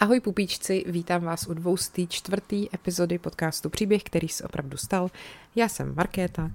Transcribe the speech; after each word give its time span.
Ahoj 0.00 0.20
pupíčci, 0.20 0.84
vítám 0.86 1.22
vás 1.22 1.46
u 1.46 1.54
dvoustý 1.54 2.06
čtvrtý 2.06 2.74
epizody 2.74 3.18
podcastu 3.18 3.70
Příběh, 3.70 4.02
který 4.02 4.28
se 4.28 4.44
opravdu 4.44 4.76
stal. 4.76 5.10
Já 5.56 5.68
jsem 5.68 5.94
Markéta 5.94 6.50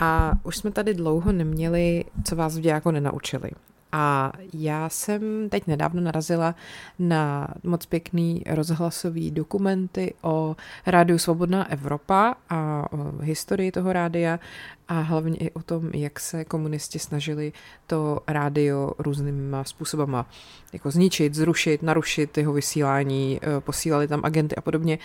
a 0.00 0.32
už 0.42 0.56
jsme 0.56 0.70
tady 0.70 0.94
dlouho 0.94 1.32
neměli, 1.32 2.04
co 2.24 2.36
vás 2.36 2.56
v 2.56 2.60
dějáku 2.60 2.90
nenaučili. 2.90 3.50
A 3.92 4.32
já 4.54 4.88
jsem 4.88 5.48
teď 5.48 5.66
nedávno 5.66 6.00
narazila 6.00 6.54
na 6.98 7.48
moc 7.64 7.86
pěkný 7.86 8.42
rozhlasový 8.46 9.30
dokumenty 9.30 10.14
o 10.22 10.56
Rádiu 10.86 11.18
Svobodná 11.18 11.70
Evropa 11.70 12.34
a 12.50 12.84
o 12.92 13.18
historii 13.22 13.72
toho 13.72 13.92
rádia 13.92 14.38
a 14.88 15.00
hlavně 15.00 15.36
i 15.36 15.50
o 15.50 15.62
tom, 15.62 15.90
jak 15.94 16.20
se 16.20 16.44
komunisti 16.44 16.98
snažili 16.98 17.52
to 17.86 18.20
rádio 18.26 18.92
různýma 18.98 19.64
způsobama 19.64 20.26
jako 20.72 20.90
zničit, 20.90 21.34
zrušit, 21.34 21.82
narušit 21.82 22.38
jeho 22.38 22.52
vysílání, 22.52 23.40
eh, 23.42 23.60
posílali 23.60 24.08
tam 24.08 24.20
agenty 24.24 24.56
a 24.56 24.60
podobně. 24.60 24.98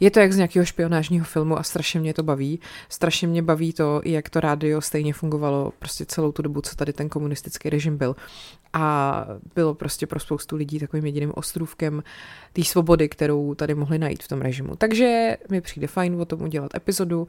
Je 0.00 0.10
to 0.10 0.20
jak 0.20 0.32
z 0.32 0.36
nějakého 0.36 0.64
špionážního 0.64 1.24
filmu 1.24 1.58
a 1.58 1.62
strašně 1.62 2.00
mě 2.00 2.14
to 2.14 2.22
baví. 2.22 2.60
Strašně 2.88 3.28
mě 3.28 3.42
baví 3.42 3.72
to, 3.72 4.00
jak 4.04 4.30
to 4.30 4.40
rádio 4.40 4.80
stejně 4.80 5.12
fungovalo 5.12 5.72
prostě 5.78 6.06
celou 6.06 6.32
tu 6.32 6.42
dobu, 6.42 6.60
co 6.60 6.76
tady 6.76 6.92
ten 6.92 7.08
komunistický 7.08 7.70
režim 7.70 7.96
byl 7.96 8.16
a 8.76 9.26
bylo 9.54 9.74
prostě 9.74 10.06
pro 10.06 10.20
spoustu 10.20 10.56
lidí 10.56 10.78
takovým 10.78 11.06
jediným 11.06 11.32
ostrůvkem 11.34 12.02
té 12.52 12.64
svobody, 12.64 13.08
kterou 13.08 13.54
tady 13.54 13.74
mohli 13.74 13.98
najít 13.98 14.22
v 14.22 14.28
tom 14.28 14.40
režimu. 14.40 14.76
Takže 14.76 15.36
mi 15.50 15.60
přijde 15.60 15.86
fajn 15.86 16.20
o 16.20 16.24
tom 16.24 16.42
udělat 16.42 16.74
epizodu, 16.74 17.28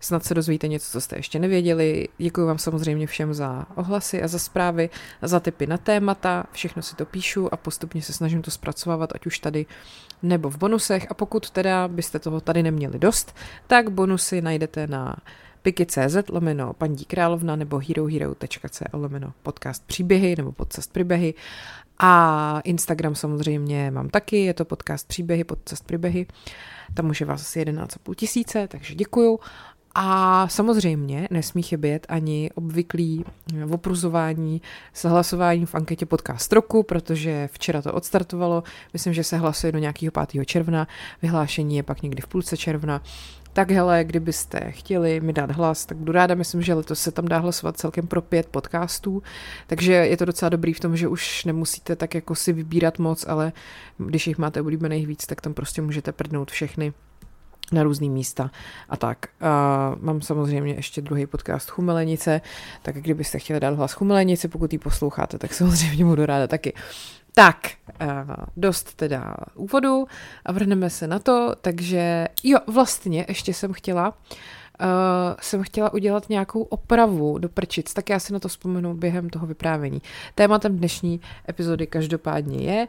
snad 0.00 0.24
se 0.24 0.34
dozvíte 0.34 0.68
něco, 0.68 0.90
co 0.90 1.00
jste 1.00 1.16
ještě 1.16 1.38
nevěděli. 1.38 2.08
Děkuji 2.18 2.46
vám 2.46 2.58
samozřejmě 2.58 3.06
všem 3.06 3.34
za 3.34 3.66
ohlasy 3.74 4.22
a 4.22 4.28
za 4.28 4.38
zprávy, 4.38 4.90
za 5.22 5.40
tipy 5.40 5.66
na 5.66 5.78
témata, 5.78 6.44
všechno 6.52 6.82
si 6.82 6.96
to 6.96 7.04
píšu 7.04 7.54
a 7.54 7.56
postupně 7.56 8.02
se 8.02 8.12
snažím 8.12 8.42
to 8.42 8.50
zpracovávat, 8.50 9.12
ať 9.14 9.26
už 9.26 9.38
tady 9.38 9.66
nebo 10.22 10.50
v 10.50 10.58
bonusech 10.58 11.06
a 11.10 11.14
pokud 11.14 11.50
teda 11.50 11.88
byste 11.88 12.18
toho 12.18 12.40
tady 12.40 12.62
neměli 12.62 12.98
dost, 12.98 13.36
tak 13.66 13.90
bonusy 13.90 14.40
najdete 14.42 14.86
na 14.86 15.16
piky.cz 15.66 16.16
lomeno 16.30 16.72
paní 16.72 17.04
královna 17.04 17.56
nebo 17.56 17.80
herohero.co 17.88 18.84
lomeno 18.92 19.32
podcast 19.42 19.86
příběhy 19.86 20.34
nebo 20.36 20.52
podcast 20.52 20.92
příběhy 20.92 21.34
a 21.98 22.60
Instagram 22.64 23.14
samozřejmě 23.14 23.90
mám 23.90 24.08
taky, 24.08 24.44
je 24.44 24.54
to 24.54 24.64
podcast 24.64 25.08
příběhy, 25.08 25.44
podcast 25.44 25.84
příběhy, 25.84 26.26
tam 26.94 27.10
už 27.10 27.20
je 27.20 27.26
vás 27.26 27.40
asi 27.40 27.64
11,5 27.64 28.14
tisíce, 28.14 28.68
takže 28.68 28.94
děkuju. 28.94 29.40
A 29.94 30.48
samozřejmě 30.48 31.28
nesmí 31.30 31.62
chybět 31.62 32.06
ani 32.08 32.50
obvyklý 32.54 33.24
opruzování 33.70 34.62
s 34.92 35.04
hlasováním 35.04 35.66
v 35.66 35.74
anketě 35.74 36.06
podcast 36.06 36.52
roku, 36.52 36.82
protože 36.82 37.48
včera 37.52 37.82
to 37.82 37.92
odstartovalo, 37.92 38.62
myslím, 38.92 39.14
že 39.14 39.24
se 39.24 39.36
hlasuje 39.36 39.72
do 39.72 39.78
nějakého 39.78 40.12
5. 40.32 40.46
června, 40.46 40.88
vyhlášení 41.22 41.76
je 41.76 41.82
pak 41.82 42.02
někdy 42.02 42.22
v 42.22 42.26
půlce 42.26 42.56
června, 42.56 43.02
tak 43.56 43.70
hele, 43.70 44.04
kdybyste 44.04 44.70
chtěli 44.70 45.20
mi 45.20 45.32
dát 45.32 45.50
hlas, 45.50 45.86
tak 45.86 45.98
budu 45.98 46.12
ráda, 46.12 46.34
myslím, 46.34 46.62
že 46.62 46.74
letos 46.74 47.00
se 47.00 47.12
tam 47.12 47.28
dá 47.28 47.38
hlasovat 47.38 47.76
celkem 47.76 48.06
pro 48.06 48.22
pět 48.22 48.46
podcastů, 48.46 49.22
takže 49.66 49.92
je 49.92 50.16
to 50.16 50.24
docela 50.24 50.48
dobrý 50.48 50.72
v 50.72 50.80
tom, 50.80 50.96
že 50.96 51.08
už 51.08 51.44
nemusíte 51.44 51.96
tak 51.96 52.14
jako 52.14 52.34
si 52.34 52.52
vybírat 52.52 52.98
moc, 52.98 53.24
ale 53.28 53.52
když 53.98 54.26
jich 54.26 54.38
máte 54.38 54.60
oblíbených 54.60 55.06
víc, 55.06 55.26
tak 55.26 55.40
tam 55.40 55.54
prostě 55.54 55.82
můžete 55.82 56.12
prdnout 56.12 56.50
všechny 56.50 56.92
na 57.72 57.82
různý 57.82 58.10
místa 58.10 58.50
a 58.88 58.96
tak. 58.96 59.26
A 59.40 59.94
mám 60.00 60.20
samozřejmě 60.20 60.74
ještě 60.74 61.02
druhý 61.02 61.26
podcast 61.26 61.70
Chumelenice, 61.70 62.40
tak 62.82 62.96
kdybyste 62.96 63.38
chtěli 63.38 63.60
dát 63.60 63.74
hlas 63.74 63.92
Chumelenici, 63.92 64.48
pokud 64.48 64.72
ji 64.72 64.78
posloucháte, 64.78 65.38
tak 65.38 65.54
samozřejmě 65.54 66.04
budu 66.04 66.26
ráda 66.26 66.46
taky. 66.46 66.72
Tak, 67.38 67.70
eh, 68.00 68.06
dost 68.56 68.94
teda 68.94 69.34
úvodu 69.54 70.06
a 70.44 70.52
vrhneme 70.52 70.90
se 70.90 71.06
na 71.06 71.18
to, 71.18 71.54
takže 71.60 72.28
jo, 72.44 72.58
vlastně 72.66 73.24
ještě 73.28 73.54
jsem 73.54 73.72
chtěla, 73.72 74.08
uh, 74.08 74.86
jsem 75.40 75.62
chtěla 75.62 75.92
udělat 75.92 76.28
nějakou 76.28 76.62
opravu 76.62 77.38
do 77.38 77.48
prčic, 77.48 77.92
tak 77.94 78.10
já 78.10 78.18
si 78.18 78.32
na 78.32 78.38
to 78.38 78.48
vzpomenu 78.48 78.94
během 78.94 79.30
toho 79.30 79.46
vyprávění. 79.46 80.02
Tématem 80.34 80.78
dnešní 80.78 81.20
epizody 81.48 81.86
každopádně 81.86 82.58
je, 82.58 82.88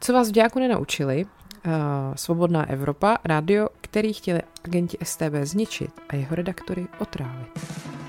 co 0.00 0.12
vás 0.12 0.28
v 0.28 0.32
dějáku 0.32 0.58
nenaučili, 0.58 1.24
uh, 1.24 1.72
Svobodná 2.14 2.70
Evropa, 2.70 3.18
rádio, 3.24 3.68
který 3.80 4.12
chtěli 4.12 4.40
agenti 4.64 4.98
STB 5.02 5.34
zničit 5.42 5.90
a 6.08 6.16
jeho 6.16 6.36
redaktory 6.36 6.86
otrávit. 6.98 8.01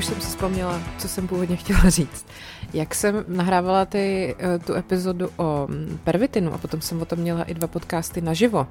Už 0.00 0.06
jsem 0.06 0.20
si 0.20 0.28
vzpomněla, 0.28 0.82
co 0.98 1.08
jsem 1.08 1.28
původně 1.28 1.56
chtěla 1.56 1.90
říct. 1.90 2.26
Jak 2.74 2.94
jsem 2.94 3.24
nahrávala 3.28 3.84
ty, 3.84 4.36
eh, 4.38 4.58
tu 4.58 4.74
epizodu 4.74 5.30
o 5.36 5.66
mm, 5.70 5.98
pervitinu 6.04 6.54
a 6.54 6.58
potom 6.58 6.80
jsem 6.80 7.02
o 7.02 7.04
tom 7.04 7.18
měla 7.18 7.42
i 7.44 7.54
dva 7.54 7.68
podcasty 7.68 8.20
naživo. 8.20 8.66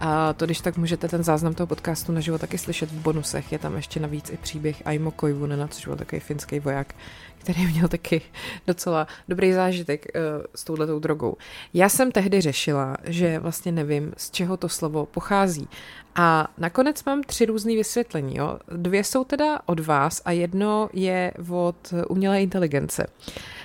A 0.00 0.32
to, 0.32 0.44
když 0.44 0.60
tak 0.60 0.76
můžete 0.76 1.08
ten 1.08 1.24
záznam 1.24 1.54
toho 1.54 1.66
podcastu 1.66 2.12
naživo 2.12 2.38
taky 2.38 2.58
slyšet 2.58 2.90
v 2.90 3.00
bonusech. 3.00 3.52
Je 3.52 3.58
tam 3.58 3.76
ještě 3.76 4.00
navíc 4.00 4.30
i 4.30 4.36
příběh 4.36 4.82
Aimo 4.84 5.10
Koivunena, 5.10 5.68
což 5.68 5.86
byl 5.86 5.96
takový 5.96 6.20
finský 6.20 6.60
voják, 6.60 6.94
který 7.44 7.66
měl 7.66 7.88
taky 7.88 8.22
docela 8.66 9.06
dobrý 9.28 9.52
zážitek 9.52 10.06
uh, 10.14 10.20
s 10.54 10.64
touhletou 10.64 10.98
drogou. 10.98 11.36
Já 11.74 11.88
jsem 11.88 12.12
tehdy 12.12 12.40
řešila, 12.40 12.96
že 13.04 13.38
vlastně 13.38 13.72
nevím, 13.72 14.12
z 14.16 14.30
čeho 14.30 14.56
to 14.56 14.68
slovo 14.68 15.06
pochází. 15.06 15.68
A 16.16 16.48
nakonec 16.58 17.04
mám 17.04 17.22
tři 17.22 17.44
různé 17.44 17.74
vysvětlení. 17.74 18.36
Jo? 18.36 18.58
Dvě 18.76 19.04
jsou 19.04 19.24
teda 19.24 19.60
od 19.66 19.80
vás 19.80 20.22
a 20.24 20.30
jedno 20.30 20.90
je 20.92 21.32
od 21.50 21.94
umělé 22.08 22.42
inteligence. 22.42 23.06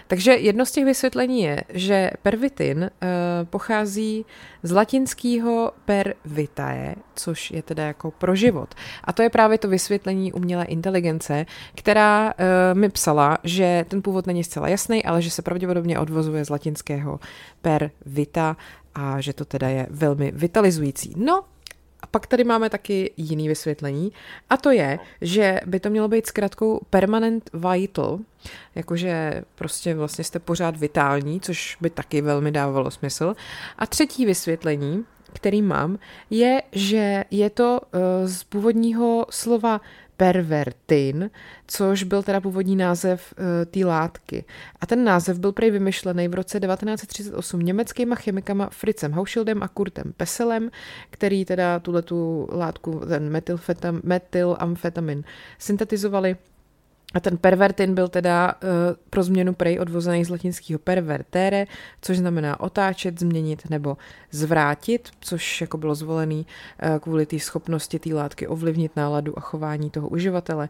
Takže 0.08 0.32
jedno 0.32 0.66
z 0.66 0.72
těch 0.72 0.86
vysvětlení 0.86 1.42
je, 1.42 1.64
že 1.70 2.12
pervitin 2.22 2.78
uh, 2.78 2.90
pochází 3.50 4.26
z 4.64 4.72
latinského 4.72 5.72
per 5.86 6.14
vitae, 6.26 6.96
což 7.16 7.52
je 7.52 7.64
teda 7.64 7.84
jako 7.84 8.12
pro 8.12 8.36
život. 8.36 8.76
A 9.04 9.14
to 9.14 9.22
je 9.22 9.30
právě 9.30 9.58
to 9.58 9.68
vysvětlení 9.68 10.34
umělé 10.34 10.66
inteligence, 10.66 11.46
která 11.76 12.26
uh, 12.34 12.80
mi 12.80 12.90
psala, 12.90 13.38
že 13.44 13.86
ten 13.88 14.02
původ 14.02 14.28
není 14.28 14.44
zcela 14.44 14.68
jasný, 14.68 15.06
ale 15.06 15.22
že 15.22 15.32
se 15.32 15.42
pravděpodobně 15.42 16.00
odvozuje 16.00 16.46
z 16.46 16.50
latinského 16.50 17.20
per 17.62 17.92
vita 18.06 18.58
a 18.96 19.22
že 19.22 19.34
to 19.34 19.46
teda 19.46 19.70
je 19.70 19.88
velmi 19.90 20.32
vitalizující. 20.36 21.14
No, 21.18 21.44
a 22.02 22.08
pak 22.08 22.28
tady 22.28 22.44
máme 22.44 22.70
taky 22.70 23.14
jiný 23.18 23.48
vysvětlení, 23.48 24.12
a 24.50 24.58
to 24.58 24.72
je, 24.72 25.00
že 25.22 25.60
by 25.66 25.80
to 25.80 25.90
mělo 25.90 26.08
být 26.08 26.28
zkrátkou 26.28 26.82
permanent 26.90 27.50
vital, 27.54 28.20
jakože 28.76 29.44
prostě 29.56 29.96
vlastně 29.96 30.24
jste 30.24 30.40
pořád 30.40 30.78
vitální, 30.78 31.42
což 31.42 31.78
by 31.82 31.90
taky 31.90 32.22
velmi 32.22 32.52
dávalo 32.52 32.92
smysl. 32.92 33.36
A 33.78 33.86
třetí 33.86 34.26
vysvětlení, 34.26 35.06
který 35.34 35.62
mám, 35.62 36.00
je, 36.30 36.62
že 36.72 37.24
je 37.32 37.50
to 37.50 37.82
uh, 37.82 38.00
z 38.26 38.44
původního 38.44 39.26
slova 39.30 39.82
pervertin, 40.20 41.30
což 41.68 42.04
byl 42.04 42.24
teda 42.24 42.42
původní 42.42 42.76
název 42.76 43.34
uh, 43.38 43.46
té 43.66 43.86
látky. 43.86 44.46
A 44.82 44.86
ten 44.86 45.04
název 45.04 45.40
byl 45.40 45.52
prej 45.52 45.72
vymyšlený 45.72 46.28
v 46.28 46.34
roce 46.34 46.60
1938 46.60 47.60
německýma 47.60 48.16
chemikama 48.16 48.70
Fritzem 48.72 49.12
Hauschildem 49.12 49.64
a 49.64 49.68
Kurtem 49.68 50.14
Peselem, 50.18 50.72
který 51.10 51.46
teda 51.46 51.80
tuhle 51.80 52.02
tu 52.02 52.48
látku, 52.52 53.02
ten 53.08 53.40
metylamfetamin, 54.04 55.24
syntetizovali 55.60 56.36
a 57.14 57.20
ten 57.20 57.38
pervertin 57.38 57.96
byl 57.96 58.08
teda 58.08 58.54
uh, 58.54 58.70
pro 59.10 59.24
změnu 59.24 59.54
prej 59.54 59.80
odvozený 59.80 60.26
z 60.26 60.30
latinského 60.30 60.80
pervertere, 60.80 61.66
což 62.02 62.18
znamená 62.18 62.60
otáčet, 62.60 63.20
změnit 63.20 63.70
nebo 63.70 63.98
zvrátit, 64.32 65.10
což 65.20 65.62
jako 65.62 65.78
bylo 65.78 65.96
zvolený 65.96 66.46
uh, 66.84 67.00
kvůli 67.00 67.26
té 67.26 67.40
schopnosti 67.40 68.00
té 68.00 68.14
látky 68.14 68.48
ovlivnit 68.48 68.96
náladu 68.96 69.38
a 69.38 69.42
chování 69.42 69.90
toho 69.90 70.10
uživatele. 70.10 70.70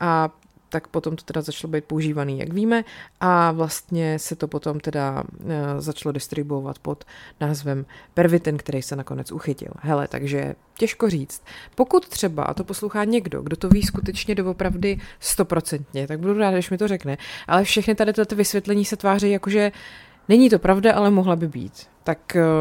A 0.00 0.30
tak 0.70 0.86
potom 0.86 1.16
to 1.16 1.24
teda 1.24 1.42
začalo 1.42 1.70
být 1.70 1.84
používaný, 1.84 2.38
jak 2.38 2.52
víme, 2.52 2.84
a 3.20 3.52
vlastně 3.52 4.18
se 4.18 4.36
to 4.36 4.48
potom 4.48 4.80
teda 4.80 5.22
uh, 5.22 5.50
začalo 5.78 6.12
distribuovat 6.12 6.78
pod 6.78 7.04
názvem 7.40 7.86
Pervitin, 8.14 8.56
který 8.56 8.82
se 8.82 8.96
nakonec 8.96 9.32
uchytil. 9.32 9.72
Hele, 9.80 10.08
takže 10.08 10.54
těžko 10.78 11.10
říct. 11.10 11.42
Pokud 11.74 12.08
třeba, 12.08 12.42
a 12.42 12.54
to 12.54 12.64
poslouchá 12.64 13.04
někdo, 13.04 13.42
kdo 13.42 13.56
to 13.56 13.68
ví 13.68 13.82
skutečně 13.82 14.34
doopravdy 14.34 15.00
stoprocentně, 15.20 16.06
tak 16.06 16.20
budu 16.20 16.38
ráda, 16.38 16.56
když 16.56 16.70
mi 16.70 16.78
to 16.78 16.88
řekne, 16.88 17.18
ale 17.46 17.64
všechny 17.64 17.94
tady 17.94 18.12
tyto 18.12 18.36
vysvětlení 18.36 18.84
se 18.84 18.96
tváří 18.96 19.30
jakože 19.30 19.72
Není 20.30 20.50
to 20.50 20.58
pravda, 20.58 20.92
ale 20.94 21.10
mohla 21.10 21.36
by 21.36 21.48
být. 21.48 21.86
Tak 22.04 22.18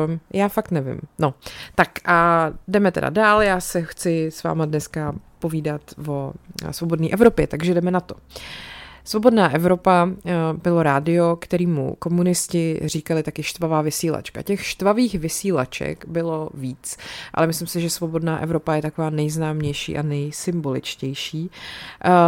uh, 0.07 0.17
já 0.33 0.47
fakt 0.47 0.71
nevím. 0.71 1.01
No, 1.19 1.33
tak 1.75 1.89
a 2.05 2.49
jdeme 2.67 2.91
teda 2.91 3.09
dál. 3.09 3.41
Já 3.41 3.59
se 3.59 3.81
chci 3.81 4.25
s 4.25 4.43
váma 4.43 4.65
dneska 4.65 5.15
povídat 5.39 5.81
o 6.07 6.33
svobodné 6.71 7.07
Evropě, 7.09 7.47
takže 7.47 7.73
jdeme 7.73 7.91
na 7.91 7.99
to. 7.99 8.15
Svobodná 9.03 9.53
Evropa 9.53 10.09
eh, 10.25 10.33
bylo 10.63 10.83
rádio, 10.83 11.35
kterýmu 11.35 11.95
komunisti 11.99 12.79
říkali 12.85 13.23
taky 13.23 13.43
štvavá 13.43 13.81
vysílačka. 13.81 14.41
Těch 14.41 14.65
štvavých 14.65 15.15
vysílaček 15.15 16.05
bylo 16.07 16.49
víc, 16.53 16.97
ale 17.33 17.47
myslím 17.47 17.67
si, 17.67 17.81
že 17.81 17.89
Svobodná 17.89 18.39
Evropa 18.39 18.75
je 18.75 18.81
taková 18.81 19.09
nejznámější 19.09 19.97
a 19.97 20.01
nejsymboličtější. 20.01 21.49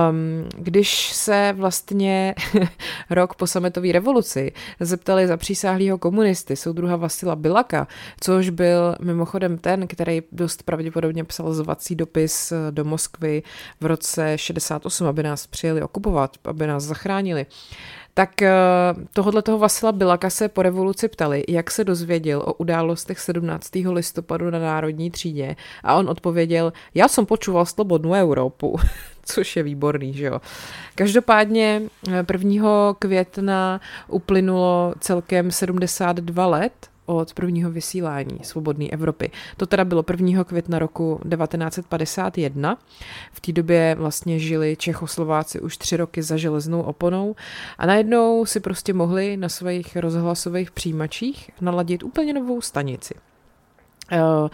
Um, 0.09 0.49
když 0.57 1.11
se 1.13 1.53
vlastně 1.57 2.35
rok 3.09 3.35
po 3.35 3.47
sametové 3.47 3.91
revoluci 3.91 4.51
zeptali 4.79 5.27
za 5.27 5.37
přísáhlého 5.37 5.97
komunisty, 5.97 6.55
soudruha 6.55 6.95
Vasila 6.95 7.35
Bilaka, 7.35 7.87
což 8.21 8.49
byl 8.49 8.95
mimochodem 9.01 9.57
ten, 9.57 9.87
který 9.87 10.21
dost 10.31 10.63
pravděpodobně 10.63 11.23
psal 11.23 11.53
zvací 11.53 11.95
dopis 11.95 12.51
eh, 12.51 12.71
do 12.71 12.85
Moskvy 12.85 13.43
v 13.81 13.85
roce 13.85 14.37
68, 14.37 15.07
aby 15.07 15.23
nás 15.23 15.47
přijeli 15.47 15.81
okupovat, 15.81 16.37
aby 16.45 16.60
nás 16.67 16.83
zachránili. 16.83 17.45
Tak 18.13 18.41
eh, 18.41 18.51
tohohle 19.13 19.41
toho 19.41 19.57
Vasila 19.57 19.91
Bilaka 19.91 20.29
se 20.29 20.49
po 20.49 20.61
revoluci 20.61 21.07
ptali, 21.07 21.43
jak 21.49 21.71
se 21.71 21.83
dozvěděl 21.83 22.39
o 22.45 22.53
událostech 22.53 23.19
17. 23.19 23.69
listopadu 23.75 24.49
na 24.49 24.59
Národní 24.59 25.11
třídě 25.11 25.55
a 25.83 25.95
on 25.95 26.09
odpověděl, 26.09 26.73
já 26.95 27.07
jsem 27.07 27.25
počúval 27.25 27.65
Slobodnou 27.65 28.13
Evropu, 28.13 28.79
což 29.25 29.55
je 29.55 29.63
výborný, 29.63 30.13
že 30.13 30.25
jo. 30.25 30.41
Každopádně 30.95 31.81
1. 32.33 32.69
Eh, 32.69 32.93
května 32.99 33.81
uplynulo 34.07 34.93
celkem 34.99 35.51
72 35.51 36.45
let 36.45 36.73
od 37.05 37.33
prvního 37.33 37.71
vysílání 37.71 38.39
Svobodné 38.41 38.89
Evropy. 38.89 39.31
To 39.57 39.65
teda 39.65 39.85
bylo 39.85 40.03
1. 40.11 40.43
května 40.43 40.79
roku 40.79 41.21
1951. 41.29 42.77
V 43.31 43.39
té 43.39 43.51
době 43.51 43.95
vlastně 43.99 44.39
žili 44.39 44.75
Čechoslováci 44.75 45.59
už 45.59 45.77
tři 45.77 45.97
roky 45.97 46.23
za 46.23 46.37
železnou 46.37 46.81
oponou 46.81 47.35
a 47.77 47.85
najednou 47.85 48.45
si 48.45 48.59
prostě 48.59 48.93
mohli 48.93 49.37
na 49.37 49.49
svých 49.49 49.97
rozhlasových 49.97 50.71
přijímačích 50.71 51.51
naladit 51.61 52.03
úplně 52.03 52.33
novou 52.33 52.61
stanici. 52.61 53.13
Uh, 54.11 54.49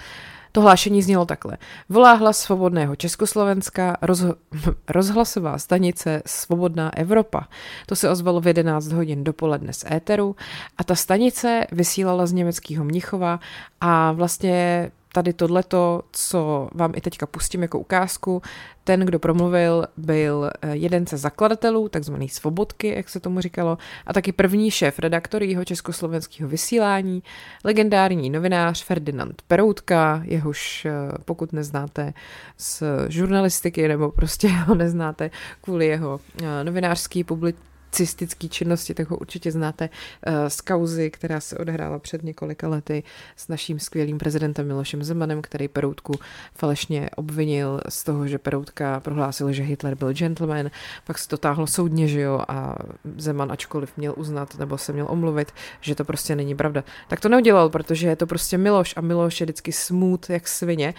to 0.58 0.62
hlášení 0.62 1.02
znělo 1.02 1.26
takhle. 1.26 1.58
Volá 1.90 2.14
hlas 2.14 2.38
svobodného 2.38 2.96
Československa, 2.96 3.98
rozho- 4.02 4.36
rozhlasová 4.90 5.58
stanice 5.58 6.22
Svobodná 6.26 6.98
Evropa. 6.98 7.48
To 7.86 7.96
se 7.96 8.10
ozvalo 8.10 8.42
v 8.42 8.48
11 8.48 8.92
hodin 8.92 9.24
dopoledne 9.24 9.74
z 9.74 9.86
éteru 9.92 10.36
a 10.78 10.84
ta 10.84 10.96
stanice 10.96 11.68
vysílala 11.72 12.26
z 12.26 12.34
německého 12.34 12.84
Mnichova 12.84 13.40
a 13.82 14.12
vlastně 14.12 14.92
tady 15.18 15.34
tohleto, 15.34 16.02
co 16.12 16.70
vám 16.74 16.94
i 16.96 17.02
teďka 17.02 17.26
pustím 17.26 17.62
jako 17.62 17.80
ukázku, 17.80 18.42
ten, 18.84 19.00
kdo 19.00 19.20
promluvil, 19.20 19.86
byl 19.98 20.52
eh, 20.62 20.76
jeden 20.76 21.08
ze 21.08 21.18
zakladatelů, 21.18 21.90
takzvaný 21.90 22.30
Svobodky, 22.30 22.88
jak 22.88 23.10
se 23.10 23.20
tomu 23.20 23.42
říkalo, 23.42 23.78
a 24.06 24.14
taky 24.14 24.32
první 24.32 24.72
šéf 24.72 25.00
redaktor 25.00 25.44
jeho 25.44 25.66
československého 25.66 26.50
vysílání, 26.50 27.24
legendární 27.64 28.30
novinář 28.30 28.84
Ferdinand 28.84 29.42
Peroutka, 29.48 30.22
jehož 30.26 30.86
eh, 30.86 30.92
pokud 31.26 31.54
neznáte 31.54 32.14
z 32.58 32.84
žurnalistiky 33.10 33.88
nebo 33.88 34.12
prostě 34.12 34.48
ho 34.68 34.76
neznáte 34.76 35.32
kvůli 35.62 35.86
jeho 35.86 36.20
eh, 36.44 36.64
novinářský 36.64 37.24
publik 37.24 37.56
cistické 37.92 38.48
činnosti, 38.48 38.94
tak 38.94 39.10
ho 39.10 39.18
určitě 39.18 39.52
znáte 39.52 39.90
eh, 40.24 40.50
z 40.50 40.62
kauzy, 40.62 41.12
která 41.12 41.40
se 41.40 41.58
odehrála 41.58 42.00
před 42.00 42.24
několika 42.24 42.68
lety 42.68 43.04
s 43.36 43.48
naším 43.48 43.80
skvělým 43.80 44.18
prezidentem 44.18 44.68
Milošem 44.68 45.04
Zemanem, 45.04 45.42
který 45.42 45.68
Peroutku 45.68 46.14
falešně 46.56 47.10
obvinil 47.16 47.82
z 47.90 48.04
toho, 48.04 48.28
že 48.28 48.38
Peroutka 48.38 49.00
prohlásil, 49.00 49.52
že 49.52 49.64
Hitler 49.64 49.96
byl 49.96 50.14
gentleman, 50.14 50.70
pak 51.08 51.18
se 51.18 51.28
to 51.28 51.38
táhlo 51.38 51.68
soudně, 51.68 52.08
že 52.08 52.22
jo, 52.22 52.42
a 52.48 52.76
Zeman 53.18 53.52
ačkoliv 53.52 53.98
měl 53.98 54.14
uznat 54.18 54.58
nebo 54.60 54.78
se 54.78 54.94
měl 54.94 55.08
omluvit, 55.10 55.52
že 55.82 55.96
to 55.96 56.04
prostě 56.04 56.36
není 56.36 56.56
pravda. 56.56 56.84
Tak 57.08 57.20
to 57.20 57.30
neudělal, 57.30 57.70
protože 57.70 58.08
je 58.08 58.16
to 58.16 58.28
prostě 58.28 58.58
Miloš 58.58 58.94
a 58.98 59.02
Miloš 59.02 59.42
je 59.42 59.46
vždycky 59.46 59.72
smut 59.72 60.30
jak 60.30 60.48
svině. 60.48 60.94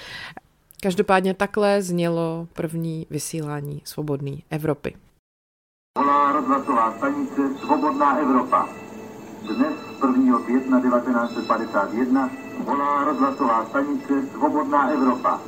Každopádně 0.83 1.35
takhle 1.35 1.83
znělo 1.83 2.49
první 2.53 3.07
vysílání 3.11 3.83
svobodné 3.85 4.37
Evropy 4.51 4.95
volá 5.99 6.33
rozhlasová 6.33 6.95
stanice 6.97 7.43
Svobodná 7.59 8.19
Evropa. 8.19 8.69
Dnes 9.43 9.75
1. 10.07 10.39
května 10.39 10.81
1951 10.81 12.31
volá 12.59 13.05
rozhlasová 13.05 13.65
stanice 13.65 14.27
Svobodná 14.33 14.89
Evropa. 14.91 15.41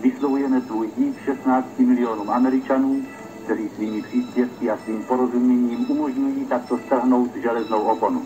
Vyslovujeme 0.00 0.60
svůj 0.60 0.90
dík 0.96 1.24
16 1.24 1.78
milionům 1.78 2.30
Američanů, 2.30 3.02
kteří 3.44 3.68
svými 3.68 4.02
příspěvky 4.02 4.70
a 4.70 4.76
svým 4.76 5.02
porozuměním 5.02 5.90
umožňují 5.90 6.46
takto 6.46 6.78
strhnout 6.78 7.36
železnou 7.36 7.82
oponu. 7.82 8.22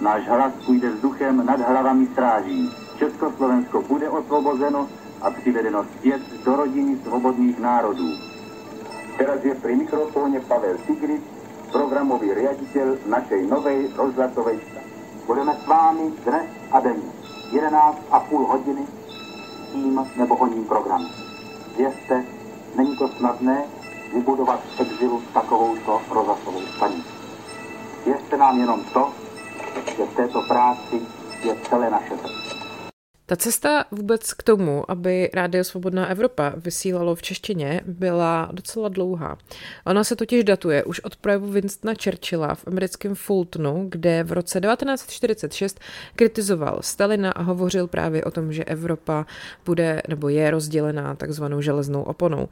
Náš 0.00 0.28
hlas 0.28 0.52
půjde 0.66 0.90
vzduchem 0.90 1.46
nad 1.46 1.60
hlavami 1.60 2.06
stráží. 2.06 2.70
Československo 2.98 3.82
bude 3.82 4.08
osvobozeno 4.08 4.88
a 5.22 5.30
přivedeno 5.30 5.84
zpět 5.84 6.22
do 6.44 6.56
rodiny 6.56 6.98
svobodných 7.04 7.58
národů. 7.58 8.27
Teraz 9.18 9.42
je 9.42 9.54
pri 9.58 9.74
mikrofóne 9.74 10.38
Pavel 10.46 10.78
Tigric, 10.86 11.26
programový 11.74 12.30
riaditeľ 12.38 13.02
našej 13.10 13.50
novej 13.50 13.90
rozhlasovej 13.98 14.62
Budeme 15.26 15.52
s 15.52 15.66
vámi 15.66 16.08
dnes 16.24 16.48
a 16.72 16.80
denně 16.80 17.10
11,5 17.52 18.46
hodiny 18.46 18.86
tím 19.72 20.00
nebo 20.16 20.36
oním 20.36 20.64
programem. 20.64 21.08
Věřte, 21.76 22.24
není 22.76 22.96
to 22.96 23.08
snadné 23.08 23.64
vybudovat 24.14 24.60
v 24.76 24.80
exilu 24.80 25.22
takovouto 25.34 26.00
rozhlasovou 26.10 26.60
stanici. 26.76 27.12
Věřte 28.06 28.36
nám 28.36 28.60
jenom 28.60 28.84
to, 28.92 29.12
že 29.96 30.06
v 30.06 30.14
této 30.14 30.42
práci 30.42 31.00
je 31.44 31.56
celé 31.68 31.90
naše 31.90 32.16
srdce. 32.16 32.47
Ta 33.28 33.36
cesta 33.36 33.84
vůbec 33.90 34.32
k 34.32 34.42
tomu, 34.42 34.90
aby 34.90 35.30
Rádio 35.34 35.64
Svobodná 35.64 36.06
Evropa 36.06 36.52
vysílalo 36.56 37.14
v 37.14 37.22
češtině, 37.22 37.80
byla 37.86 38.48
docela 38.52 38.88
dlouhá. 38.88 39.38
Ona 39.86 40.04
se 40.04 40.16
totiž 40.16 40.44
datuje 40.44 40.84
už 40.84 41.00
od 41.00 41.16
projevu 41.16 41.50
Winstona 41.50 41.94
Churchilla 42.04 42.54
v 42.54 42.66
americkém 42.66 43.14
Fultonu, 43.14 43.86
kde 43.88 44.24
v 44.24 44.32
roce 44.32 44.60
1946 44.60 45.80
kritizoval 46.16 46.78
Stalina 46.80 47.32
a 47.32 47.42
hovořil 47.42 47.86
právě 47.86 48.24
o 48.24 48.30
tom, 48.30 48.52
že 48.52 48.64
Evropa 48.64 49.26
bude 49.64 50.02
nebo 50.08 50.28
je 50.28 50.50
rozdělená 50.50 51.14
takzvanou 51.14 51.60
železnou 51.60 52.02
oponou. 52.02 52.48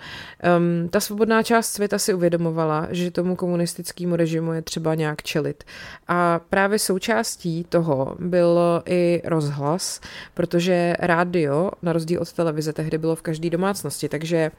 Um, 0.58 0.88
ta 0.88 1.00
svobodná 1.00 1.42
část 1.42 1.72
světa 1.72 1.98
si 1.98 2.14
uvědomovala, 2.14 2.88
že 2.90 3.10
tomu 3.10 3.36
komunistickému 3.36 4.16
režimu 4.16 4.52
je 4.52 4.62
třeba 4.62 4.94
nějak 4.94 5.22
čelit. 5.22 5.64
A 6.08 6.40
právě 6.50 6.78
součástí 6.78 7.64
toho 7.68 8.16
byl 8.18 8.82
i 8.86 9.22
rozhlas, 9.24 10.00
protože 10.34 10.65
protože 10.66 10.96
rádio, 10.98 11.70
na 11.82 11.92
rozdíl 11.92 12.22
od 12.22 12.32
televize, 12.32 12.72
tehdy 12.72 12.98
bylo 12.98 13.16
v 13.16 13.22
každé 13.22 13.50
domácnosti, 13.50 14.08
takže 14.08 14.50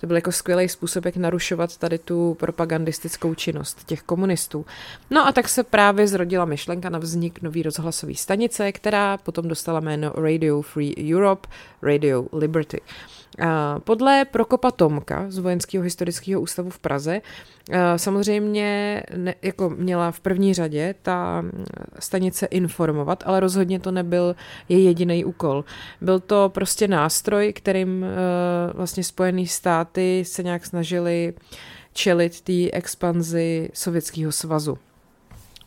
to 0.00 0.06
byl 0.06 0.16
jako 0.16 0.32
skvělý 0.32 0.68
způsob, 0.68 1.04
jak 1.04 1.16
narušovat 1.16 1.76
tady 1.76 1.98
tu 1.98 2.36
propagandistickou 2.40 3.34
činnost 3.34 3.84
těch 3.86 4.02
komunistů. 4.02 4.66
No 5.10 5.26
a 5.26 5.32
tak 5.32 5.48
se 5.48 5.62
právě 5.62 6.08
zrodila 6.08 6.44
myšlenka 6.44 6.90
na 6.90 6.98
vznik 6.98 7.42
nový 7.42 7.62
rozhlasové 7.62 8.14
stanice, 8.14 8.72
která 8.72 9.16
potom 9.16 9.48
dostala 9.48 9.80
jméno 9.80 10.12
Radio 10.16 10.62
Free 10.62 11.14
Europe, 11.14 11.48
Radio 11.82 12.26
Liberty. 12.32 12.80
Podle 13.84 14.24
Prokopa 14.24 14.70
Tomka 14.70 15.24
z 15.28 15.38
Vojenského 15.38 15.84
historického 15.84 16.40
ústavu 16.40 16.70
v 16.70 16.78
Praze 16.78 17.20
samozřejmě 17.96 19.02
ne, 19.16 19.34
jako 19.42 19.70
měla 19.70 20.10
v 20.10 20.20
první 20.20 20.54
řadě 20.54 20.94
ta 21.02 21.44
stanice 21.98 22.46
informovat, 22.46 23.22
ale 23.26 23.40
rozhodně 23.40 23.80
to 23.80 23.90
nebyl 23.90 24.36
její 24.68 24.84
jediný 24.84 25.24
úkol. 25.24 25.64
Byl 26.00 26.20
to 26.20 26.50
prostě 26.54 26.88
nástroj, 26.88 27.52
kterým 27.52 28.06
vlastně 28.74 29.04
Spojené 29.04 29.46
státy 29.46 30.24
se 30.26 30.42
nějak 30.42 30.66
snažili 30.66 31.34
čelit 31.92 32.40
té 32.40 32.70
expanzi 32.70 33.70
Sovětského 33.74 34.32
svazu. 34.32 34.78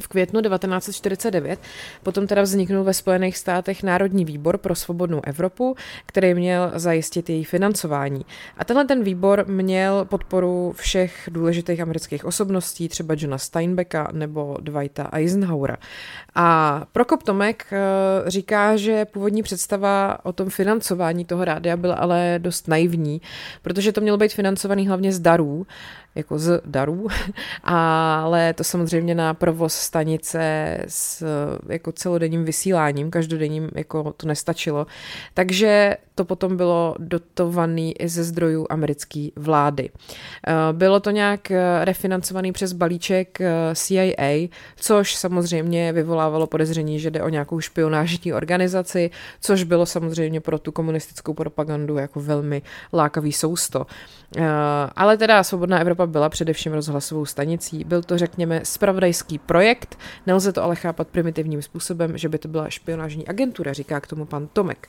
V 0.01 0.07
květnu 0.07 0.41
1949 0.41 1.59
potom 2.03 2.27
teda 2.27 2.41
vzniknul 2.41 2.83
ve 2.83 2.93
Spojených 2.93 3.37
státech 3.37 3.83
Národní 3.83 4.25
výbor 4.25 4.57
pro 4.57 4.75
svobodnou 4.75 5.21
Evropu, 5.23 5.75
který 6.05 6.33
měl 6.33 6.71
zajistit 6.75 7.29
její 7.29 7.43
financování. 7.43 8.25
A 8.57 8.65
tenhle 8.65 8.85
ten 8.85 9.03
výbor 9.03 9.45
měl 9.47 10.05
podporu 10.05 10.73
všech 10.75 11.29
důležitých 11.31 11.81
amerických 11.81 12.25
osobností, 12.25 12.89
třeba 12.89 13.15
Johna 13.17 13.37
Steinbecka 13.37 14.09
nebo 14.11 14.57
Dwighta 14.61 15.09
Eisenhowera. 15.11 15.77
A 16.35 16.81
Prokop 16.91 17.23
Tomek 17.23 17.65
eh, 17.71 17.77
říká, 18.29 18.77
že 18.77 19.05
původní 19.05 19.43
představa 19.43 20.19
o 20.23 20.33
tom 20.33 20.49
financování 20.49 21.25
toho 21.25 21.45
rádia 21.45 21.77
byla 21.77 21.95
ale 21.95 22.35
dost 22.37 22.67
naivní, 22.67 23.21
protože 23.61 23.91
to 23.91 24.01
mělo 24.01 24.17
být 24.17 24.33
financovaný 24.33 24.87
hlavně 24.87 25.11
z 25.11 25.19
darů, 25.19 25.67
jako 26.15 26.39
z 26.39 26.61
darů, 26.65 27.07
ale 27.63 28.53
to 28.53 28.63
samozřejmě 28.63 29.15
na 29.15 29.33
provoz 29.33 29.73
stanice 29.73 30.77
s 30.87 31.23
jako 31.69 31.91
celodenním 31.91 32.45
vysíláním, 32.45 33.11
každodenním 33.11 33.69
jako 33.75 34.13
to 34.17 34.27
nestačilo. 34.27 34.87
Takže 35.33 35.97
to 36.15 36.25
potom 36.25 36.57
bylo 36.57 36.95
dotované 36.99 37.91
i 37.91 38.07
ze 38.07 38.23
zdrojů 38.23 38.67
americké 38.69 39.27
vlády. 39.35 39.89
Bylo 40.71 40.99
to 40.99 41.11
nějak 41.11 41.51
refinancovaný 41.81 42.51
přes 42.51 42.73
balíček 42.73 43.39
CIA, 43.73 44.47
což 44.75 45.15
samozřejmě 45.15 45.93
vyvolávalo 45.93 46.47
podezření, 46.47 46.99
že 46.99 47.11
jde 47.11 47.23
o 47.23 47.29
nějakou 47.29 47.59
špionážní 47.59 48.33
organizaci, 48.33 49.09
což 49.41 49.63
bylo 49.63 49.85
samozřejmě 49.85 50.41
pro 50.41 50.59
tu 50.59 50.71
komunistickou 50.71 51.33
propagandu 51.33 51.97
jako 51.97 52.19
velmi 52.19 52.61
lákavý 52.93 53.33
sousto. 53.33 53.85
Ale 54.95 55.17
teda 55.17 55.43
Svobodná 55.43 55.79
Evropa 55.79 56.05
byla 56.05 56.29
především 56.29 56.73
rozhlasovou 56.73 57.25
stanicí. 57.25 57.83
Byl 57.83 58.03
to, 58.03 58.17
řekněme, 58.17 58.61
spravodajský 58.63 59.39
projekt. 59.39 59.97
Nelze 60.27 60.53
to 60.53 60.63
ale 60.63 60.75
chápat 60.75 61.07
primitivním 61.07 61.61
způsobem, 61.61 62.17
že 62.17 62.29
by 62.29 62.37
to 62.37 62.47
byla 62.47 62.69
špionážní 62.69 63.27
agentura, 63.27 63.73
říká 63.73 63.99
k 63.99 64.07
tomu 64.07 64.25
pan 64.25 64.47
Tomek. 64.53 64.87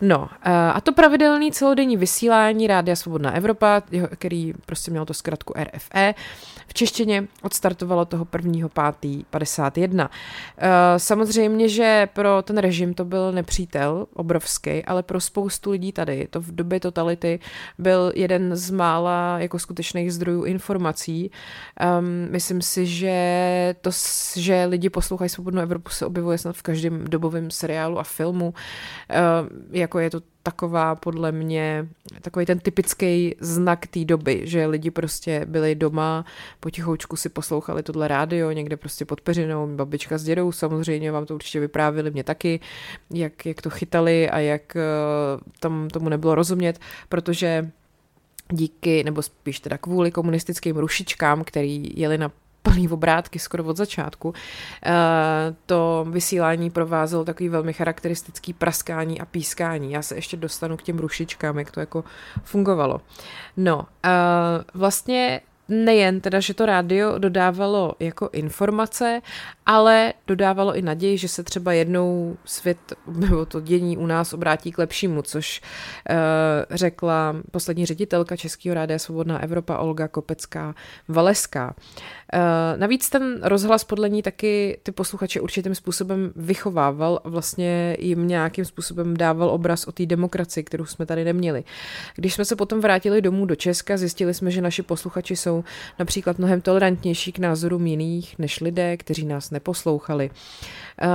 No, 0.00 0.28
a 0.72 0.80
to 0.80 0.92
pravidelný 0.92 1.52
celodenní 1.52 1.96
vysílání 1.96 2.66
Rádia 2.66 2.96
Svobodná 2.96 3.34
Evropa, 3.34 3.82
který 4.16 4.54
prostě 4.66 4.90
měl 4.90 5.06
to 5.06 5.14
zkratku 5.14 5.54
RFE, 5.56 6.14
v 6.66 6.74
češtině 6.74 7.28
odstartovalo 7.42 8.04
toho 8.04 8.24
1.5.51. 8.24 10.08
Samozřejmě, 10.96 11.68
že 11.68 12.08
pro 12.12 12.42
ten 12.42 12.58
režim 12.58 12.94
to 12.94 13.04
byl 13.04 13.32
nepřítel 13.32 14.06
obrovský, 14.14 14.84
ale 14.84 15.02
pro 15.02 15.20
spoustu 15.20 15.70
lidí 15.70 15.92
tady 15.92 16.28
to 16.30 16.40
v 16.40 16.54
době 16.54 16.80
totality 16.80 17.40
byl 17.78 18.12
jeden 18.14 18.56
z 18.56 18.70
mála 18.70 19.38
jako 19.38 19.58
skutečných 19.58 20.12
zdrojů 20.12 20.44
informací. 20.44 21.30
Um, 21.98 22.28
myslím 22.30 22.62
si, 22.62 22.86
že 22.86 23.74
to, 23.80 23.90
že 24.36 24.64
lidi 24.64 24.90
poslouchají 24.90 25.28
Svobodnou 25.28 25.62
Evropu 25.62 25.90
se 25.90 26.06
objevuje 26.06 26.38
snad 26.38 26.56
v 26.56 26.62
každém 26.62 27.04
dobovém 27.04 27.50
seriálu 27.50 27.98
a 27.98 28.02
filmu, 28.02 28.48
uh, 28.48 29.48
jako 29.70 29.98
je 29.98 30.10
to 30.10 30.20
taková 30.48 30.94
podle 30.94 31.32
mě 31.32 31.88
takový 32.22 32.46
ten 32.46 32.58
typický 32.58 33.36
znak 33.40 33.86
té 33.86 34.04
doby, 34.04 34.40
že 34.44 34.66
lidi 34.66 34.90
prostě 34.90 35.44
byli 35.44 35.74
doma, 35.74 36.24
potichoučku 36.60 37.16
si 37.16 37.28
poslouchali 37.28 37.82
tohle 37.82 38.08
rádio, 38.08 38.50
někde 38.50 38.76
prostě 38.76 39.04
pod 39.04 39.20
peřinou, 39.20 39.76
babička 39.76 40.18
s 40.18 40.24
dědou 40.24 40.52
samozřejmě 40.52 41.12
vám 41.12 41.26
to 41.26 41.34
určitě 41.34 41.60
vyprávili, 41.60 42.10
mě 42.10 42.24
taky, 42.24 42.60
jak, 43.10 43.46
jak 43.46 43.62
to 43.62 43.70
chytali 43.70 44.30
a 44.30 44.38
jak 44.38 44.76
uh, 44.76 45.40
tam 45.60 45.88
tomu 45.88 46.08
nebylo 46.08 46.34
rozumět, 46.34 46.80
protože 47.08 47.70
díky, 48.52 49.04
nebo 49.04 49.22
spíš 49.22 49.60
teda 49.60 49.78
kvůli 49.78 50.10
komunistickým 50.10 50.76
rušičkám, 50.76 51.44
který 51.44 51.90
jeli 51.94 52.18
na 52.18 52.30
plný 52.62 52.88
obrátky 52.88 53.38
skoro 53.38 53.64
od 53.64 53.76
začátku. 53.76 54.34
Eh, 54.86 54.92
to 55.66 56.06
vysílání 56.10 56.70
provázelo 56.70 57.24
takový 57.24 57.48
velmi 57.48 57.72
charakteristický 57.72 58.52
praskání 58.52 59.20
a 59.20 59.24
pískání. 59.24 59.92
Já 59.92 60.02
se 60.02 60.14
ještě 60.14 60.36
dostanu 60.36 60.76
k 60.76 60.82
těm 60.82 60.98
rušičkám, 60.98 61.58
jak 61.58 61.70
to 61.70 61.80
jako 61.80 62.04
fungovalo. 62.42 63.00
No, 63.56 63.86
eh, 64.04 64.10
vlastně 64.74 65.40
nejen 65.68 66.20
teda, 66.20 66.40
že 66.40 66.54
to 66.54 66.66
rádio 66.66 67.18
dodávalo 67.18 67.94
jako 68.00 68.30
informace, 68.32 69.20
ale 69.66 70.12
dodávalo 70.26 70.74
i 70.74 70.82
naději, 70.82 71.18
že 71.18 71.28
se 71.28 71.42
třeba 71.42 71.72
jednou 71.72 72.36
svět 72.44 72.78
nebo 73.06 73.46
to 73.46 73.60
dění 73.60 73.96
u 73.96 74.06
nás 74.06 74.32
obrátí 74.32 74.72
k 74.72 74.78
lepšímu, 74.78 75.22
což 75.22 75.60
uh, 76.10 76.16
řekla 76.70 77.36
poslední 77.50 77.86
ředitelka 77.86 78.36
Českého 78.36 78.74
rádia 78.74 78.98
Svobodná 78.98 79.42
Evropa 79.42 79.78
Olga 79.78 80.08
Kopecká 80.08 80.74
Valeská. 81.08 81.74
Uh, 82.34 82.80
navíc 82.80 83.10
ten 83.10 83.40
rozhlas 83.42 83.84
podle 83.84 84.08
ní 84.08 84.22
taky 84.22 84.78
ty 84.82 84.92
posluchače 84.92 85.40
určitým 85.40 85.74
způsobem 85.74 86.32
vychovával 86.36 87.20
a 87.24 87.28
vlastně 87.28 87.96
jim 87.98 88.28
nějakým 88.28 88.64
způsobem 88.64 89.16
dával 89.16 89.48
obraz 89.48 89.84
o 89.84 89.92
té 89.92 90.06
demokracii, 90.06 90.64
kterou 90.64 90.84
jsme 90.84 91.06
tady 91.06 91.24
neměli. 91.24 91.64
Když 92.14 92.34
jsme 92.34 92.44
se 92.44 92.56
potom 92.56 92.80
vrátili 92.80 93.20
domů 93.22 93.46
do 93.46 93.56
Česka, 93.56 93.96
zjistili 93.96 94.34
jsme, 94.34 94.50
že 94.50 94.62
naši 94.62 94.82
posluchači 94.82 95.36
jsou 95.36 95.57
například 95.98 96.38
mnohem 96.38 96.60
tolerantnější 96.60 97.32
k 97.32 97.38
názorům 97.38 97.86
jiných 97.86 98.38
než 98.38 98.60
lidé, 98.60 98.96
kteří 98.96 99.26
nás 99.26 99.50
neposlouchali. 99.50 100.30
Uh, 101.02 101.08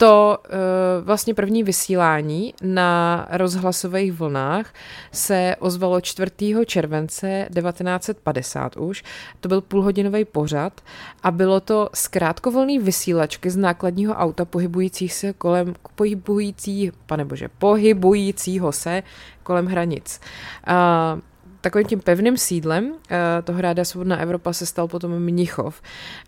to 0.00 0.38
uh, 0.44 1.06
vlastně 1.06 1.34
první 1.34 1.62
vysílání 1.62 2.54
na 2.62 3.26
rozhlasových 3.30 4.12
vlnách 4.12 4.74
se 5.12 5.56
ozvalo 5.58 6.00
4. 6.00 6.30
července 6.66 7.48
1950 7.54 8.76
už. 8.76 9.04
To 9.40 9.48
byl 9.48 9.60
půlhodinový 9.60 10.24
pořad 10.24 10.80
a 11.22 11.30
bylo 11.30 11.60
to 11.60 11.88
zkrátkovolný 11.94 12.78
vysílačky 12.78 13.50
z 13.50 13.56
nákladního 13.56 14.14
auta 14.14 14.44
pohybujících 14.44 15.12
se 15.12 15.32
kolem, 15.32 15.74
pohybující, 15.94 16.92
pane 17.06 17.24
bože, 17.24 17.48
pohybujícího 17.58 18.72
se 18.72 19.02
kolem 19.42 19.66
hranic. 19.66 20.20
Uh, 20.68 21.20
takovým 21.60 21.86
tím 21.86 22.00
pevným 22.00 22.36
sídlem 22.36 22.84
uh, 22.84 22.96
toho 23.44 23.60
ráda 23.60 23.84
Svobodná 23.84 24.18
Evropa 24.18 24.52
se 24.52 24.66
stal 24.66 24.88
potom 24.88 25.18
Mnichov. 25.18 25.82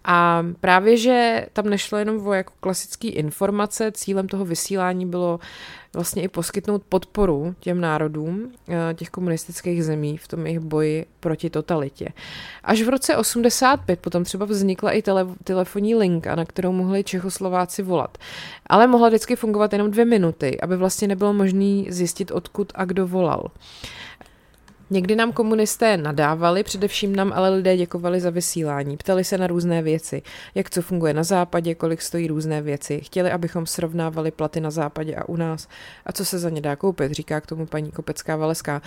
A 0.04 0.46
právě, 0.60 0.96
že 0.96 1.46
tam 1.52 1.68
nešlo 1.68 1.98
jenom 1.98 2.26
o 2.26 2.32
jako 2.32 2.52
klasické 2.60 3.08
informace, 3.08 3.92
cílem 3.92 4.28
toho 4.28 4.44
vysílání 4.44 5.06
bylo 5.06 5.40
vlastně 5.94 6.22
i 6.22 6.28
poskytnout 6.28 6.82
podporu 6.88 7.54
těm 7.60 7.80
národům 7.80 8.42
uh, 8.42 8.74
těch 8.94 9.10
komunistických 9.10 9.84
zemí 9.84 10.16
v 10.16 10.28
tom 10.28 10.46
jejich 10.46 10.60
boji 10.60 11.06
proti 11.20 11.50
totalitě. 11.50 12.08
Až 12.64 12.82
v 12.82 12.88
roce 12.88 13.16
85 13.16 14.00
potom 14.00 14.24
třeba 14.24 14.46
vznikla 14.46 14.92
i 14.92 15.02
tele, 15.02 15.26
telefonní 15.44 15.94
linka, 15.94 16.34
na 16.34 16.44
kterou 16.44 16.72
mohli 16.72 17.04
Čechoslováci 17.04 17.82
volat. 17.82 18.18
Ale 18.66 18.86
mohla 18.86 19.08
vždycky 19.08 19.36
fungovat 19.36 19.72
jenom 19.72 19.90
dvě 19.90 20.04
minuty, 20.04 20.60
aby 20.60 20.76
vlastně 20.76 21.08
nebylo 21.08 21.32
možné 21.32 21.84
zjistit, 21.88 22.30
odkud 22.30 22.72
a 22.74 22.84
kdo 22.84 23.06
volal. 23.06 23.50
Někdy 24.92 25.16
nám 25.16 25.32
komunisté 25.32 25.96
nadávali, 25.96 26.62
především 26.62 27.16
nám 27.16 27.32
ale 27.32 27.50
lidé 27.50 27.76
děkovali 27.76 28.20
za 28.20 28.30
vysílání. 28.30 28.96
Ptali 28.96 29.24
se 29.24 29.38
na 29.38 29.46
různé 29.46 29.82
věci, 29.82 30.22
jak 30.54 30.70
co 30.70 30.82
funguje 30.82 31.14
na 31.14 31.22
západě, 31.22 31.74
kolik 31.74 32.02
stojí 32.02 32.28
různé 32.28 32.62
věci. 32.62 33.00
Chtěli, 33.00 33.30
abychom 33.30 33.66
srovnávali 33.66 34.30
platy 34.30 34.60
na 34.60 34.70
západě 34.70 35.14
a 35.14 35.28
u 35.28 35.36
nás 35.36 35.68
a 36.06 36.12
co 36.12 36.24
se 36.24 36.38
za 36.38 36.50
ně 36.50 36.60
dá 36.60 36.76
koupit, 36.76 37.12
říká 37.12 37.40
k 37.40 37.46
tomu 37.46 37.66
paní 37.66 37.90
Kopecká 37.90 38.36
Valeská. 38.36 38.82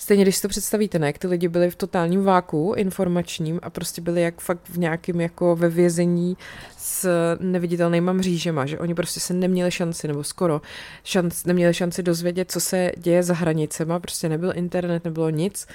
Stejně, 0.00 0.24
když 0.24 0.36
si 0.36 0.42
to 0.42 0.48
představíte, 0.48 0.98
ne, 0.98 1.06
jak 1.06 1.18
ty 1.18 1.26
lidi 1.26 1.48
byli 1.48 1.70
v 1.70 1.76
totálním 1.76 2.24
váku 2.24 2.74
informačním 2.76 3.60
a 3.62 3.70
prostě 3.70 4.00
byli 4.00 4.22
jak 4.22 4.40
fakt 4.40 4.68
v 4.68 4.78
nějakém 4.78 5.20
jako 5.20 5.56
ve 5.56 5.68
vězení 5.68 6.36
s 6.76 7.08
neviditelnýma 7.40 8.12
mřížema, 8.12 8.66
že 8.66 8.78
oni 8.78 8.94
prostě 8.94 9.20
se 9.20 9.34
neměli 9.34 9.70
šanci, 9.70 10.08
nebo 10.08 10.24
skoro 10.24 10.60
šanc, 11.04 11.44
neměli 11.44 11.74
šanci 11.74 12.02
dozvědět, 12.02 12.50
co 12.50 12.60
se 12.60 12.92
děje 12.96 13.22
za 13.22 13.34
hranicema, 13.34 14.00
prostě 14.00 14.28
nebyl 14.28 14.52
internet, 14.54 15.04
nebylo 15.04 15.30
nic 15.30 15.66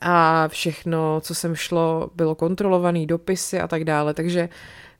a 0.00 0.48
všechno, 0.48 1.20
co 1.20 1.34
sem 1.34 1.54
šlo, 1.54 2.10
bylo 2.14 2.34
kontrolovaný, 2.34 3.06
dopisy 3.06 3.60
a 3.60 3.68
tak 3.68 3.84
dále, 3.84 4.14
takže 4.14 4.48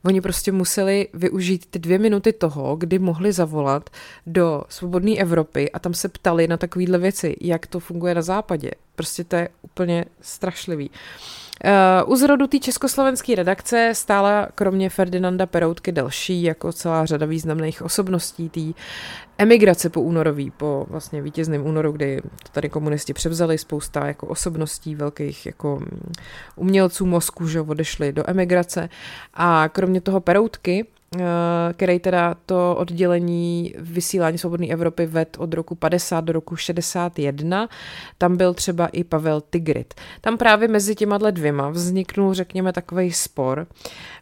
Oni 0.07 0.21
prostě 0.21 0.53
museli 0.53 1.09
využít 1.15 1.67
ty 1.71 1.79
dvě 1.79 1.99
minuty 1.99 2.33
toho, 2.33 2.77
kdy 2.77 2.99
mohli 2.99 3.33
zavolat 3.33 3.91
do 4.27 4.63
svobodné 4.69 5.17
Evropy 5.17 5.71
a 5.73 5.79
tam 5.79 5.95
se 5.95 6.09
ptali 6.09 6.49
na 6.49 6.57
takovéhle 6.57 6.99
věci, 6.99 7.37
jak 7.41 7.67
to 7.67 7.81
funguje 7.81 8.15
na 8.15 8.23
západě. 8.23 8.71
Prostě 8.97 9.25
to 9.25 9.37
je 9.37 9.49
úplně 9.62 10.05
strašlivý. 10.21 10.91
Uh, 11.65 12.12
u 12.12 12.17
zrodu 12.17 12.47
té 12.47 12.59
československé 12.59 13.35
redakce 13.35 13.91
stála 13.95 14.49
kromě 14.55 14.91
Ferdinanda 14.91 15.47
Peroutky 15.47 15.93
další 15.93 16.43
jako 16.43 16.73
celá 16.73 17.07
řada 17.07 17.26
významných 17.26 17.83
osobností 17.83 18.49
té 18.49 18.61
emigrace 19.38 19.91
po 19.91 20.00
únorový, 20.00 20.50
po 20.50 20.87
vlastně 20.91 21.23
vítězném 21.23 21.67
únoru, 21.67 21.93
kdy 21.93 22.23
tady 22.53 22.69
komunisti 22.69 23.12
převzali, 23.12 23.59
spousta 23.59 24.07
jako 24.07 24.26
osobností 24.26 24.95
velkých 24.95 25.47
jako 25.47 25.76
mm, 25.76 26.12
umělců 26.57 27.07
mozku, 27.07 27.49
že 27.49 27.61
odešli 27.61 28.12
do 28.12 28.31
emigrace 28.31 28.88
a 29.35 29.69
kromě 29.69 30.00
toho 30.00 30.21
Peroutky 30.21 30.87
Eh, 30.87 30.96
který 31.73 31.99
teda 31.99 32.35
to 32.47 32.77
oddělení 32.79 33.75
vysílání 33.79 34.39
Svobodné 34.39 34.67
Evropy 34.67 35.07
ved 35.07 35.37
od 35.39 35.55
roku 35.55 35.75
50 35.75 36.21
do 36.21 36.33
roku 36.33 36.57
61. 36.57 37.69
Tam 38.19 38.37
byl 38.37 38.55
třeba 38.55 38.87
i 38.87 39.05
Pavel 39.05 39.41
Tigrit. 39.41 39.95
Tam 40.21 40.39
právě 40.39 40.69
mezi 40.69 40.95
těma 40.95 41.19
dvěma 41.19 41.69
vzniknul, 41.69 42.35
řekněme, 42.35 42.73
takový 42.73 43.13
spor, 43.13 43.67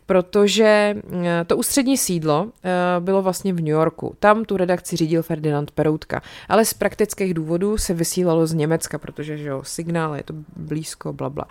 protože 0.06 0.94
eh, 1.24 1.44
to 1.46 1.56
ústřední 1.56 1.98
sídlo 1.98 2.46
eh, 2.64 2.70
bylo 3.00 3.22
vlastně 3.22 3.52
v 3.52 3.56
New 3.56 3.68
Yorku. 3.68 4.16
Tam 4.18 4.44
tu 4.44 4.56
redakci 4.56 4.96
řídil 4.96 5.22
Ferdinand 5.22 5.70
Peroutka, 5.70 6.22
ale 6.48 6.64
z 6.64 6.74
praktických 6.74 7.34
důvodů 7.34 7.78
se 7.78 7.94
vysílalo 7.94 8.46
z 8.46 8.54
Německa, 8.54 8.98
protože 8.98 9.38
že 9.38 9.48
jo, 9.48 9.62
signál 9.64 10.16
je 10.16 10.22
to 10.22 10.34
blízko, 10.56 11.12
bla, 11.12 11.30
bla. 11.30 11.44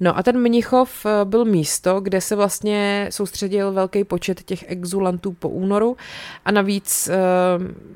No 0.00 0.18
a 0.18 0.22
ten 0.22 0.38
Mnichov 0.38 1.06
byl 1.24 1.44
místo, 1.44 2.00
kde 2.00 2.20
se 2.20 2.36
vlastně 2.36 3.06
soustředil 3.10 3.72
velký 3.72 4.04
počet 4.04 4.42
těch 4.42 4.64
exulantů 4.68 5.32
po 5.32 5.48
únoru 5.48 5.96
a 6.44 6.50
navíc 6.50 7.08
eh, 7.08 7.14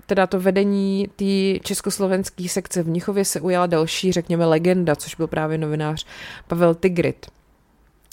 teda 0.07 0.27
to 0.27 0.41
vedení 0.41 1.09
té 1.17 1.59
československé 1.63 2.49
sekce 2.49 2.83
v 2.83 2.89
Mnichově 2.89 3.25
se 3.25 3.41
ujala 3.41 3.67
další, 3.67 4.13
řekněme, 4.13 4.47
legenda, 4.47 4.97
což 4.97 5.15
byl 5.15 5.27
právě 5.27 5.59
novinář 5.59 6.07
Pavel 6.49 6.75
Tigrit. 6.75 7.27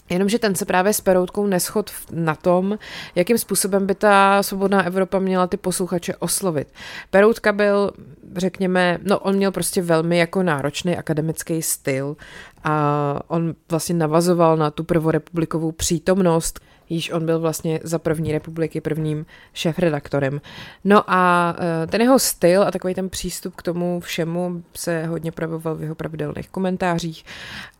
Jenomže 0.09 0.39
ten 0.39 0.55
se 0.55 0.65
právě 0.65 0.93
s 0.93 1.01
Peroutkou 1.01 1.47
neschod 1.47 1.91
na 2.11 2.35
tom, 2.35 2.77
jakým 3.15 3.37
způsobem 3.37 3.85
by 3.85 3.95
ta 3.95 4.43
svobodná 4.43 4.83
Evropa 4.83 5.19
měla 5.19 5.47
ty 5.47 5.57
posluchače 5.57 6.15
oslovit. 6.15 6.67
Peroutka 7.09 7.51
byl, 7.51 7.91
řekněme, 8.35 8.97
no 9.03 9.19
on 9.19 9.35
měl 9.35 9.51
prostě 9.51 9.81
velmi 9.81 10.17
jako 10.17 10.43
náročný 10.43 10.97
akademický 10.97 11.61
styl 11.61 12.17
a 12.63 13.19
on 13.27 13.55
vlastně 13.69 13.95
navazoval 13.95 14.57
na 14.57 14.71
tu 14.71 14.83
prvorepublikovou 14.83 15.71
přítomnost, 15.71 16.59
již 16.89 17.11
on 17.11 17.25
byl 17.25 17.39
vlastně 17.39 17.79
za 17.83 17.99
první 17.99 18.31
republiky 18.31 18.81
prvním 18.81 19.25
šéf-redaktorem. 19.53 20.41
No 20.83 21.03
a 21.07 21.55
e, 21.83 21.87
ten 21.87 22.01
jeho 22.01 22.19
styl 22.19 22.63
a 22.63 22.71
takový 22.71 22.93
ten 22.93 23.09
přístup 23.09 23.55
k 23.55 23.63
tomu 23.63 23.99
všemu 23.99 24.63
se 24.75 25.05
hodně 25.05 25.31
projevoval 25.31 25.75
v 25.75 25.81
jeho 25.81 25.95
pravidelných 25.95 26.49
komentářích 26.49 27.25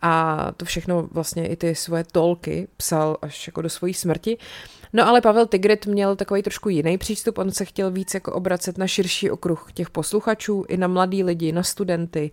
a 0.01 0.37
to 0.57 0.65
všechno 0.65 1.07
vlastně 1.11 1.47
i 1.47 1.55
ty 1.55 1.75
svoje 1.75 2.03
tolky 2.11 2.67
psal 2.77 3.17
až 3.21 3.47
jako 3.47 3.61
do 3.61 3.69
svojí 3.69 3.93
smrti. 3.93 4.37
No 4.95 5.07
ale 5.07 5.21
Pavel 5.21 5.45
Tigrit 5.45 5.85
měl 5.85 6.15
takový 6.15 6.41
trošku 6.41 6.69
jiný 6.69 6.97
přístup, 6.97 7.37
on 7.37 7.51
se 7.51 7.65
chtěl 7.65 7.91
víc 7.91 8.13
jako 8.13 8.33
obracet 8.33 8.77
na 8.77 8.87
širší 8.87 9.31
okruh 9.31 9.67
těch 9.73 9.89
posluchačů, 9.89 10.65
i 10.67 10.77
na 10.77 10.87
mladý 10.87 11.23
lidi, 11.23 11.51
na 11.51 11.63
studenty, 11.63 12.31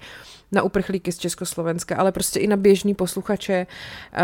na 0.53 0.63
uprchlíky 0.63 1.13
z 1.13 1.19
Československa, 1.19 1.97
ale 1.97 2.13
prostě 2.13 2.41
i 2.41 2.47
na 2.47 2.57
běžný 2.57 2.95
posluchače, 2.95 3.67
uh, 4.13 4.19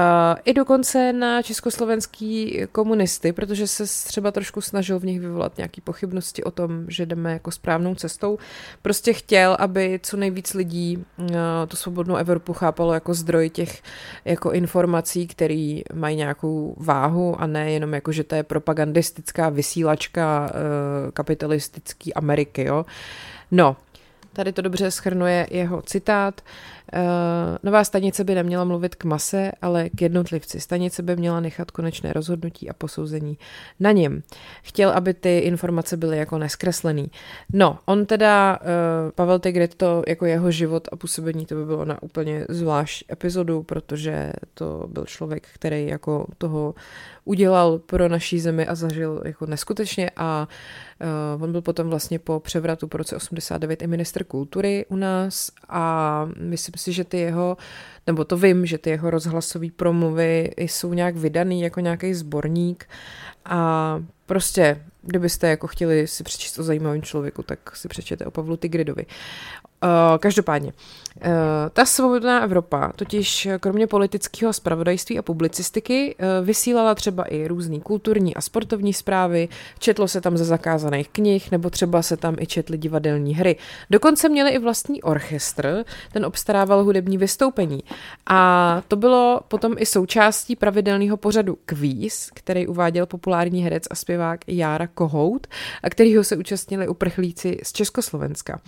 i 0.44 0.54
dokonce 0.54 1.12
na 1.12 1.42
československý 1.42 2.60
komunisty, 2.72 3.32
protože 3.32 3.66
se 3.66 3.84
třeba 4.06 4.30
trošku 4.30 4.60
snažil 4.60 4.98
v 4.98 5.04
nich 5.04 5.20
vyvolat 5.20 5.56
nějaké 5.56 5.80
pochybnosti 5.80 6.44
o 6.44 6.50
tom, 6.50 6.84
že 6.88 7.06
jdeme 7.06 7.32
jako 7.32 7.50
správnou 7.50 7.94
cestou. 7.94 8.38
Prostě 8.82 9.12
chtěl, 9.12 9.56
aby 9.60 10.00
co 10.02 10.16
nejvíc 10.16 10.54
lidí 10.54 11.04
uh, 11.16 11.26
tu 11.68 11.76
svobodnou 11.76 12.16
Evropu 12.16 12.52
chápalo 12.52 12.94
jako 12.94 13.14
zdroj 13.14 13.50
těch 13.50 13.82
jako 14.24 14.52
informací, 14.52 15.26
které 15.26 15.80
mají 15.94 16.16
nějakou 16.16 16.74
váhu 16.78 17.40
a 17.40 17.46
ne 17.46 17.72
jenom 17.72 17.94
jako, 17.94 18.12
že 18.12 18.24
to 18.28 18.34
je 18.34 18.42
propagandistická 18.42 19.48
vysílačka 19.48 20.50
uh, 20.50 21.10
kapitalistické 21.10 22.12
Ameriky, 22.12 22.64
jo. 22.64 22.86
No, 23.50 23.76
Tady 24.38 24.52
to 24.52 24.62
dobře 24.62 24.90
schrnuje 24.90 25.46
jeho 25.50 25.82
citát. 25.82 26.40
Uh, 26.94 27.00
nová 27.62 27.84
stanice 27.84 28.24
by 28.24 28.34
neměla 28.34 28.64
mluvit 28.64 28.94
k 28.94 29.04
mase, 29.04 29.52
ale 29.62 29.88
k 29.88 30.02
jednotlivci. 30.02 30.60
Stanice 30.60 31.02
by 31.02 31.16
měla 31.16 31.40
nechat 31.40 31.70
konečné 31.70 32.12
rozhodnutí 32.12 32.70
a 32.70 32.72
posouzení 32.72 33.38
na 33.80 33.92
něm. 33.92 34.22
Chtěl, 34.62 34.90
aby 34.90 35.14
ty 35.14 35.38
informace 35.38 35.96
byly 35.96 36.18
jako 36.18 36.38
neskreslený. 36.38 37.10
No, 37.52 37.78
on 37.84 38.06
teda, 38.06 38.58
uh, 38.60 39.10
Pavel 39.10 39.38
Tigrit, 39.38 39.74
to 39.74 40.02
jako 40.08 40.26
jeho 40.26 40.50
život 40.50 40.88
a 40.92 40.96
působení, 40.96 41.46
to 41.46 41.54
by 41.54 41.64
bylo 41.64 41.84
na 41.84 42.02
úplně 42.02 42.46
zvlášť 42.48 43.04
epizodu, 43.12 43.62
protože 43.62 44.32
to 44.54 44.86
byl 44.88 45.04
člověk, 45.04 45.46
který 45.54 45.86
jako 45.86 46.26
toho 46.38 46.74
udělal 47.28 47.78
pro 47.78 48.08
naší 48.08 48.40
zemi 48.40 48.66
a 48.66 48.74
zažil 48.74 49.22
jako 49.24 49.46
neskutečně 49.46 50.10
a 50.16 50.48
uh, 51.36 51.42
on 51.42 51.52
byl 51.52 51.62
potom 51.62 51.88
vlastně 51.88 52.18
po 52.18 52.40
převratu 52.40 52.88
po 52.88 52.96
roce 52.96 53.16
89 53.16 53.82
i 53.82 53.86
minister 53.86 54.24
kultury 54.24 54.86
u 54.88 54.96
nás 54.96 55.50
a 55.68 56.24
myslím 56.40 56.72
si, 56.76 56.92
že 56.92 57.04
ty 57.04 57.18
jeho, 57.18 57.56
nebo 58.06 58.24
to 58.24 58.36
vím, 58.36 58.66
že 58.66 58.78
ty 58.78 58.90
jeho 58.90 59.10
rozhlasové 59.10 59.66
promluvy 59.76 60.50
jsou 60.56 60.94
nějak 60.94 61.16
vydaný 61.16 61.60
jako 61.60 61.80
nějaký 61.80 62.14
sborník 62.14 62.88
a 63.44 64.02
prostě 64.26 64.82
kdybyste 65.08 65.48
jako 65.48 65.66
chtěli 65.66 66.06
si 66.06 66.24
přečíst 66.24 66.58
o 66.58 66.62
zajímavém 66.62 67.02
člověku, 67.02 67.42
tak 67.42 67.76
si 67.76 67.88
přečtěte 67.88 68.26
o 68.26 68.30
Pavlu 68.30 68.56
Tigridovi. 68.56 69.06
Uh, 69.84 70.18
každopádně, 70.18 70.72
uh, 70.72 71.22
ta 71.72 71.84
svobodná 71.84 72.40
Evropa 72.40 72.92
totiž 72.96 73.48
kromě 73.60 73.86
politického 73.86 74.52
spravodajství 74.52 75.18
a 75.18 75.22
publicistiky 75.22 76.16
uh, 76.18 76.46
vysílala 76.46 76.94
třeba 76.94 77.24
i 77.24 77.48
různé 77.48 77.80
kulturní 77.80 78.34
a 78.34 78.40
sportovní 78.40 78.92
zprávy, 78.92 79.48
četlo 79.78 80.08
se 80.08 80.20
tam 80.20 80.36
ze 80.36 80.44
zakázaných 80.44 81.08
knih, 81.08 81.50
nebo 81.50 81.70
třeba 81.70 82.02
se 82.02 82.16
tam 82.16 82.36
i 82.40 82.46
četly 82.46 82.78
divadelní 82.78 83.34
hry. 83.34 83.56
Dokonce 83.90 84.28
měli 84.28 84.50
i 84.50 84.58
vlastní 84.58 85.02
orchestr, 85.02 85.84
ten 86.12 86.26
obstarával 86.26 86.84
hudební 86.84 87.18
vystoupení. 87.18 87.80
A 88.26 88.82
to 88.88 88.96
bylo 88.96 89.40
potom 89.48 89.74
i 89.78 89.86
součástí 89.86 90.56
pravidelného 90.56 91.16
pořadu 91.16 91.58
Kvíz, 91.66 92.30
který 92.34 92.66
uváděl 92.66 93.06
populární 93.06 93.64
herec 93.64 93.84
a 93.90 93.94
zpěvák 93.94 94.40
Jára 94.46 94.86
Kohout, 94.98 95.46
a 95.82 95.90
kterýho 95.90 96.24
se 96.24 96.36
účastnili 96.36 96.88
uprchlíci 96.88 97.58
z 97.62 97.72
Československa. 97.72 98.60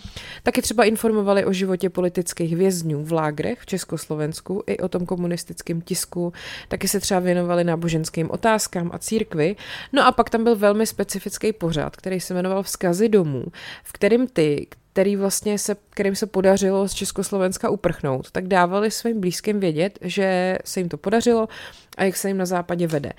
Taky 0.43 0.63
třeba 0.63 0.85
informovali 0.85 1.45
o 1.45 1.53
životě 1.53 1.91
politických 1.91 2.57
vězňů 2.57 3.05
v 3.05 3.13
lágrech 3.13 3.59
v 3.61 3.67
Československu 3.67 4.63
i 4.67 4.79
o 4.79 4.89
tom 4.89 5.07
komunistickém 5.07 5.81
tisku, 5.81 6.33
taky 6.69 6.89
se 6.89 7.01
třeba 7.01 7.21
věnovali 7.21 7.65
náboženským 7.65 8.31
otázkám 8.31 8.91
a 8.95 8.99
církvi. 8.99 9.57
No 9.93 10.07
a 10.07 10.13
pak 10.13 10.31
tam 10.31 10.45
byl 10.45 10.57
velmi 10.57 10.87
specifický 10.87 11.53
pořad, 11.53 11.97
který 11.97 12.21
se 12.21 12.35
jmenoval 12.35 12.63
Vzkazy 12.63 13.09
domů, 13.09 13.45
v 13.85 13.93
kterém 13.93 14.27
ty, 14.27 14.67
který 14.93 15.17
vlastně 15.17 15.59
se, 15.59 15.77
kterým 15.91 16.17
se 16.17 16.27
podařilo 16.27 16.89
z 16.89 16.93
Československa 16.93 17.71
uprchnout, 17.71 18.31
tak 18.31 18.49
dávali 18.49 18.91
svým 18.91 19.21
blízkým 19.21 19.61
vědět, 19.61 19.99
že 20.03 20.59
se 20.65 20.81
jim 20.81 20.89
to 20.89 20.97
podařilo 20.97 21.49
a 21.97 22.05
jak 22.05 22.17
se 22.17 22.29
jim 22.29 22.39
na 22.39 22.47
západě 22.47 22.87
vede. 22.87 23.13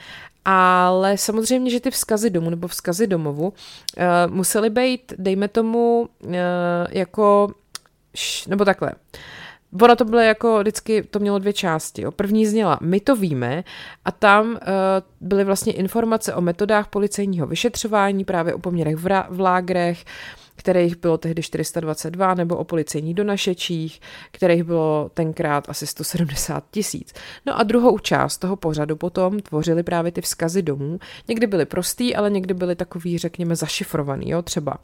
Ale 0.46 1.18
samozřejmě, 1.18 1.72
že 1.72 1.80
ty 1.80 1.92
vzkazy 1.92 2.30
domů 2.30 2.50
nebo 2.50 2.68
vzkazy 2.68 3.08
domovu 3.08 3.48
uh, 3.48 3.54
musely 4.34 4.70
být, 4.70 5.14
dejme 5.18 5.48
tomu, 5.48 6.10
uh, 6.24 6.34
jako, 6.92 7.54
š, 8.16 8.48
nebo 8.48 8.66
takhle, 8.66 8.92
Ono 9.82 9.96
to 9.96 10.06
bylo 10.06 10.22
jako 10.22 10.60
vždycky, 10.60 11.04
to 11.04 11.20
mělo 11.20 11.40
dvě 11.40 11.54
části. 11.54 12.02
Jo. 12.02 12.12
První 12.12 12.46
zněla, 12.46 12.80
my 12.82 13.00
to 13.00 13.16
víme, 13.16 13.64
a 14.06 14.12
tam 14.12 14.50
uh, 14.50 14.58
byly 15.22 15.44
vlastně 15.44 15.74
informace 15.74 16.34
o 16.34 16.42
metodách 16.42 16.88
policejního 16.88 17.48
vyšetřování, 17.48 18.26
právě 18.26 18.54
o 18.54 18.60
poměrech 18.60 18.96
v, 18.96 19.24
v 19.30 19.40
lágrech, 19.40 20.06
kterých 20.62 20.96
bylo 20.96 21.18
tehdy 21.18 21.42
422, 21.42 22.34
nebo 22.34 22.58
o 22.58 22.64
policejních 22.64 23.16
donašečích, 23.16 24.02
kterých 24.32 24.64
bylo 24.64 25.12
tenkrát 25.14 25.70
asi 25.70 25.88
170 25.88 26.64
tisíc. 26.72 27.14
No 27.46 27.60
a 27.60 27.64
druhou 27.64 28.00
část 28.00 28.38
toho 28.38 28.56
pořadu 28.56 28.96
potom 28.96 29.40
tvořili 29.40 29.84
právě 29.84 30.12
ty 30.12 30.22
vzkazy 30.22 30.62
domů. 30.62 31.00
Někdy 31.28 31.48
byly 31.48 31.66
prostý, 31.66 32.16
ale 32.16 32.30
někdy 32.30 32.54
byly 32.54 32.76
takový, 32.76 33.18
řekněme, 33.18 33.56
zašifrovaný, 33.56 34.30
jo, 34.30 34.42
třeba 34.42 34.78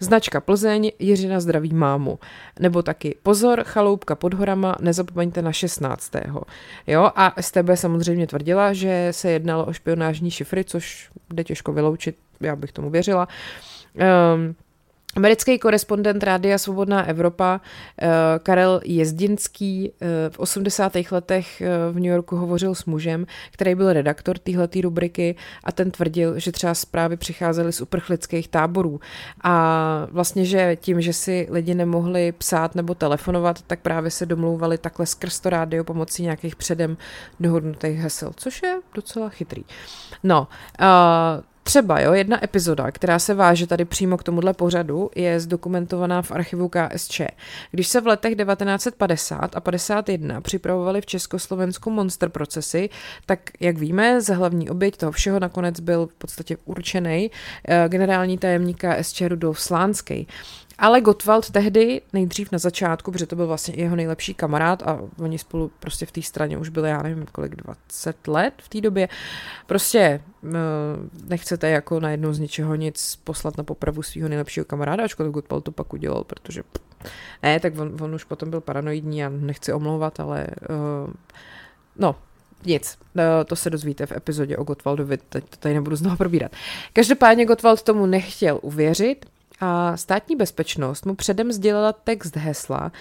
značka 0.00 0.40
Plzeň, 0.40 0.90
Jiřina 0.98 1.40
zdraví 1.40 1.74
mámu, 1.74 2.18
nebo 2.60 2.82
taky 2.82 3.16
pozor, 3.22 3.64
chaloupka 3.64 4.14
pod 4.14 4.34
horama, 4.34 4.76
nezapomeňte 4.80 5.42
na 5.42 5.52
16. 5.52 6.12
Jo, 6.86 7.10
a 7.16 7.34
STB 7.40 7.68
samozřejmě 7.74 8.26
tvrdila, 8.26 8.72
že 8.72 9.08
se 9.10 9.30
jednalo 9.30 9.66
o 9.66 9.72
špionážní 9.72 10.30
šifry, 10.30 10.64
což 10.64 11.10
jde 11.32 11.44
těžko 11.44 11.72
vyloučit, 11.72 12.16
já 12.40 12.56
bych 12.56 12.72
tomu 12.72 12.90
věřila. 12.90 13.28
Um, 14.34 14.54
Americký 15.16 15.58
korespondent 15.58 16.22
Rádia 16.22 16.58
Svobodná 16.58 17.06
Evropa 17.06 17.60
eh, 18.02 18.08
Karel 18.42 18.80
Jezdinský 18.84 19.92
eh, 19.92 20.30
v 20.30 20.38
80. 20.38 20.92
letech 21.10 21.60
eh, 21.60 21.68
v 21.92 21.94
New 21.94 22.04
Yorku 22.04 22.36
hovořil 22.36 22.74
s 22.74 22.84
mužem, 22.84 23.26
který 23.50 23.74
byl 23.74 23.92
redaktor 23.92 24.38
téhleté 24.38 24.80
rubriky 24.80 25.36
a 25.64 25.72
ten 25.72 25.90
tvrdil, 25.90 26.38
že 26.38 26.52
třeba 26.52 26.74
zprávy 26.74 27.16
přicházely 27.16 27.72
z 27.72 27.80
uprchlických 27.80 28.48
táborů 28.48 29.00
a 29.42 30.06
vlastně, 30.10 30.44
že 30.44 30.76
tím, 30.80 31.00
že 31.00 31.12
si 31.12 31.46
lidi 31.50 31.74
nemohli 31.74 32.32
psát 32.32 32.74
nebo 32.74 32.94
telefonovat, 32.94 33.62
tak 33.62 33.80
právě 33.80 34.10
se 34.10 34.26
domlouvali 34.26 34.78
takhle 34.78 35.06
skrz 35.06 35.40
to 35.40 35.50
rádio 35.50 35.84
pomocí 35.84 36.22
nějakých 36.22 36.56
předem 36.56 36.96
dohodnutých 37.40 37.98
hesel, 37.98 38.32
což 38.36 38.62
je 38.62 38.80
docela 38.94 39.28
chytrý. 39.28 39.64
No, 40.22 40.48
Třeba, 41.70 42.00
jo, 42.00 42.12
jedna 42.12 42.44
epizoda, 42.44 42.90
která 42.90 43.18
se 43.18 43.34
váže 43.34 43.66
tady 43.66 43.84
přímo 43.84 44.16
k 44.16 44.22
tomuhle 44.22 44.52
pořadu, 44.52 45.10
je 45.14 45.40
zdokumentovaná 45.40 46.22
v 46.22 46.30
archivu 46.30 46.68
KSČ. 46.68 47.20
Když 47.70 47.88
se 47.88 48.00
v 48.00 48.06
letech 48.06 48.36
1950 48.36 49.56
a 49.56 49.60
51 49.60 50.40
připravovali 50.40 51.00
v 51.00 51.06
Československu 51.06 51.90
monster 51.90 52.28
procesy, 52.28 52.90
tak 53.26 53.40
jak 53.60 53.78
víme, 53.78 54.20
za 54.20 54.34
hlavní 54.34 54.70
oběť 54.70 54.96
toho 54.96 55.12
všeho 55.12 55.40
nakonec 55.40 55.80
byl 55.80 56.06
v 56.06 56.14
podstatě 56.14 56.56
určený 56.64 57.30
eh, 57.68 57.84
generální 57.88 58.38
tajemník 58.38 58.84
KSČ 58.84 59.20
Rudolf 59.20 59.60
Slánský. 59.60 60.26
Ale 60.80 61.00
Gottwald 61.00 61.50
tehdy, 61.50 62.00
nejdřív 62.12 62.52
na 62.52 62.58
začátku, 62.58 63.12
protože 63.12 63.26
to 63.26 63.36
byl 63.36 63.46
vlastně 63.46 63.74
jeho 63.76 63.96
nejlepší 63.96 64.34
kamarád 64.34 64.82
a 64.82 65.00
oni 65.18 65.38
spolu 65.38 65.70
prostě 65.80 66.06
v 66.06 66.12
té 66.12 66.22
straně 66.22 66.58
už 66.58 66.68
byli, 66.68 66.90
já 66.90 67.02
nevím, 67.02 67.26
kolik, 67.32 67.56
20 67.56 68.28
let 68.28 68.54
v 68.58 68.68
té 68.68 68.80
době. 68.80 69.08
Prostě 69.66 69.98
eh, 69.98 70.50
nechcete 71.28 71.70
jako 71.70 72.00
najednou 72.00 72.32
z 72.32 72.38
ničeho 72.38 72.74
nic 72.74 73.18
poslat 73.24 73.56
na 73.56 73.64
popravu 73.64 74.02
svého 74.02 74.28
nejlepšího 74.28 74.64
kamaráda, 74.64 75.04
ačkoliv 75.04 75.32
Gottwald 75.32 75.64
to 75.64 75.72
pak 75.72 75.92
udělal, 75.92 76.24
protože 76.24 76.62
ne, 77.42 77.60
tak 77.60 77.78
on, 77.78 77.96
on 78.00 78.14
už 78.14 78.24
potom 78.24 78.50
byl 78.50 78.60
paranoidní 78.60 79.24
a 79.24 79.28
nechci 79.28 79.72
omlouvat, 79.72 80.20
ale 80.20 80.46
uh, 80.70 81.12
no, 81.96 82.16
nic, 82.66 82.98
eh, 83.18 83.44
to 83.44 83.56
se 83.56 83.70
dozvíte 83.70 84.06
v 84.06 84.12
epizodě 84.12 84.56
o 84.56 84.64
Gottwaldovi, 84.64 85.16
teď 85.16 85.44
to 85.44 85.56
tady 85.56 85.74
nebudu 85.74 85.96
znovu 85.96 86.16
probírat. 86.16 86.52
Každopádně 86.92 87.46
Gottwald 87.46 87.82
tomu 87.82 88.06
nechtěl 88.06 88.58
uvěřit 88.62 89.26
a 89.60 89.96
státní 89.96 90.36
bezpečnost 90.36 91.06
mu 91.06 91.14
předem 91.14 91.52
sdělila 91.52 91.92
text 91.92 92.36
hesla, 92.36 92.92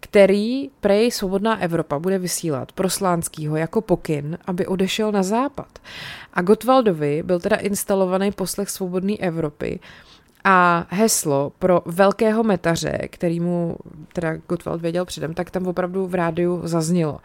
který 0.00 0.70
prej 0.80 1.10
Svobodná 1.10 1.60
Evropa 1.60 1.98
bude 1.98 2.18
vysílat 2.18 2.72
pro 2.72 2.90
Slánskýho 2.90 3.56
jako 3.56 3.80
pokyn, 3.80 4.38
aby 4.46 4.66
odešel 4.66 5.12
na 5.12 5.22
západ. 5.22 5.78
A 6.34 6.42
Gotwaldovi 6.42 7.22
byl 7.22 7.40
teda 7.40 7.56
instalovaný 7.56 8.32
poslech 8.32 8.70
Svobodné 8.70 9.16
Evropy, 9.16 9.80
a 10.44 10.86
heslo 10.90 11.52
pro 11.58 11.82
velkého 11.86 12.42
metaře, 12.42 12.98
který 13.10 13.40
mu 13.40 13.76
teda 14.12 14.36
Gottwald 14.48 14.80
věděl 14.80 15.04
předem, 15.04 15.34
tak 15.34 15.50
tam 15.50 15.66
opravdu 15.66 16.06
v 16.06 16.14
rádiu 16.14 16.60
zaznělo. 16.64 17.20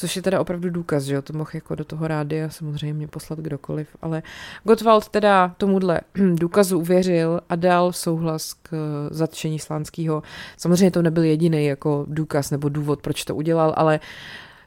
Což 0.00 0.16
je 0.16 0.22
teda 0.22 0.40
opravdu 0.40 0.70
důkaz, 0.70 1.04
že 1.04 1.14
jo, 1.14 1.22
to 1.22 1.32
mohl 1.32 1.50
jako 1.54 1.74
do 1.74 1.84
toho 1.84 2.08
rádia 2.08 2.50
samozřejmě 2.50 3.08
poslat 3.08 3.38
kdokoliv, 3.38 3.88
ale 4.02 4.22
Gottwald 4.64 5.08
teda 5.08 5.54
tomuhle 5.56 6.00
důkazu 6.34 6.78
uvěřil 6.78 7.40
a 7.48 7.56
dal 7.56 7.92
souhlas 7.92 8.54
k 8.54 8.70
zatčení 9.10 9.58
Slánského. 9.58 10.22
Samozřejmě 10.56 10.90
to 10.90 11.02
nebyl 11.02 11.22
jediný 11.22 11.66
jako 11.66 12.04
důkaz 12.08 12.50
nebo 12.50 12.68
důvod, 12.68 13.02
proč 13.02 13.24
to 13.24 13.34
udělal, 13.34 13.74
ale 13.76 14.00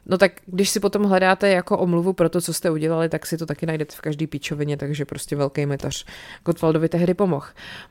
No 0.06 0.18
tak 0.18 0.32
když 0.46 0.70
si 0.70 0.80
potom 0.80 1.04
hledáte 1.04 1.48
jako 1.48 1.78
omluvu 1.78 2.12
pro 2.12 2.28
to, 2.28 2.40
co 2.40 2.52
jste 2.52 2.70
udělali, 2.70 3.08
tak 3.08 3.26
si 3.26 3.36
to 3.36 3.46
taky 3.46 3.66
najdete 3.66 3.94
v 3.96 4.00
každý 4.00 4.26
píčovině, 4.26 4.76
takže 4.76 5.04
prostě 5.04 5.36
velký 5.36 5.66
metař 5.66 6.04
Gottwaldovi 6.44 6.88
tehdy 6.88 7.14
pomohl. 7.14 7.46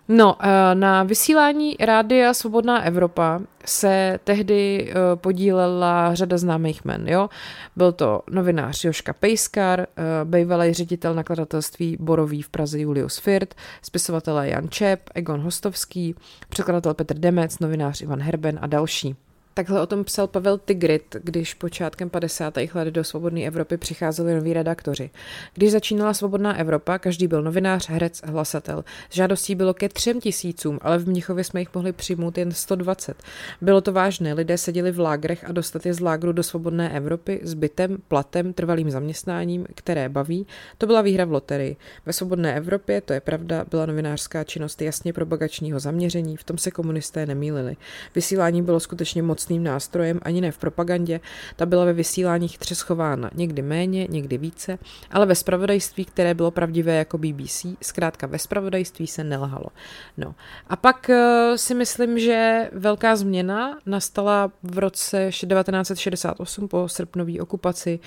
No, 0.08 0.38
eh, 0.40 0.76
na 0.76 1.04
vysílání 1.04 1.76
Rádia 1.80 2.34
Svobodná 2.34 2.84
Evropa 2.84 3.42
se 3.66 4.20
tehdy 4.24 4.90
eh, 4.90 4.94
podílela 5.16 6.16
řada 6.16 6.38
známých 6.38 6.86
men, 6.86 7.08
jo. 7.08 7.30
Byl 7.76 7.92
to 7.92 8.22
novinář 8.30 8.84
Joška 8.84 9.14
Pejskar, 9.14 9.80
eh, 9.82 9.86
bývalý 10.24 10.74
ředitel 10.74 11.14
nakladatelství 11.14 11.98
Borový 12.00 12.42
v 12.42 12.50
Praze 12.50 12.80
Julius 12.80 13.18
Firt, 13.18 13.56
spisovatelé 13.82 14.50
Jan 14.50 14.70
Čep, 14.70 15.00
Egon 15.14 15.42
Hostovský, 15.42 16.16
překladatel 16.50 16.94
Petr 16.94 17.20
Demec, 17.20 17.60
novinář 17.60 18.02
Ivan 18.02 18.22
Herben 18.22 18.60
a 18.62 18.68
další. 18.68 19.16
Takhle 19.56 19.82
o 19.82 19.86
tom 19.86 20.04
psal 20.04 20.28
Pavel 20.28 20.58
Tigrit, 20.58 21.16
když 21.24 21.54
počátkem 21.54 22.10
50. 22.10 22.58
let 22.74 22.88
do 22.88 23.04
Svobodné 23.04 23.42
Evropy 23.42 23.78
přicházeli 23.78 24.36
noví 24.36 24.54
redaktoři. 24.54 25.10
Když 25.54 25.72
začínala 25.72 26.14
Svobodná 26.14 26.58
Evropa, 26.58 26.98
každý 26.98 27.28
byl 27.28 27.42
novinář, 27.42 27.90
herec, 27.90 28.22
hlasatel. 28.26 28.84
Žádostí 29.10 29.56
bylo 29.56 29.74
ke 29.74 29.90
třem 29.90 30.22
tisícům, 30.22 30.80
ale 30.82 30.98
v 30.98 31.08
Mnichově 31.08 31.44
jsme 31.44 31.60
jich 31.60 31.74
mohli 31.74 31.92
přijmout 31.92 32.38
jen 32.38 32.52
120. 32.52 33.24
Bylo 33.62 33.82
to 33.82 33.94
vážné, 33.94 34.34
lidé 34.34 34.58
seděli 34.58 34.92
v 34.92 35.00
lágrech 35.00 35.44
a 35.50 35.52
dostat 35.52 35.86
je 35.86 35.94
z 35.94 36.00
lágru 36.00 36.32
do 36.32 36.44
Svobodné 36.44 36.98
Evropy 36.98 37.40
s 37.44 37.54
bytem, 37.54 37.98
platem, 38.08 38.54
trvalým 38.54 38.92
zaměstnáním, 38.92 39.66
které 39.76 40.10
baví, 40.10 40.48
to 40.78 40.88
byla 40.88 41.02
výhra 41.02 41.26
v 41.26 41.32
loterii. 41.32 41.76
Ve 42.06 42.14
Svobodné 42.14 42.56
Evropě, 42.56 43.02
to 43.02 43.14
je 43.14 43.22
pravda, 43.22 43.66
byla 43.70 43.86
novinářská 43.86 44.44
činnost 44.44 44.82
jasně 44.82 45.14
propagačního 45.14 45.80
zaměření, 45.80 46.38
v 46.38 46.44
tom 46.44 46.58
se 46.58 46.72
komunisté 46.72 47.26
nemýlili. 47.26 47.78
Vysílání 48.16 48.62
bylo 48.62 48.80
skutečně 48.80 49.24
moc 49.24 49.43
mocným 49.44 49.64
nástrojem, 49.64 50.20
ani 50.22 50.42
ne 50.42 50.52
v 50.52 50.58
propagandě, 50.58 51.20
ta 51.56 51.66
byla 51.66 51.86
ve 51.86 51.94
vysíláních 51.94 52.58
třeschována 52.58 53.30
někdy 53.36 53.62
méně, 53.62 54.08
někdy 54.10 54.38
více, 54.38 54.80
ale 55.12 55.26
ve 55.26 55.36
spravodajství, 55.36 56.06
které 56.06 56.34
bylo 56.34 56.52
pravdivé 56.52 56.96
jako 56.96 57.18
BBC, 57.18 57.66
zkrátka 57.82 58.28
ve 58.28 58.40
spravodajství 58.40 59.08
se 59.08 59.24
nelhalo. 59.24 59.66
No. 60.18 60.36
A 60.68 60.76
pak 60.76 61.10
uh, 61.10 61.56
si 61.56 61.76
myslím, 61.76 62.20
že 62.20 62.70
velká 62.74 63.16
změna 63.16 63.78
nastala 63.86 64.52
v 64.64 64.78
roce 64.78 65.30
1968 65.30 66.68
po 66.68 66.88
srpnové 66.88 67.40
okupaci, 67.42 68.00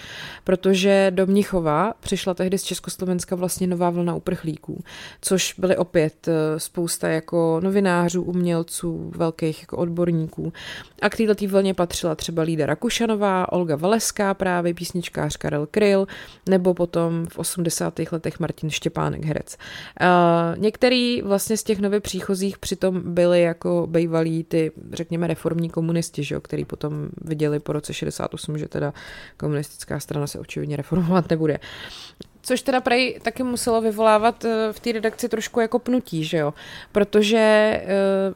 protože 0.44 1.10
do 1.10 1.26
Mnichova 1.26 1.92
přišla 2.00 2.34
tehdy 2.34 2.58
z 2.58 2.62
Československa 2.62 3.36
vlastně 3.36 3.66
nová 3.66 3.90
vlna 3.90 4.14
uprchlíků, 4.14 4.84
což 5.20 5.54
byly 5.58 5.76
opět 5.76 6.28
uh, 6.28 6.34
spousta 6.58 7.08
jako 7.08 7.60
novinářů, 7.62 8.22
umělců, 8.22 9.12
velkých 9.16 9.60
jako 9.60 9.76
odborníků. 9.76 10.52
A 11.02 11.10
k 11.10 11.16
této 11.26 11.52
vlně 11.52 11.74
patřila 11.74 12.14
třeba 12.14 12.42
Lída 12.42 12.66
Rakušanová, 12.66 13.52
Olga 13.52 13.76
Valeská 13.76 14.34
právě, 14.34 14.74
písničkář 14.74 15.36
Karel 15.36 15.66
Kryl, 15.66 16.06
nebo 16.48 16.74
potom 16.74 17.26
v 17.26 17.38
80. 17.38 17.98
letech 18.12 18.40
Martin 18.40 18.70
Štěpánek 18.70 19.24
herec. 19.24 19.56
Uh, 20.00 20.58
některý 20.58 21.22
vlastně 21.22 21.56
z 21.56 21.62
těch 21.62 21.78
nově 21.78 22.00
příchozích 22.00 22.58
přitom 22.58 23.14
byli 23.14 23.42
jako 23.42 23.86
bývalí 23.90 24.44
ty, 24.44 24.72
řekněme, 24.92 25.26
reformní 25.26 25.70
komunisti, 25.70 26.24
že 26.24 26.34
jo, 26.34 26.40
který 26.40 26.64
potom 26.64 27.08
viděli 27.20 27.60
po 27.60 27.72
roce 27.72 27.94
68, 27.94 28.58
že 28.58 28.68
teda 28.68 28.94
komunistická 29.36 30.00
strana 30.00 30.26
se 30.26 30.38
očividně 30.38 30.76
reformovat 30.76 31.30
nebude. 31.30 31.58
Což 32.46 32.62
teda 32.62 32.80
prej 32.80 33.18
taky 33.22 33.42
muselo 33.42 33.80
vyvolávat 33.80 34.44
eh, 34.44 34.72
v 34.72 34.80
té 34.80 34.92
redakci 34.92 35.28
trošku 35.28 35.60
jako 35.60 35.78
pnutí, 35.78 36.24
že 36.24 36.38
jo? 36.38 36.54
Protože 36.92 37.38
eh, 37.38 37.86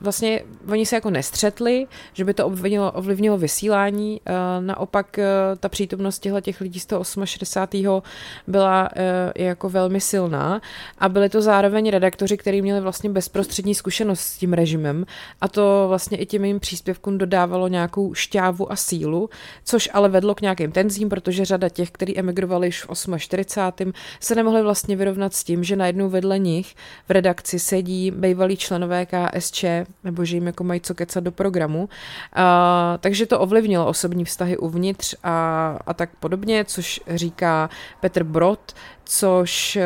vlastně 0.00 0.42
oni 0.68 0.86
se 0.86 0.96
jako 0.96 1.10
nestřetli, 1.10 1.86
že 2.12 2.24
by 2.24 2.34
to 2.34 2.46
ovlivnilo, 2.46 2.92
ovlivnilo 2.92 3.38
vysílání. 3.38 4.20
Eh, 4.26 4.32
naopak 4.60 5.18
ta 5.60 5.68
přítomnost 5.68 6.18
těchto 6.18 6.40
těch 6.40 6.60
lidí 6.60 6.80
z 6.80 6.86
toho 6.86 7.04
68. 7.24 8.02
byla 8.46 8.88
jako 9.36 9.68
velmi 9.68 10.00
silná 10.00 10.60
a 10.98 11.08
byli 11.08 11.28
to 11.28 11.42
zároveň 11.42 11.90
redaktoři, 11.90 12.36
kteří 12.36 12.62
měli 12.62 12.80
vlastně 12.80 13.10
bezprostřední 13.10 13.74
zkušenost 13.74 14.20
s 14.20 14.38
tím 14.38 14.52
režimem 14.52 15.06
a 15.40 15.48
to 15.48 15.84
vlastně 15.88 16.18
i 16.18 16.26
těm 16.26 16.44
jim 16.44 16.60
příspěvkům 16.60 17.18
dodávalo 17.18 17.68
nějakou 17.68 18.14
šťávu 18.14 18.72
a 18.72 18.76
sílu, 18.76 19.30
což 19.64 19.90
ale 19.92 20.08
vedlo 20.08 20.34
k 20.34 20.40
nějakým 20.40 20.72
tenzím, 20.72 21.08
protože 21.08 21.44
řada 21.44 21.68
těch, 21.68 21.90
kteří 21.90 22.18
emigrovali 22.18 22.68
už 22.68 22.84
v 22.84 23.18
48 23.18 23.92
se 24.20 24.34
nemohli 24.34 24.62
vlastně 24.62 24.96
vyrovnat 24.96 25.34
s 25.34 25.44
tím, 25.44 25.64
že 25.64 25.76
najednou 25.76 26.08
vedle 26.08 26.38
nich 26.38 26.74
v 27.08 27.10
redakci 27.10 27.58
sedí 27.58 28.10
bývalí 28.10 28.56
členové 28.56 29.06
KSČ, 29.06 29.64
nebo 30.04 30.24
že 30.24 30.36
jim 30.36 30.46
jako 30.46 30.64
mají 30.64 30.80
co 30.80 30.94
kecat 30.94 31.24
do 31.24 31.32
programu. 31.32 31.88
A, 32.32 32.98
takže 33.00 33.26
to 33.26 33.40
ovlivnilo 33.40 33.86
osobní 33.86 34.24
vztahy 34.24 34.56
uvnitř 34.56 35.14
a, 35.22 35.78
a 35.86 35.94
tak 35.94 36.10
podobně, 36.20 36.64
což 36.64 37.00
říká 37.08 37.70
Petr 38.00 38.24
Brod, 38.24 38.72
což 39.04 39.76
e, 39.76 39.84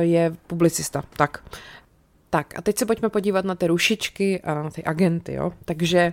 je 0.00 0.32
publicista. 0.46 1.02
Tak. 1.16 1.42
Tak 2.30 2.58
a 2.58 2.62
teď 2.62 2.78
se 2.78 2.86
pojďme 2.86 3.08
podívat 3.08 3.44
na 3.44 3.54
ty 3.54 3.66
rušičky 3.66 4.40
a 4.40 4.54
na 4.54 4.70
ty 4.70 4.84
agenty. 4.84 5.34
Jo? 5.34 5.52
Takže 5.64 6.12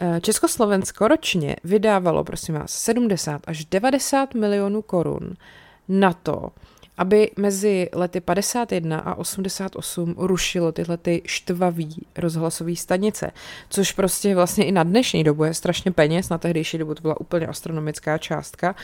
e, 0.00 0.20
Československo 0.20 1.08
ročně 1.08 1.56
vydávalo, 1.64 2.24
prosím 2.24 2.54
vás, 2.54 2.72
70 2.72 3.42
až 3.46 3.64
90 3.64 4.34
milionů 4.34 4.82
korun 4.82 5.34
na 5.88 6.12
to, 6.12 6.52
aby 6.98 7.30
mezi 7.36 7.88
lety 7.92 8.20
51 8.20 8.98
a 8.98 9.14
88 9.14 10.14
rušilo 10.18 10.72
tyhle 10.72 10.96
ty 10.96 11.22
štvavý 11.26 12.06
rozhlasové 12.18 12.76
stanice, 12.76 13.30
což 13.68 13.92
prostě 13.92 14.34
vlastně 14.34 14.64
i 14.64 14.72
na 14.72 14.82
dnešní 14.82 15.24
dobu 15.24 15.44
je 15.44 15.54
strašně 15.54 15.92
peněz, 15.92 16.28
na 16.28 16.38
tehdejší 16.38 16.78
dobu 16.78 16.94
to 16.94 17.02
byla 17.02 17.20
úplně 17.20 17.46
astronomická 17.46 18.18
částka. 18.18 18.74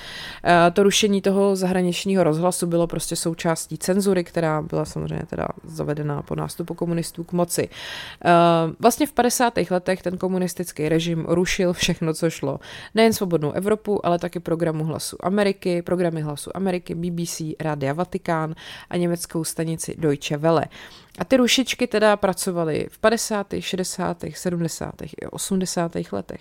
E, 0.45 0.71
to 0.71 0.83
rušení 0.83 1.23
toho 1.23 1.57
zahraničního 1.57 2.25
rozhlasu 2.25 2.67
bylo 2.67 2.87
prostě 2.87 3.17
součástí 3.17 3.79
cenzury, 3.79 4.25
která 4.25 4.63
byla 4.63 4.85
samozřejmě 4.85 5.27
teda 5.27 5.49
zavedená 5.65 6.23
po 6.23 6.35
nástupu 6.35 6.75
komunistů 6.75 7.25
k 7.25 7.33
moci. 7.33 7.63
E, 7.63 8.31
vlastně 8.81 9.07
v 9.07 9.13
50. 9.13 9.55
letech 9.71 10.03
ten 10.03 10.19
komunistický 10.19 10.89
režim 10.89 11.27
rušil 11.29 11.73
všechno, 11.73 12.15
co 12.15 12.31
šlo. 12.31 12.61
Nejen 12.95 13.13
svobodnou 13.13 13.53
Evropu, 13.53 14.07
ale 14.07 14.19
taky 14.19 14.41
programu 14.41 14.85
Hlasu 14.85 15.17
Ameriky, 15.27 15.83
programy 15.83 16.21
Hlasu 16.21 16.57
Ameriky, 16.57 16.95
BBC, 16.95 17.41
Rádia 17.61 17.93
Vatikán 18.05 18.55
a 18.91 18.97
německou 18.97 19.45
stanici 19.45 19.95
Deutsche 19.99 20.37
Welle. 20.37 20.65
A 21.19 21.25
ty 21.25 21.37
rušičky 21.37 21.87
teda 21.87 22.17
pracovaly 22.17 22.87
v 22.91 22.99
50., 22.99 23.47
60., 23.61 24.25
70. 24.35 25.03
i 25.03 25.27
80. 25.31 25.93
letech. 26.13 26.41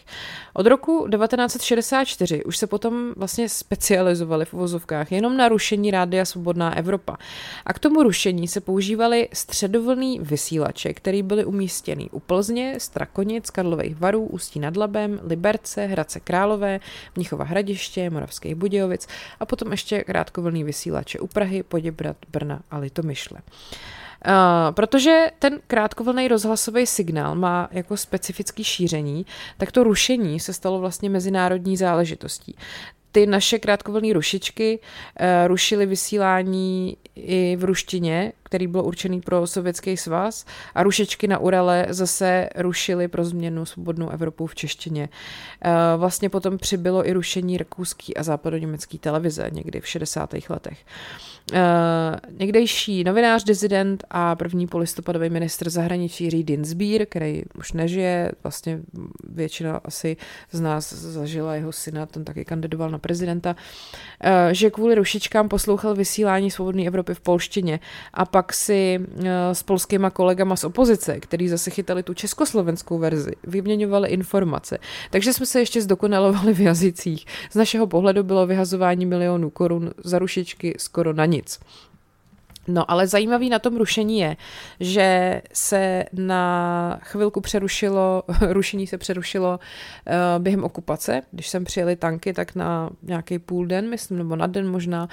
Od 0.54 0.68
roku 0.68 1.08
1964 1.12 2.44
už 2.44 2.58
se 2.58 2.68
potom 2.68 3.14
vlastně 3.18 3.50
specializovali 3.50 4.46
v 4.46 4.54
uvozovkách 4.54 5.12
jenom 5.12 5.38
na 5.38 5.50
rušení 5.50 5.92
Rádia 5.92 6.26
Svobodná 6.26 6.78
Evropa. 6.78 7.18
A 7.66 7.74
k 7.74 7.80
tomu 7.80 8.04
rušení 8.04 8.48
se 8.48 8.62
používaly 8.62 9.30
středovlný 9.34 10.20
vysílače, 10.20 10.94
které 10.94 11.24
byly 11.24 11.46
umístěny 11.46 12.10
u 12.12 12.20
Plzně, 12.20 12.76
Strakonic, 12.78 13.50
Karlových 13.50 14.00
varů, 14.00 14.26
Ústí 14.26 14.60
nad 14.60 14.78
Labem, 14.78 15.20
Liberce, 15.24 15.86
Hradce 15.86 16.20
Králové, 16.20 16.80
Mnichova 17.16 17.46
Hradiště, 17.46 18.10
Moravských 18.10 18.56
Budějovic 18.56 19.08
a 19.40 19.46
potom 19.46 19.72
ještě 19.72 20.04
krátkovlný 20.04 20.64
vysílače 20.64 21.20
u 21.20 21.28
Prahy, 21.28 21.64
Poděbrat, 21.64 22.18
Brna 22.32 22.62
a 22.72 22.78
Litomyšle. 22.78 23.40
Uh, 24.28 24.76
protože 24.76 25.32
ten 25.40 25.60
krátkovlný 25.68 26.28
rozhlasový 26.28 26.86
signál 26.86 27.36
má 27.36 27.70
jako 27.72 27.98
specifický 27.98 28.64
šíření, 28.64 29.26
tak 29.58 29.72
to 29.72 29.84
rušení 29.84 30.40
se 30.40 30.54
stalo 30.54 30.80
vlastně 30.80 31.10
mezinárodní 31.10 31.78
záležitostí. 31.78 32.56
Ty 33.12 33.28
naše 33.28 33.60
krátkovlné 33.60 34.14
rušičky 34.14 34.80
uh, 34.80 35.48
rušily 35.48 35.86
vysílání 35.86 36.98
i 37.16 37.56
v 37.60 37.64
ruštině, 37.64 38.34
který 38.54 38.68
byl 38.68 38.82
určený 38.82 39.22
pro 39.22 39.48
Sovětský 39.48 39.98
svaz 39.98 40.46
a 40.76 40.84
rušičky 40.84 41.28
na 41.28 41.38
Urale 41.38 41.86
zase 41.90 42.50
rušily 42.56 43.08
pro 43.08 43.26
změnu 43.26 43.66
svobodnou 43.66 44.10
Evropu 44.10 44.48
v 44.48 44.56
češtině. 44.56 45.10
Eh, 45.62 45.72
vlastně 45.98 46.30
potom 46.30 46.58
přibylo 46.58 47.08
i 47.08 47.14
rušení 47.14 47.58
rakouský 47.58 48.18
a 48.18 48.24
západoněmecký 48.24 49.00
televize 49.00 49.50
někdy 49.52 49.82
v 49.82 49.88
60. 49.88 50.50
letech. 50.50 50.78
Uh, 51.52 51.58
někdejší 52.40 53.04
novinář, 53.04 53.44
dizident 53.44 54.04
a 54.10 54.36
první 54.36 54.68
polistopadový 54.68 55.30
ministr 55.30 55.70
zahraničí 55.70 56.24
Jiří 56.24 56.44
Dinsbír, 56.44 57.06
který 57.06 57.44
už 57.60 57.72
nežije, 57.72 58.32
vlastně 58.44 58.80
většina 59.30 59.82
asi 59.86 60.18
z 60.52 60.62
nás 60.62 60.94
zažila 60.94 61.56
jeho 61.56 61.72
syna, 61.72 62.06
ten 62.06 62.26
taky 62.26 62.46
kandidoval 62.46 62.90
na 62.90 62.98
prezidenta, 62.98 63.56
uh, 63.56 64.30
že 64.52 64.70
kvůli 64.70 64.96
rušičkám 64.96 65.50
poslouchal 65.50 65.96
vysílání 65.96 66.52
Svobodné 66.52 66.84
Evropy 66.84 67.14
v 67.14 67.22
polštině 67.22 67.80
a 68.14 68.26
pak 68.26 68.43
si 68.52 69.00
uh, 69.00 69.26
s 69.54 69.64
polskýma 69.64 70.10
kolegama 70.10 70.56
z 70.56 70.64
opozice, 70.64 71.20
který 71.20 71.50
zase 71.50 71.70
chytali 71.70 72.04
tu 72.04 72.14
československou 72.14 72.98
verzi, 72.98 73.32
vyměňovali 73.44 74.10
informace. 74.10 74.78
Takže 75.10 75.34
jsme 75.34 75.46
se 75.46 75.60
ještě 75.60 75.82
zdokonalovali 75.82 76.54
v 76.54 76.60
jazycích. 76.60 77.26
Z 77.52 77.56
našeho 77.56 77.88
pohledu 77.88 78.24
bylo 78.24 78.48
vyhazování 78.48 79.06
milionů 79.06 79.50
korun 79.50 79.92
za 80.04 80.20
rušičky 80.20 80.76
skoro 80.78 81.14
na 81.14 81.26
nic. 81.26 81.60
No, 82.68 82.92
ale 82.92 83.08
zajímavý 83.08 83.50
na 83.50 83.60
tom 83.60 83.78
rušení 83.78 84.20
je, 84.20 84.38
že 84.80 85.42
se 85.54 86.06
na 86.14 87.00
chvilku 87.04 87.42
přerušilo, 87.42 88.24
rušení 88.50 88.88
se 88.88 88.98
přerušilo 88.98 89.60
uh, 89.60 90.44
během 90.44 90.64
okupace. 90.64 91.22
Když 91.32 91.50
sem 91.50 91.64
přijeli 91.64 91.96
tanky, 91.96 92.34
tak 92.34 92.56
na 92.56 92.90
nějaký 93.02 93.40
půl 93.40 93.66
den, 93.66 93.90
myslím, 93.90 94.18
nebo 94.18 94.36
na 94.36 94.48
den 94.48 94.72
možná, 94.72 95.10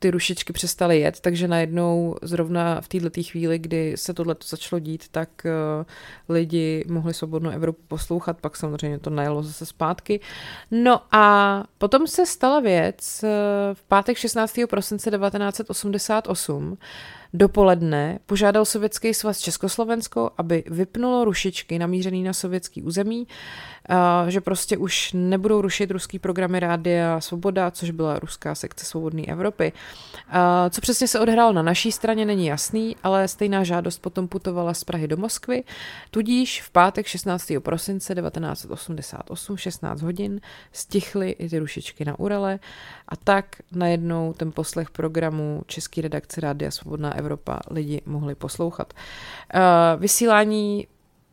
ty 0.00 0.10
rušičky 0.10 0.52
přestaly 0.52 1.00
jet, 1.00 1.20
takže 1.20 1.48
najednou 1.48 2.16
zrovna 2.22 2.80
v 2.80 2.88
této 2.88 3.22
chvíli, 3.22 3.58
kdy 3.58 3.92
se 3.96 4.14
tohle 4.14 4.36
začalo 4.48 4.80
dít, 4.80 5.08
tak 5.08 5.28
uh, 5.44 5.86
lidi 6.34 6.84
mohli 6.88 7.14
svobodnou 7.14 7.50
Evropu 7.50 7.82
poslouchat, 7.88 8.40
pak 8.40 8.56
samozřejmě 8.56 8.98
to 8.98 9.10
najelo 9.10 9.42
zase 9.42 9.66
zpátky. 9.66 10.20
No 10.70 11.00
a 11.12 11.64
potom 11.78 12.06
se 12.06 12.26
stala 12.26 12.60
věc 12.60 13.20
uh, 13.24 13.28
v 13.74 13.82
pátek 13.82 14.16
16. 14.16 14.60
prosince 14.70 15.10
1988, 15.10 16.78
Dopoledne 17.34 18.18
požádal 18.26 18.64
Sovětský 18.64 19.14
svaz 19.14 19.38
Československo, 19.38 20.30
aby 20.38 20.64
vypnulo 20.66 21.24
rušičky 21.24 21.78
namířený 21.78 22.22
na 22.22 22.32
sovětský 22.32 22.82
území, 22.82 23.26
že 24.28 24.40
prostě 24.40 24.76
už 24.76 25.12
nebudou 25.14 25.60
rušit 25.60 25.90
ruský 25.90 26.18
programy 26.18 26.60
Rádia 26.60 27.20
Svoboda, 27.20 27.70
což 27.70 27.90
byla 27.90 28.18
ruská 28.18 28.54
sekce 28.54 28.84
Svobodné 28.84 29.22
Evropy. 29.22 29.72
Co 30.70 30.80
přesně 30.80 31.08
se 31.08 31.20
odhrálo 31.20 31.52
na 31.52 31.62
naší 31.62 31.92
straně, 31.92 32.24
není 32.24 32.46
jasný, 32.46 32.96
ale 33.02 33.28
stejná 33.28 33.64
žádost 33.64 33.98
potom 33.98 34.28
putovala 34.28 34.74
z 34.74 34.84
Prahy 34.84 35.08
do 35.08 35.16
Moskvy, 35.16 35.64
tudíž 36.10 36.62
v 36.62 36.70
pátek 36.70 37.06
16. 37.06 37.52
prosince 37.58 38.14
1988, 38.14 39.56
16 39.56 40.02
hodin, 40.02 40.40
stichly 40.72 41.30
i 41.30 41.48
ty 41.48 41.58
rušičky 41.58 42.04
na 42.04 42.18
Urale 42.18 42.58
a 43.08 43.16
tak 43.16 43.46
najednou 43.72 44.32
ten 44.32 44.52
poslech 44.52 44.90
programu 44.90 45.62
České 45.66 46.00
redakce 46.00 46.40
Rádia 46.40 46.70
Svobodná 46.70 47.16
Evropa 47.16 47.60
lidi 47.70 48.02
mohli 48.06 48.34
poslouchat. 48.34 48.94
Vysílání 49.96 50.86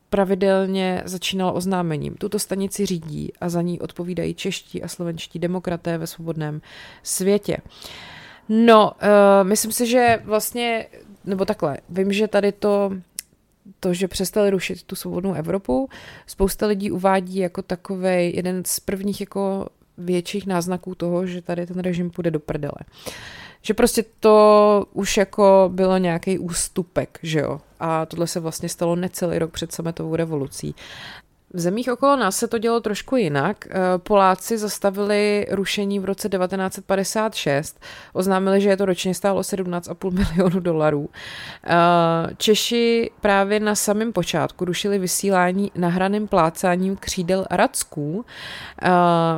pravidelně 0.10 1.02
začínal 1.06 1.58
oznámením. 1.58 2.15
Tuto 2.15 2.39
stanici 2.39 2.86
řídí 2.86 3.34
a 3.41 3.50
za 3.50 3.62
ní 3.62 3.80
odpovídají 3.80 4.34
čeští 4.34 4.84
a 4.84 4.88
slovenští 4.88 5.39
demokraté 5.39 5.98
ve 5.98 6.08
svobodném 6.08 6.62
světě. 7.04 7.58
No, 8.50 8.91
uh, 8.91 9.48
myslím 9.48 9.72
si, 9.72 9.88
že 9.88 10.22
vlastně, 10.24 10.88
nebo 11.26 11.46
takhle, 11.46 11.78
vím, 11.89 12.13
že 12.13 12.28
tady 12.28 12.52
to, 12.52 12.91
to, 13.80 13.93
že 13.93 14.08
přestali 14.08 14.50
rušit 14.50 14.84
tu 14.84 14.96
svobodnou 14.96 15.34
Evropu, 15.34 15.89
spousta 16.28 16.67
lidí 16.67 16.91
uvádí 16.91 17.38
jako 17.38 17.62
takový 17.62 18.36
jeden 18.36 18.63
z 18.65 18.80
prvních 18.80 19.22
jako 19.22 19.67
větších 19.98 20.48
náznaků 20.48 20.96
toho, 20.96 21.26
že 21.28 21.41
tady 21.41 21.65
ten 21.67 21.80
režim 21.80 22.10
půjde 22.10 22.32
do 22.32 22.39
prdele. 22.39 22.80
Uh, 23.08 23.13
že 23.62 23.74
prostě 23.74 24.06
to 24.20 24.86
už 24.93 25.17
jako 25.17 25.70
bylo 25.74 25.98
nějaký 25.98 26.39
ústupek, 26.39 27.20
že 27.24 27.39
jo. 27.39 27.62
A 27.80 28.06
tohle 28.06 28.28
se 28.28 28.39
vlastně 28.39 28.70
stalo 28.70 28.96
necelý 28.96 29.39
rok 29.39 29.52
před 29.52 29.72
sametovou 29.72 30.15
revolucí. 30.15 30.76
V 31.54 31.60
zemích 31.60 31.90
okolo 31.92 32.16
nás 32.16 32.38
se 32.38 32.48
to 32.48 32.58
dělo 32.58 32.80
trošku 32.80 33.16
jinak. 33.16 33.68
Eh, 33.70 33.74
Poláci 33.98 34.58
zastavili 34.58 35.48
rušení 35.52 36.00
v 36.00 36.06
roce 36.06 36.30
1956, 36.30 37.80
oznámili, 38.14 38.62
že 38.62 38.70
je 38.70 38.78
to 38.78 38.86
ročně 38.86 39.14
stálo 39.14 39.44
17,5 39.44 40.12
milionů 40.12 40.60
dolarů. 40.60 41.10
Eh, 41.64 41.74
Češi 42.38 43.12
právě 43.22 43.60
na 43.60 43.76
samém 43.76 44.14
počátku 44.14 44.66
rušili 44.66 45.00
vysílání 45.00 45.72
nahraným 45.76 46.28
plácáním 46.28 46.96
křídel 46.96 47.46
Radsků. 47.52 48.26
Eh, 48.82 48.90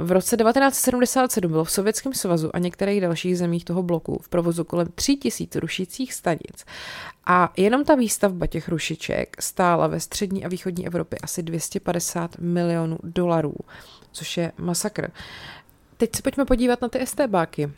v 0.02 0.12
roce 0.12 0.38
1977 0.38 1.52
bylo 1.52 1.63
v 1.63 1.72
Sovětském 1.72 2.13
svazu 2.13 2.56
a 2.56 2.60
některých 2.60 3.02
dalších 3.02 3.38
zemích 3.38 3.65
toho 3.65 3.84
bloku 3.84 4.19
v 4.22 4.30
provozu 4.30 4.63
kolem 4.63 4.88
3000 4.95 5.60
rušících 5.60 6.13
stanic 6.13 6.65
a 7.31 7.53
jenom 7.57 7.83
ta 7.85 7.95
výstavba 7.95 8.47
těch 8.47 8.69
rušiček 8.69 9.41
stála 9.41 9.87
ve 9.87 9.99
střední 9.99 10.45
a 10.45 10.47
východní 10.47 10.87
Evropě 10.87 11.19
asi 11.23 11.43
250 11.43 12.37
milionů 12.39 12.97
dolarů, 13.03 13.55
což 14.11 14.37
je 14.37 14.51
masakr. 14.57 15.11
Teď 15.99 16.15
se 16.15 16.21
pojďme 16.21 16.45
podívat 16.45 16.81
na 16.81 16.89
ty 16.89 17.05
STBáky. 17.05 17.65
Uh, 17.65 17.71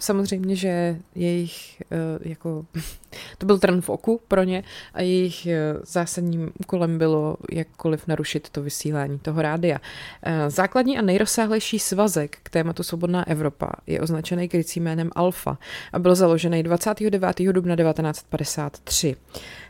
samozřejmě, 0.00 0.56
že 0.56 0.96
jejich 1.14 1.82
uh, 1.92 2.28
jako 2.28 2.66
to 3.38 3.46
byl 3.46 3.58
trn 3.58 3.80
v 3.80 3.88
oku 3.88 4.20
pro 4.28 4.42
ně 4.42 4.64
a 4.94 5.02
jejich 5.02 5.46
uh, 5.46 5.82
zásadním 5.84 6.52
úkolem 6.60 6.98
bylo 6.98 7.36
jakkoliv 7.52 8.06
narušit 8.06 8.48
to 8.50 8.62
vysílání 8.62 9.18
toho 9.18 9.42
rádia. 9.42 9.78
Uh, 10.26 10.32
základní 10.48 10.98
a 10.98 11.02
nejrozsáhlejší 11.02 11.78
svazek 11.78 12.38
k 12.42 12.50
tématu 12.50 12.82
Svobodná 12.82 13.28
Evropa 13.28 13.70
je 13.86 14.00
označený 14.00 14.48
krycím 14.48 14.82
jménem 14.82 15.10
Alfa 15.14 15.58
a 15.92 15.98
byl 15.98 16.14
založený 16.14 16.62
29. 16.62 17.36
dubna 17.52 17.76
1953. 17.76 19.16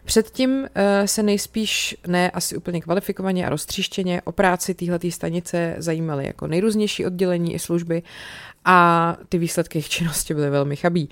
Předtím 0.08 0.50
uh, 0.50 0.66
se 1.06 1.22
nejspíš 1.22 1.96
ne 2.06 2.30
asi 2.30 2.56
úplně 2.56 2.80
kvalifikovaně 2.80 3.46
a 3.46 3.48
roztříštěně 3.48 4.22
o 4.22 4.32
práci 4.32 4.74
téhleté 4.74 5.10
stanice 5.10 5.74
zajímaly 5.78 6.26
jako 6.26 6.46
nejrůznější 6.46 7.06
oddělení 7.06 7.54
i 7.54 7.58
služby 7.58 8.02
a 8.70 9.16
ty 9.28 9.38
výsledky 9.38 9.78
jejich 9.78 9.88
činnosti 9.88 10.34
byly 10.34 10.50
velmi 10.50 10.76
chabí. 10.76 11.08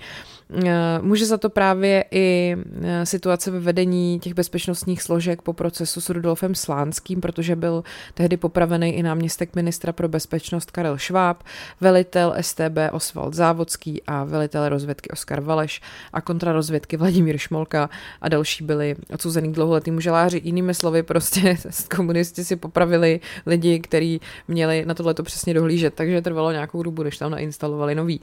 Eh, 0.65 0.99
může 1.01 1.25
za 1.25 1.37
to 1.37 1.49
právě 1.49 2.05
i 2.11 2.57
eh, 2.81 3.05
situace 3.05 3.51
ve 3.51 3.59
vedení 3.59 4.19
těch 4.19 4.33
bezpečnostních 4.33 5.01
složek 5.01 5.41
po 5.41 5.53
procesu 5.53 6.01
s 6.01 6.09
Rudolfem 6.09 6.55
Slánským, 6.55 7.21
protože 7.21 7.55
byl 7.55 7.83
tehdy 8.13 8.37
popravený 8.37 8.95
i 8.95 9.03
náměstek 9.03 9.55
ministra 9.55 9.93
pro 9.93 10.07
bezpečnost 10.07 10.71
Karel 10.71 10.97
Šváb, 10.97 11.43
velitel 11.81 12.35
STB 12.41 12.77
Osvald 12.91 13.33
Závodský 13.33 14.01
a 14.07 14.23
velitel 14.23 14.69
rozvědky 14.69 15.09
Oskar 15.09 15.41
Valeš 15.41 15.81
a 16.13 16.21
kontrarozvědky 16.21 16.97
Vladimír 16.97 17.37
Šmolka 17.37 17.89
a 18.21 18.29
další 18.29 18.63
byli 18.63 18.95
odsouzený 19.13 19.53
dlouholetým 19.53 20.01
želáři. 20.01 20.41
Jinými 20.43 20.73
slovy, 20.73 21.03
prostě 21.03 21.57
komunisti 21.95 22.45
si 22.45 22.55
popravili 22.55 23.19
lidi, 23.45 23.79
kteří 23.79 24.21
měli 24.47 24.85
na 24.85 24.93
tohleto 24.93 25.23
přesně 25.23 25.53
dohlížet, 25.53 25.93
takže 25.93 26.21
trvalo 26.21 26.51
nějakou 26.51 26.83
dobu, 26.83 27.03
než 27.03 27.17
tam 27.17 27.31
nainstalovali 27.47 27.95
nový. 27.95 28.21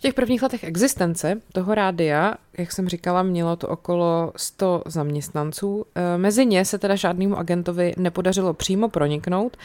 Těch 0.00 0.14
prvních 0.14 0.42
letech 0.42 0.64
existence 0.64 1.40
toho 1.52 1.74
rádia, 1.74 2.34
jak 2.58 2.72
jsem 2.72 2.88
říkala, 2.88 3.22
mělo 3.22 3.56
to 3.56 3.68
okolo 3.68 4.32
100 4.36 4.82
zaměstnanců. 4.86 5.84
E, 5.94 6.18
mezi 6.18 6.46
ně 6.46 6.64
se 6.64 6.78
teda 6.78 6.96
žádnému 6.96 7.38
agentovi 7.38 7.94
nepodařilo 7.96 8.54
přímo 8.54 8.88
proniknout 8.88 9.56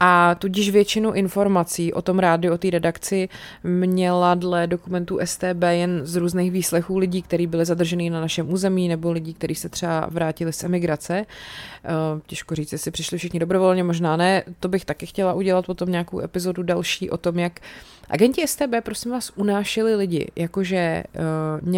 a 0.00 0.34
tudíž 0.34 0.70
většinu 0.70 1.12
informací 1.12 1.92
o 1.92 2.02
tom 2.02 2.18
rádiu, 2.18 2.54
o 2.54 2.58
té 2.58 2.70
redakci 2.70 3.28
měla 3.64 4.34
dle 4.34 4.66
dokumentů 4.66 5.18
STB 5.24 5.62
jen 5.70 6.00
z 6.04 6.16
různých 6.16 6.50
výslechů 6.50 6.98
lidí, 6.98 7.22
kteří 7.22 7.46
byli 7.46 7.64
zadrženi 7.64 8.10
na 8.10 8.20
našem 8.20 8.52
území 8.52 8.88
nebo 8.88 9.12
lidí, 9.12 9.34
kteří 9.34 9.54
se 9.54 9.68
třeba 9.68 10.06
vrátili 10.10 10.52
z 10.52 10.64
emigrace. 10.64 11.16
E, 11.18 11.26
těžko 12.26 12.54
říct, 12.54 12.72
jestli 12.72 12.90
přišli 12.90 13.18
všichni 13.18 13.40
dobrovolně, 13.40 13.84
možná 13.84 14.16
ne. 14.16 14.42
To 14.60 14.68
bych 14.68 14.84
taky 14.84 15.06
chtěla 15.06 15.32
udělat 15.32 15.66
potom 15.66 15.90
nějakou 15.90 16.20
epizodu 16.20 16.62
další 16.62 17.10
o 17.10 17.16
tom, 17.16 17.38
jak 17.38 17.60
Agenti 18.10 18.46
STB, 18.46 18.74
prosím 18.82 19.12
vás, 19.12 19.32
unášeli 19.36 19.94
lidi, 19.94 20.30
jakože 20.36 21.04
uh, 21.62 21.68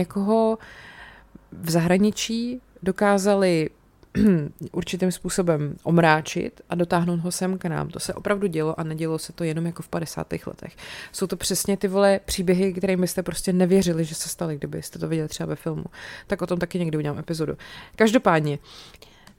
v 1.53 1.71
zahraničí 1.71 2.61
dokázali 2.83 3.71
určitým 4.73 5.13
způsobem 5.13 5.77
omráčit 5.83 6.61
a 6.71 6.75
dotáhnout 6.75 7.21
ho 7.21 7.33
sem 7.33 7.59
k 7.59 7.65
nám. 7.65 7.89
To 7.89 8.01
se 8.01 8.15
opravdu 8.15 8.47
dělo 8.47 8.81
a 8.81 8.83
nedělo 8.83 9.19
se 9.19 9.33
to 9.33 9.45
jenom 9.45 9.67
jako 9.67 9.83
v 9.83 9.89
50. 9.89 10.33
letech. 10.47 10.77
Jsou 11.13 11.27
to 11.27 11.37
přesně 11.37 11.77
ty 11.77 11.89
vole 11.89 12.21
příběhy, 12.25 12.73
kterým 12.73 13.01
byste 13.01 13.23
prostě 13.23 13.53
nevěřili, 13.53 14.05
že 14.05 14.15
se 14.15 14.29
staly, 14.29 14.57
kdybyste 14.57 14.99
to 14.99 15.09
viděli 15.09 15.29
třeba 15.29 15.47
ve 15.47 15.57
filmu. 15.57 15.85
Tak 16.27 16.43
o 16.43 16.47
tom 16.47 16.59
taky 16.59 16.79
někdy 16.79 16.99
udělám 16.99 17.19
epizodu. 17.19 17.57
Každopádně, 17.97 18.59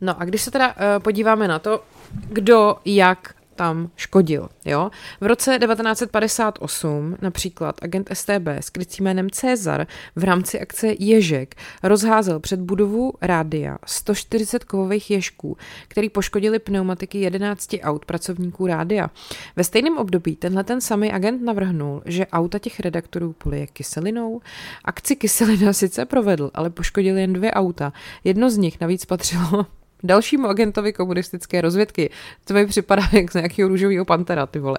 no 0.01 0.21
a 0.21 0.25
když 0.25 0.41
se 0.41 0.51
teda 0.51 0.67
uh, 0.67 1.03
podíváme 1.03 1.47
na 1.47 1.59
to, 1.59 1.83
kdo 2.11 2.75
jak 2.85 3.35
tam 3.57 3.89
škodil. 3.95 4.49
Jo? 4.65 4.91
V 5.21 5.25
roce 5.25 5.59
1958 5.59 7.17
například 7.21 7.75
agent 7.83 8.09
STB 8.13 8.47
s 8.47 8.69
krycím 8.69 9.05
jménem 9.05 9.29
Cezar 9.29 9.87
v 10.15 10.23
rámci 10.23 10.59
akce 10.59 10.87
Ježek 10.99 11.55
rozházel 11.83 12.39
před 12.39 12.59
budovu 12.59 13.13
rádia 13.21 13.77
140 13.85 14.63
kovových 14.63 15.11
ježků, 15.11 15.57
který 15.87 16.09
poškodili 16.09 16.59
pneumatiky 16.59 17.17
11 17.17 17.69
aut 17.81 18.05
pracovníků 18.05 18.67
rádia. 18.67 19.09
Ve 19.55 19.63
stejném 19.63 19.97
období 19.97 20.35
tenhle 20.35 20.63
ten 20.63 20.81
samý 20.81 21.11
agent 21.11 21.41
navrhnul, 21.41 22.01
že 22.05 22.27
auta 22.27 22.59
těch 22.59 22.79
redaktorů 22.79 23.33
polije 23.33 23.67
kyselinou. 23.67 24.41
Akci 24.85 25.15
kyselina 25.15 25.73
sice 25.73 26.05
provedl, 26.05 26.51
ale 26.53 26.69
poškodil 26.69 27.17
jen 27.17 27.33
dvě 27.33 27.51
auta. 27.51 27.93
Jedno 28.23 28.49
z 28.49 28.57
nich 28.57 28.81
navíc 28.81 29.05
patřilo 29.05 29.65
dalšímu 30.03 30.47
agentovi 30.47 30.93
komunistické 30.93 31.61
rozvědky. 31.61 32.09
To 32.45 32.53
mi 32.53 32.67
připadá 32.67 33.03
jak 33.13 33.31
z 33.31 33.33
nějakého 33.33 33.69
růžového 33.69 34.05
pantera, 34.05 34.45
ty 34.45 34.59
vole. 34.59 34.77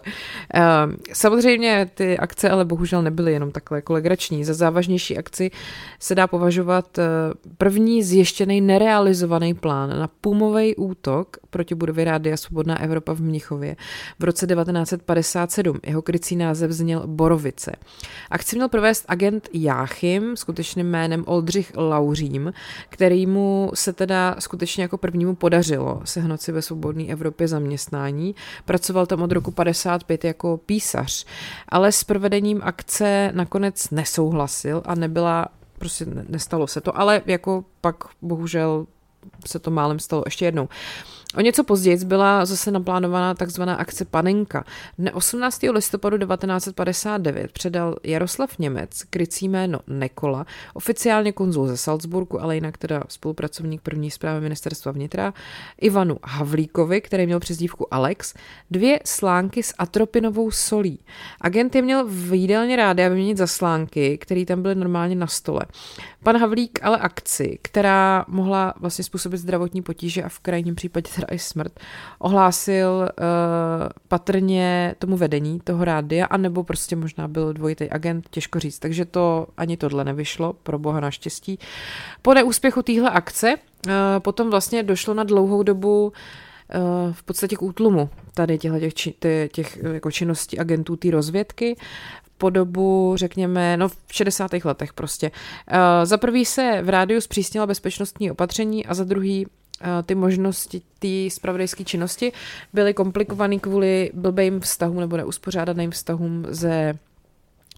Ehm, 0.54 0.96
samozřejmě 1.12 1.90
ty 1.94 2.18
akce 2.18 2.50
ale 2.50 2.64
bohužel 2.64 3.02
nebyly 3.02 3.33
jenom 3.33 3.50
takhle 3.50 3.83
kolegrační. 3.83 4.44
Za 4.44 4.54
závažnější 4.54 5.18
akci 5.18 5.50
se 6.00 6.14
dá 6.14 6.26
považovat 6.26 6.98
eh, 6.98 7.04
první 7.59 8.02
zjištěný 8.02 8.61
nerealizovaný 8.61 9.54
plán 9.54 9.98
na 9.98 10.09
pumový 10.20 10.76
útok 10.76 11.37
proti 11.50 11.74
budově 11.74 12.04
Rádia 12.04 12.37
Svobodná 12.37 12.81
Evropa 12.81 13.12
v 13.12 13.20
Mnichově 13.20 13.76
v 14.18 14.24
roce 14.24 14.46
1957. 14.46 15.76
Jeho 15.87 16.02
krycí 16.02 16.37
název 16.37 16.70
zněl 16.70 17.02
Borovice. 17.07 17.72
Akci 18.31 18.57
měl 18.57 18.68
provést 18.68 19.04
agent 19.09 19.48
Jáchym, 19.52 20.37
skutečným 20.37 20.87
jménem 20.87 21.24
Oldřich 21.26 21.72
Lauřím, 21.76 22.52
kterýmu 22.88 23.70
se 23.74 23.92
teda 23.92 24.37
skutečně 24.38 24.83
jako 24.83 24.98
prvnímu 25.11 25.35
podařilo 25.35 26.01
sehnat 26.05 26.42
si 26.42 26.53
ve 26.53 26.62
svobodné 26.62 27.05
Evropě 27.05 27.49
zaměstnání. 27.49 28.35
Pracoval 28.64 29.07
tam 29.07 29.23
od 29.23 29.33
roku 29.33 29.51
55 29.51 30.25
jako 30.25 30.57
písař, 30.57 31.27
ale 31.68 31.92
s 31.92 32.05
provedením 32.05 32.61
akce 32.64 33.31
nakonec 33.35 33.90
nesouhlasil 33.90 34.83
a 34.85 34.94
nebyla, 34.94 35.49
prostě 35.79 36.07
nestalo 36.29 36.66
se 36.66 36.81
to, 36.81 36.99
ale 36.99 37.23
jako 37.27 37.64
pak 37.81 37.97
bohužel 38.23 38.87
se 39.47 39.59
to 39.59 39.71
málem 39.71 39.99
stalo 39.99 40.23
ještě 40.27 40.44
jednou. 40.44 40.68
O 41.37 41.41
něco 41.41 41.64
později 41.64 42.05
byla 42.05 42.45
zase 42.45 42.71
naplánovaná 42.71 43.35
takzvaná 43.35 43.75
akce 43.75 44.05
Panenka. 44.05 44.64
Dne 44.99 45.12
18. 45.12 45.62
listopadu 45.62 46.19
1959 46.19 47.53
předal 47.53 47.97
Jaroslav 48.05 48.59
Němec, 48.59 49.03
krycí 49.11 49.49
jméno 49.49 49.81
Nekola, 49.87 50.47
oficiálně 50.75 51.33
konzul 51.33 51.67
ze 51.67 51.77
Salzburgu, 51.77 52.43
ale 52.43 52.55
jinak 52.55 52.79
teda 52.79 53.03
spolupracovník 53.09 53.83
první 53.83 54.11
zprávy 54.11 54.41
ministerstva 54.41 54.93
vnitra, 54.93 55.35
Ivanu 55.81 56.17
Havlíkovi, 56.25 57.01
který 57.01 57.27
měl 57.27 57.41
přezdívku 57.41 57.95
Alex, 57.95 58.35
dvě 58.71 59.01
slánky 59.05 59.62
s 59.62 59.75
atropinovou 59.79 60.51
solí. 60.51 60.99
Agent 61.41 61.75
je 61.75 61.83
měl 61.83 62.05
v 62.09 62.35
jídelně 62.35 62.77
rádi 62.77 63.09
vyměnit 63.09 63.38
za 63.38 63.47
slánky, 63.47 64.19
které 64.19 64.45
tam 64.45 64.62
byly 64.62 64.75
normálně 64.75 65.14
na 65.14 65.27
stole. 65.27 65.61
Pan 66.23 66.37
Havlík 66.37 66.79
ale 66.83 66.99
akci, 66.99 67.59
která 67.62 68.25
mohla 68.29 68.75
vlastně 68.81 69.05
způsobit 69.05 69.41
zdravotní 69.41 69.83
potíže 69.83 70.23
a 70.23 70.29
v 70.29 70.38
krajním 70.38 70.75
případě 70.75 71.11
teda 71.18 71.35
i 71.35 71.38
smrt, 71.38 71.81
ohlásil 72.18 72.90
uh, 72.90 73.07
patrně 74.09 74.94
tomu 74.98 75.16
vedení 75.16 75.61
toho 75.61 75.85
rádia, 75.85 76.26
anebo 76.26 76.64
prostě 76.64 76.96
možná 76.96 77.28
byl 77.28 77.52
dvojitý 77.52 77.90
agent, 77.90 78.28
těžko 78.31 78.61
říct. 78.61 78.78
Takže 78.78 79.04
to 79.04 79.46
ani 79.57 79.76
tohle 79.76 80.04
nevyšlo, 80.04 80.52
pro 80.52 80.78
boha 80.78 81.00
naštěstí. 81.00 81.59
Po 82.22 82.35
neúspěchu 82.35 82.83
téhle 82.83 83.11
akce 83.11 83.54
uh, 83.54 83.92
potom 84.18 84.50
vlastně 84.50 84.83
došlo 84.83 85.14
na 85.14 85.24
dlouhou 85.24 85.62
dobu 85.62 86.07
uh, 86.07 87.12
v 87.12 87.22
podstatě 87.22 87.57
k 87.57 87.62
útlumu 87.62 88.11
tady 88.35 88.59
těch, 88.59 88.94
těch, 88.94 89.50
těch 89.50 89.78
jako 89.92 90.11
činností 90.11 90.59
agentů 90.59 90.96
té 90.96 91.11
rozvědky 91.11 91.76
po 92.38 92.50
dobu, 92.50 93.12
řekněme, 93.16 93.76
no 93.76 93.88
v 93.88 93.96
60. 94.12 94.50
letech 94.64 94.92
prostě. 94.92 95.31
Za 96.04 96.16
prvý 96.16 96.44
se 96.44 96.83
v 96.83 96.88
rádiu 96.88 97.20
zpřísnila 97.20 97.66
bezpečnostní 97.66 98.31
opatření 98.31 98.87
a 98.87 98.94
za 98.94 99.04
druhý 99.04 99.46
Eh, 99.46 99.67
ty 100.07 100.14
možnosti 100.14 100.83
té 100.99 101.31
spravodajské 101.31 101.85
činnosti 101.85 102.33
byly 102.73 102.95
komplikované 102.95 103.59
kvůli 103.59 104.11
blbým 104.14 104.61
vztahům 104.61 105.01
nebo 105.01 105.17
neuspořádaným 105.17 105.91
vztahům 105.91 106.47
ze 106.49 106.99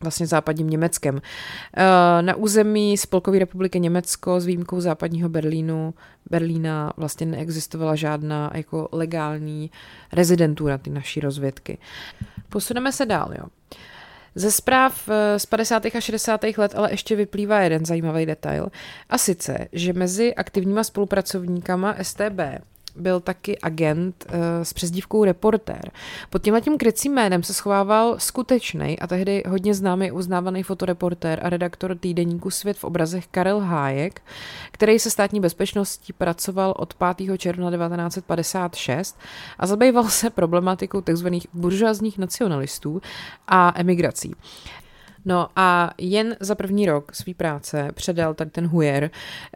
vlastně 0.02 0.26
západním 0.26 0.70
Německem. 0.70 1.20
Eh, 1.76 2.22
na 2.22 2.34
území 2.34 2.96
Spolkové 2.98 3.38
republiky 3.38 3.80
Německo 3.80 4.40
s 4.40 4.46
výjimkou 4.46 4.80
západního 4.80 5.28
Berlínu, 5.28 5.94
Berlína 6.30 6.92
vlastně 6.96 7.26
neexistovala 7.26 7.94
žádná 7.94 8.50
jako 8.54 8.88
legální 8.92 9.70
rezidentura 10.12 10.78
ty 10.78 10.90
naší 10.90 11.20
rozvědky. 11.20 11.78
Posuneme 12.48 12.92
se 12.92 13.06
dál, 13.06 13.30
jo. 13.38 13.44
Ze 14.34 14.50
zpráv 14.50 15.08
eh, 15.08 15.38
z 15.38 15.46
50. 15.46 15.86
a 15.86 16.00
60. 16.00 16.40
let 16.56 16.72
ale 16.74 16.92
ještě 16.92 17.16
vyplývá 17.16 17.60
jeden 17.60 17.84
zajímavý 17.84 18.26
detail, 18.26 18.68
a 19.08 19.18
sice, 19.18 19.68
že 19.72 19.92
mezi 19.92 20.34
aktivníma 20.34 20.84
spolupracovníkama 20.84 21.96
STB 22.02 22.40
byl 22.96 23.20
taky 23.20 23.58
agent 23.58 24.26
uh, 24.28 24.34
s 24.62 24.72
přezdívkou 24.72 25.24
reportér. 25.24 25.90
Pod 26.30 26.42
tímhle 26.42 26.60
tím 26.60 26.78
krycím 26.78 27.14
jménem 27.14 27.42
se 27.42 27.54
schovával 27.54 28.14
skutečný 28.18 28.98
a 28.98 29.06
tehdy 29.06 29.42
hodně 29.48 29.74
známý 29.74 30.10
uznávaný 30.12 30.62
fotoreportér 30.62 31.40
a 31.42 31.50
redaktor 31.50 31.98
týdeníku 31.98 32.50
Svět 32.50 32.78
v 32.78 32.84
obrazech 32.84 33.26
Karel 33.26 33.60
Hájek, 33.60 34.22
který 34.70 34.98
se 34.98 35.10
státní 35.10 35.40
bezpečností 35.40 36.12
pracoval 36.12 36.74
od 36.76 36.94
5. 37.16 37.38
června 37.38 37.70
1956 37.70 39.18
a 39.58 39.66
zabýval 39.66 40.08
se 40.08 40.30
problematikou 40.30 41.00
tzv. 41.00 41.28
buržoazních 41.52 42.18
nacionalistů 42.18 43.02
a 43.48 43.72
emigrací. 43.76 44.34
No 45.24 45.48
a 45.56 45.90
jen 45.98 46.36
za 46.40 46.54
první 46.54 46.86
rok 46.86 47.14
své 47.14 47.34
práce 47.34 47.90
předal 47.94 48.34
tady 48.34 48.50
ten 48.50 48.66
Hujer 48.66 49.10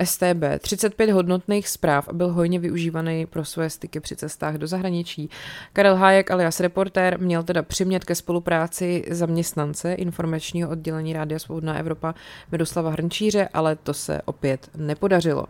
STB 0.04 0.44
35 0.58 1.10
hodnotných 1.10 1.68
zpráv 1.68 2.08
a 2.08 2.12
byl 2.12 2.32
hojně 2.32 2.58
využívaný 2.58 3.26
pro 3.26 3.44
své 3.44 3.70
styky 3.70 4.00
při 4.00 4.16
cestách 4.16 4.54
do 4.54 4.66
zahraničí. 4.66 5.30
Karel 5.72 5.96
Hájek 5.96 6.30
alias 6.30 6.60
reportér 6.60 7.20
měl 7.20 7.42
teda 7.42 7.62
přimět 7.62 8.04
ke 8.04 8.14
spolupráci 8.14 9.04
zaměstnance 9.10 9.94
informačního 9.94 10.70
oddělení 10.70 11.12
Rádia 11.12 11.38
Svobodná 11.38 11.78
Evropa 11.78 12.14
Miroslava 12.52 12.90
Hrnčíře, 12.90 13.48
ale 13.54 13.76
to 13.76 13.94
se 13.94 14.22
opět 14.24 14.70
nepodařilo. 14.76 15.46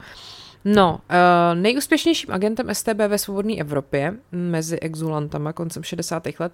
No, 0.66 1.00
uh, 1.10 1.60
nejúspěšnějším 1.60 2.32
agentem 2.32 2.74
STB 2.74 2.98
ve 3.08 3.18
svobodné 3.18 3.54
Evropě 3.54 4.14
mezi 4.32 4.80
exulantama 4.80 5.52
koncem 5.52 5.82
60. 5.82 6.22
let 6.38 6.52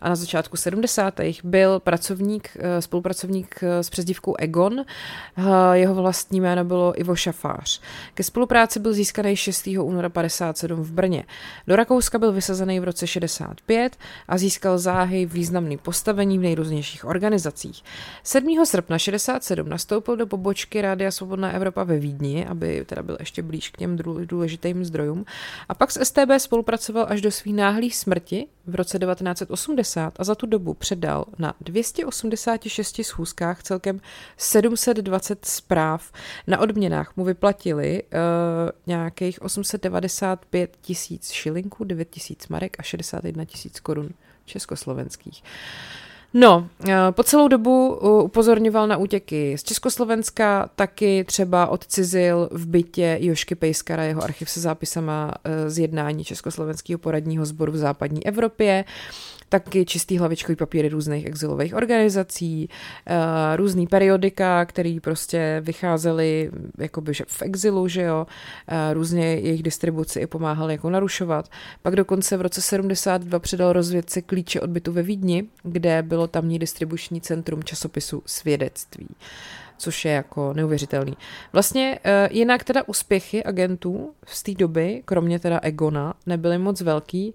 a 0.00 0.08
na 0.08 0.16
začátku 0.16 0.56
70. 0.56 1.20
byl 1.44 1.80
pracovník, 1.80 2.56
uh, 2.56 2.64
spolupracovník 2.80 3.60
uh, 3.62 3.68
s 3.68 3.90
přezdívkou 3.90 4.34
Egon. 4.38 4.72
Uh, 4.72 5.46
jeho 5.72 5.94
vlastní 5.94 6.40
jméno 6.40 6.64
bylo 6.64 7.00
Ivo 7.00 7.16
Šafář. 7.16 7.80
Ke 8.14 8.22
spolupráci 8.22 8.80
byl 8.80 8.92
získaný 8.92 9.36
6. 9.36 9.68
února 9.80 10.08
57 10.08 10.82
v 10.82 10.92
Brně. 10.92 11.24
Do 11.66 11.76
Rakouska 11.76 12.18
byl 12.18 12.32
vysazený 12.32 12.80
v 12.80 12.84
roce 12.84 13.06
65 13.06 13.96
a 14.28 14.38
získal 14.38 14.78
záhy 14.78 15.26
významný 15.26 15.76
postavení 15.76 16.38
v 16.38 16.42
nejrůznějších 16.42 17.04
organizacích. 17.04 17.82
7. 18.22 18.66
srpna 18.66 18.98
67 18.98 19.68
nastoupil 19.68 20.16
do 20.16 20.26
pobočky 20.26 20.82
Rádia 20.82 21.10
Svobodná 21.10 21.52
Evropa 21.52 21.84
ve 21.84 21.98
Vídni, 21.98 22.46
aby 22.46 22.84
teda 22.86 23.02
byl 23.02 23.16
ještě 23.20 23.42
blíž 23.52 23.70
k 23.70 23.76
těm 23.76 23.96
důležitým 24.24 24.84
zdrojům. 24.84 25.24
A 25.68 25.74
pak 25.74 25.90
s 25.90 26.04
STB 26.04 26.30
spolupracoval 26.38 27.06
až 27.08 27.20
do 27.20 27.30
svých 27.30 27.54
náhlých 27.54 27.96
smrti 27.96 28.46
v 28.66 28.74
roce 28.74 28.98
1980 28.98 30.20
a 30.20 30.24
za 30.24 30.34
tu 30.34 30.46
dobu 30.46 30.74
předal 30.74 31.24
na 31.38 31.54
286 31.60 33.04
schůzkách 33.04 33.62
celkem 33.62 34.00
720 34.36 35.44
zpráv. 35.44 36.12
Na 36.46 36.58
odměnách 36.58 37.16
mu 37.16 37.24
vyplatili 37.24 38.02
uh, 38.02 38.08
nějakých 38.86 39.42
895 39.42 40.76
tisíc 40.80 41.30
šilinků, 41.30 41.84
9 41.84 42.10
tisíc 42.10 42.48
marek 42.48 42.76
a 42.78 42.82
61 42.82 43.44
tisíc 43.44 43.80
korun 43.80 44.08
československých. 44.44 45.42
No, 46.34 46.68
eh, 46.88 46.94
po 47.10 47.22
celou 47.22 47.48
dobu 47.48 47.94
upozorňoval 48.22 48.86
na 48.86 48.96
útěky 48.96 49.58
z 49.58 49.62
Československa, 49.62 50.70
taky 50.76 51.24
třeba 51.24 51.66
odcizil 51.66 52.48
v 52.52 52.66
bytě 52.66 53.18
Jošky 53.20 53.54
Pejskara. 53.54 54.04
Jeho 54.04 54.22
archiv 54.22 54.50
se 54.50 54.60
zápisama 54.60 55.34
eh, 55.44 55.70
z 55.70 55.78
jednání 55.78 56.24
Československého 56.24 56.98
poradního 56.98 57.46
sboru 57.46 57.72
v 57.72 57.76
západní 57.76 58.26
Evropě 58.26 58.84
taky 59.52 59.84
čistý 59.84 60.18
hlavičkový 60.18 60.56
papíry 60.56 60.88
různých 60.88 61.26
exilových 61.26 61.74
organizací, 61.74 62.68
uh, 62.68 63.16
různý 63.56 63.86
periodika, 63.86 64.64
který 64.64 65.00
prostě 65.00 65.60
vycházely 65.64 66.50
jakoby 66.78 67.14
že 67.14 67.24
v 67.28 67.42
exilu, 67.42 67.88
že 67.88 68.02
jo, 68.02 68.26
uh, 68.26 68.94
různě 68.94 69.26
jejich 69.26 69.62
distribuci 69.62 70.20
i 70.20 70.26
pomáhali 70.26 70.74
jako 70.74 70.90
narušovat. 70.90 71.50
Pak 71.82 71.96
dokonce 71.96 72.36
v 72.36 72.40
roce 72.40 72.62
72 72.62 73.38
předal 73.38 73.72
rozvědce 73.72 74.22
klíče 74.22 74.60
odbytu 74.60 74.92
ve 74.92 75.02
Vídni, 75.02 75.44
kde 75.62 76.02
bylo 76.02 76.26
tamní 76.26 76.58
distribuční 76.58 77.20
centrum 77.20 77.64
časopisu 77.64 78.22
Svědectví 78.26 79.08
což 79.82 80.04
je 80.04 80.12
jako 80.12 80.52
neuvěřitelný. 80.52 81.16
Vlastně 81.52 81.98
uh, 82.04 82.36
jinak 82.36 82.64
teda 82.64 82.82
úspěchy 82.86 83.44
agentů 83.44 84.12
z 84.26 84.42
té 84.42 84.54
doby, 84.54 85.02
kromě 85.04 85.38
teda 85.38 85.60
Egona, 85.62 86.14
nebyly 86.26 86.58
moc 86.58 86.80
velký 86.80 87.34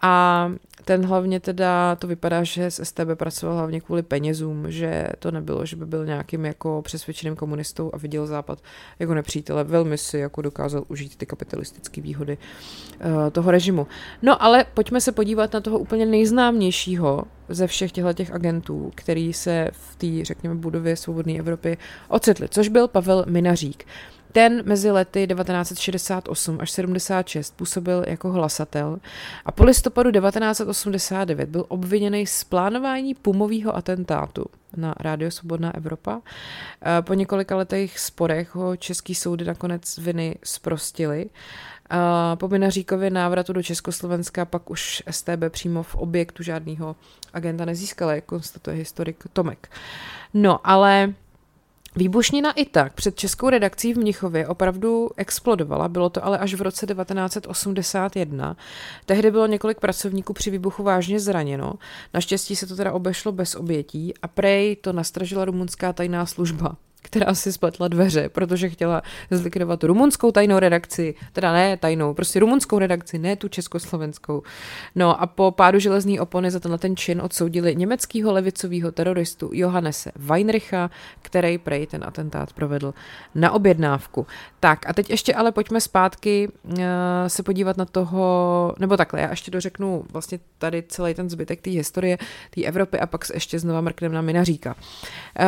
a 0.00 0.52
ten 0.84 1.06
hlavně 1.06 1.40
teda, 1.40 1.96
to 1.96 2.06
vypadá, 2.06 2.44
že 2.44 2.70
s 2.70 2.84
STB 2.84 3.14
pracoval 3.14 3.56
hlavně 3.56 3.80
kvůli 3.80 4.02
penězům, 4.02 4.70
že 4.70 5.08
to 5.18 5.30
nebylo, 5.30 5.66
že 5.66 5.76
by 5.76 5.86
byl 5.86 6.06
nějakým 6.06 6.44
jako 6.44 6.82
přesvědčeným 6.82 7.36
komunistou 7.36 7.90
a 7.92 7.98
viděl 7.98 8.26
Západ 8.26 8.58
jako 8.98 9.14
nepřítele. 9.14 9.64
Velmi 9.64 9.98
si 9.98 10.18
jako 10.18 10.42
dokázal 10.42 10.84
užít 10.88 11.16
ty 11.16 11.26
kapitalistické 11.26 12.00
výhody 12.00 12.38
uh, 12.38 13.30
toho 13.30 13.50
režimu. 13.50 13.86
No 14.22 14.42
ale 14.42 14.64
pojďme 14.74 15.00
se 15.00 15.12
podívat 15.12 15.52
na 15.52 15.60
toho 15.60 15.78
úplně 15.78 16.06
nejznámějšího 16.06 17.24
ze 17.48 17.66
všech 17.66 17.92
těchto 17.92 18.12
těch 18.12 18.32
agentů, 18.32 18.92
který 18.94 19.32
se 19.32 19.68
v 19.72 19.96
té, 19.96 20.24
řekněme, 20.24 20.54
budově 20.54 20.96
svobodné 20.96 21.38
Evropy 21.38 21.78
ocitli, 22.08 22.48
což 22.48 22.68
byl 22.68 22.88
Pavel 22.88 23.24
Minařík. 23.28 23.84
Ten 24.32 24.62
mezi 24.64 24.90
lety 24.90 25.26
1968 25.26 26.58
až 26.60 26.70
76 26.70 27.56
působil 27.56 28.04
jako 28.06 28.32
hlasatel 28.32 28.98
a 29.44 29.52
po 29.52 29.64
listopadu 29.64 30.10
1989 30.10 31.48
byl 31.48 31.64
obviněný 31.68 32.26
z 32.26 32.44
plánování 32.44 33.14
pumového 33.14 33.76
atentátu 33.76 34.44
na 34.76 34.94
Rádio 35.00 35.30
Svobodná 35.30 35.74
Evropa. 35.74 36.20
Eh, 36.82 37.02
po 37.02 37.14
několika 37.14 37.56
letech 37.56 37.98
sporech 37.98 38.54
ho 38.54 38.76
český 38.76 39.14
soudy 39.14 39.44
nakonec 39.44 39.98
viny 39.98 40.36
zprostili. 40.44 41.30
A 41.90 42.36
po 42.36 42.48
Minaříkově 42.48 43.10
návratu 43.10 43.52
do 43.52 43.62
Československa 43.62 44.44
pak 44.44 44.70
už 44.70 45.02
STB 45.10 45.48
přímo 45.48 45.82
v 45.82 45.94
objektu 45.94 46.42
žádného 46.42 46.96
agenta 47.32 47.64
nezískala, 47.64 48.14
jak 48.14 48.24
konstatuje 48.24 48.76
historik 48.76 49.24
Tomek. 49.32 49.70
No, 50.34 50.60
ale 50.64 51.14
Výbušnina 51.98 52.52
i 52.52 52.64
tak 52.64 52.92
před 52.92 53.18
českou 53.18 53.48
redakcí 53.48 53.94
v 53.94 53.98
Mnichově 53.98 54.46
opravdu 54.46 55.10
explodovala, 55.16 55.88
bylo 55.88 56.10
to 56.10 56.24
ale 56.24 56.38
až 56.38 56.54
v 56.54 56.62
roce 56.62 56.86
1981. 56.86 58.56
Tehdy 59.06 59.30
bylo 59.30 59.46
několik 59.46 59.80
pracovníků 59.80 60.32
při 60.32 60.50
výbuchu 60.50 60.82
vážně 60.82 61.20
zraněno, 61.20 61.74
naštěstí 62.14 62.56
se 62.56 62.66
to 62.66 62.76
teda 62.76 62.92
obešlo 62.92 63.32
bez 63.32 63.54
obětí 63.54 64.14
a 64.22 64.28
prej 64.28 64.76
to 64.76 64.92
nastražila 64.92 65.44
rumunská 65.44 65.92
tajná 65.92 66.26
služba 66.26 66.76
která 67.02 67.34
si 67.34 67.52
spletla 67.52 67.88
dveře, 67.88 68.28
protože 68.28 68.68
chtěla 68.68 69.02
zlikvidovat 69.30 69.84
rumunskou 69.84 70.32
tajnou 70.32 70.58
redakci, 70.58 71.14
teda 71.32 71.52
ne 71.52 71.76
tajnou, 71.76 72.14
prostě 72.14 72.40
rumunskou 72.40 72.78
redakci, 72.78 73.18
ne 73.18 73.36
tu 73.36 73.48
československou. 73.48 74.42
No 74.94 75.22
a 75.22 75.26
po 75.26 75.50
pádu 75.50 75.78
železní 75.78 76.20
opony 76.20 76.50
za 76.50 76.60
tenhle 76.60 76.78
ten 76.78 76.96
čin 76.96 77.20
odsoudili 77.20 77.76
německého 77.76 78.32
levicového 78.32 78.92
teroristu 78.92 79.50
Johannese 79.52 80.12
Weinricha, 80.16 80.90
který 81.22 81.58
prej 81.58 81.86
ten 81.86 82.04
atentát 82.04 82.52
provedl 82.52 82.94
na 83.34 83.52
objednávku. 83.52 84.26
Tak 84.60 84.88
a 84.88 84.92
teď 84.92 85.10
ještě 85.10 85.34
ale 85.34 85.52
pojďme 85.52 85.80
zpátky 85.80 86.48
uh, 86.48 86.74
se 87.26 87.42
podívat 87.42 87.76
na 87.76 87.84
toho, 87.84 88.74
nebo 88.78 88.96
takhle, 88.96 89.20
já 89.20 89.30
ještě 89.30 89.50
dořeknu 89.50 90.04
vlastně 90.12 90.38
tady 90.58 90.82
celý 90.88 91.14
ten 91.14 91.30
zbytek 91.30 91.60
té 91.60 91.70
historie, 91.70 92.18
té 92.50 92.62
Evropy 92.62 93.00
a 93.00 93.06
pak 93.06 93.24
se 93.24 93.36
ještě 93.36 93.58
znova 93.58 93.80
mrkneme 93.80 94.14
na 94.14 94.20
Minaříka. 94.20 94.74
Uh, 94.74 95.46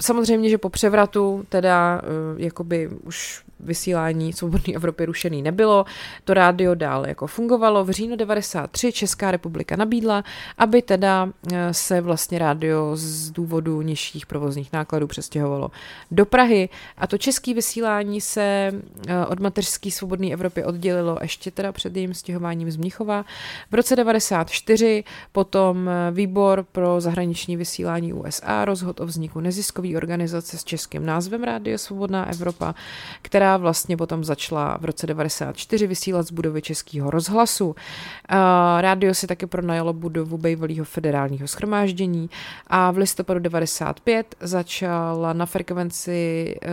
samozřejmě, 0.00 0.50
že 0.50 0.58
po 0.58 0.70
převratu 0.88 1.44
teda 1.48 2.02
uh, 2.02 2.40
jakoby 2.40 2.88
už 2.88 3.44
vysílání 3.60 4.32
Svobodné 4.32 4.74
Evropy 4.74 5.04
rušený 5.04 5.42
nebylo. 5.42 5.84
To 6.24 6.34
rádio 6.34 6.74
dál 6.74 7.06
jako 7.06 7.26
fungovalo. 7.26 7.84
V 7.84 7.90
říjnu 7.90 8.16
93 8.16 8.92
Česká 8.92 9.30
republika 9.30 9.76
nabídla, 9.76 10.24
aby 10.58 10.82
teda 10.82 11.28
eh, 11.52 11.74
se 11.74 12.00
vlastně 12.00 12.38
rádio 12.38 12.90
z 12.94 13.30
důvodu 13.30 13.82
nižších 13.82 14.26
provozních 14.26 14.72
nákladů 14.72 15.06
přestěhovalo 15.06 15.70
do 16.10 16.26
Prahy 16.26 16.68
a 16.96 17.06
to 17.06 17.18
české 17.18 17.54
vysílání 17.54 18.20
se 18.20 18.72
eh, 19.08 19.26
od 19.26 19.40
mateřské 19.40 19.90
Svobodné 19.90 20.32
Evropy 20.32 20.64
oddělilo 20.64 21.18
ještě 21.22 21.50
teda 21.50 21.72
před 21.72 21.96
jejím 21.96 22.14
stěhováním 22.14 22.70
z 22.70 22.76
Mnichova. 22.76 23.24
V 23.70 23.74
roce 23.74 23.96
94 23.96 25.04
potom 25.32 25.88
eh, 25.88 26.10
výbor 26.10 26.66
pro 26.72 27.00
zahraniční 27.00 27.56
vysílání 27.56 28.12
USA 28.12 28.64
rozhodl 28.64 29.02
o 29.02 29.06
vzniku 29.06 29.40
neziskové 29.40 29.96
organizace 29.96 30.58
s 30.58 30.64
českým 30.64 31.06
názvem 31.06 31.42
Rádio 31.42 31.78
Svobodná 31.78 32.30
Evropa, 32.30 32.74
která 33.22 33.47
která 33.48 33.56
vlastně 33.56 33.96
potom 33.96 34.24
začala 34.24 34.78
v 34.80 34.84
roce 34.84 35.06
94 35.06 35.86
vysílat 35.86 36.26
z 36.26 36.30
budovy 36.30 36.62
Českého 36.62 37.10
rozhlasu. 37.10 37.74
Rádio 38.80 39.14
si 39.14 39.26
také 39.26 39.46
pronajalo 39.46 39.92
budovu 39.92 40.38
bývalého 40.38 40.84
federálního 40.84 41.48
schromáždění 41.48 42.30
a 42.66 42.90
v 42.90 42.96
listopadu 42.96 43.40
95 43.40 44.34
začala 44.40 45.32
na 45.32 45.46
frekvenci 45.46 46.54
uh, 46.64 46.70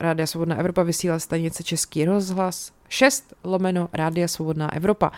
Rádia 0.00 0.26
Svobodná 0.26 0.56
Evropa 0.56 0.82
vysílat 0.82 1.18
stanice 1.18 1.62
Český 1.62 2.04
rozhlas 2.04 2.72
6 2.88 3.34
lomeno 3.44 3.88
Rádia 3.92 4.28
Svobodná 4.28 4.72
Evropa. 4.72 5.12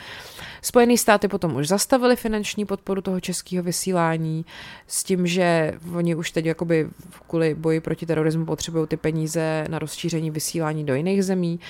Spojené 0.63 0.97
státy 0.97 1.29
potom 1.29 1.57
už 1.57 1.69
zastavili 1.69 2.17
finanční 2.17 2.65
podporu 2.65 3.03
toho 3.03 3.21
českého 3.21 3.63
vysílání 3.63 4.45
s 4.87 5.05
tím, 5.05 5.27
že 5.27 5.73
oni 5.95 6.15
už 6.15 6.31
teď 6.31 6.45
jakoby 6.45 6.89
kvůli 7.29 7.55
boji 7.55 7.81
proti 7.81 8.07
terorismu 8.07 8.47
potřebují 8.47 8.87
ty 8.87 8.97
peníze 8.97 9.65
na 9.69 9.79
rozšíření 9.79 10.31
vysílání 10.31 10.85
do 10.85 10.95
jiných 10.95 11.25
zemí 11.25 11.61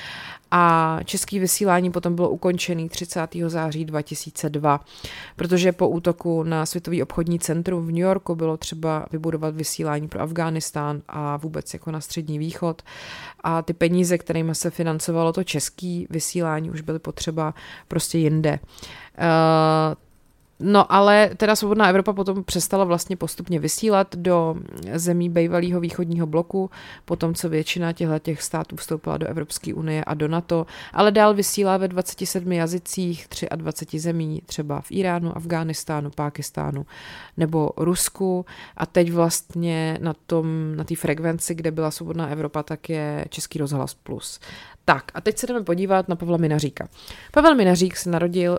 a 0.51 0.99
český 1.05 1.39
vysílání 1.39 1.91
potom 1.91 2.15
bylo 2.15 2.31
ukončený 2.31 2.89
30. 2.89 3.21
září 3.47 3.85
2002, 3.85 4.81
protože 5.37 5.73
po 5.73 5.89
útoku 5.89 6.43
na 6.43 6.67
Světový 6.67 7.03
obchodní 7.03 7.39
centrum 7.39 7.87
v 7.87 7.91
New 7.91 7.99
Yorku 7.99 8.35
bylo 8.35 8.57
třeba 8.57 9.07
vybudovat 9.11 9.55
vysílání 9.55 10.09
pro 10.09 10.21
Afghánistán 10.21 11.03
a 11.09 11.37
vůbec 11.37 11.73
jako 11.75 11.91
na 11.91 12.01
střední 12.01 12.39
východ 12.39 12.83
a 13.41 13.63
ty 13.63 13.73
peníze, 13.73 14.19
kterými 14.19 14.55
se 14.55 14.71
financovalo 14.71 15.33
to 15.33 15.45
vysílání, 16.11 16.71
už 16.71 16.81
byly 16.81 16.99
potřeba 16.99 17.55
prostě 17.89 18.19
jinde. 18.19 18.61
Uh, 19.19 19.95
No 20.61 20.93
ale 20.93 21.31
teda 21.37 21.57
Svobodná 21.57 21.89
Evropa 21.89 22.13
potom 22.13 22.45
přestala 22.45 22.85
vlastně 22.85 23.17
postupně 23.17 23.59
vysílat 23.61 24.17
do 24.17 24.57
zemí 24.95 25.29
bývalého 25.29 25.81
východního 25.81 26.27
bloku, 26.27 26.71
potom 27.05 27.35
co 27.35 27.49
většina 27.49 27.93
těchto 27.93 28.19
těch 28.19 28.43
států 28.43 28.77
vstoupila 28.77 29.17
do 29.17 29.27
Evropské 29.27 29.75
unie 29.75 30.05
a 30.05 30.15
do 30.15 30.29
NATO, 30.29 30.67
ale 30.93 31.13
dál 31.13 31.35
vysílá 31.35 31.77
ve 31.77 31.89
27 31.89 32.53
jazycích 32.53 33.27
23 33.57 33.99
zemí, 33.99 34.43
třeba 34.47 34.81
v 34.81 34.91
Iránu, 34.91 35.37
Afghánistánu, 35.37 36.11
Pákistánu 36.11 36.87
nebo 37.37 37.71
Rusku 37.77 38.47
a 38.77 38.87
teď 38.87 39.13
vlastně 39.13 39.99
na 40.01 40.15
tom, 40.27 40.77
na 40.77 40.85
té 40.85 40.97
frekvenci, 40.97 41.55
kde 41.55 41.71
byla 41.71 41.91
Svobodná 41.91 42.29
Evropa, 42.29 42.63
tak 42.63 42.89
je 42.89 43.25
Český 43.29 43.59
rozhlas 43.59 43.95
plus. 43.95 44.41
Tak 44.91 45.11
a 45.15 45.21
teď 45.21 45.39
se 45.39 45.47
jdeme 45.47 45.63
podívat 45.63 46.09
na 46.09 46.17
Pavla 46.17 46.37
Minaříka. 46.37 46.89
Pavel 47.33 47.55
Minařík 47.55 47.97
se 47.97 48.11
narodil 48.11 48.59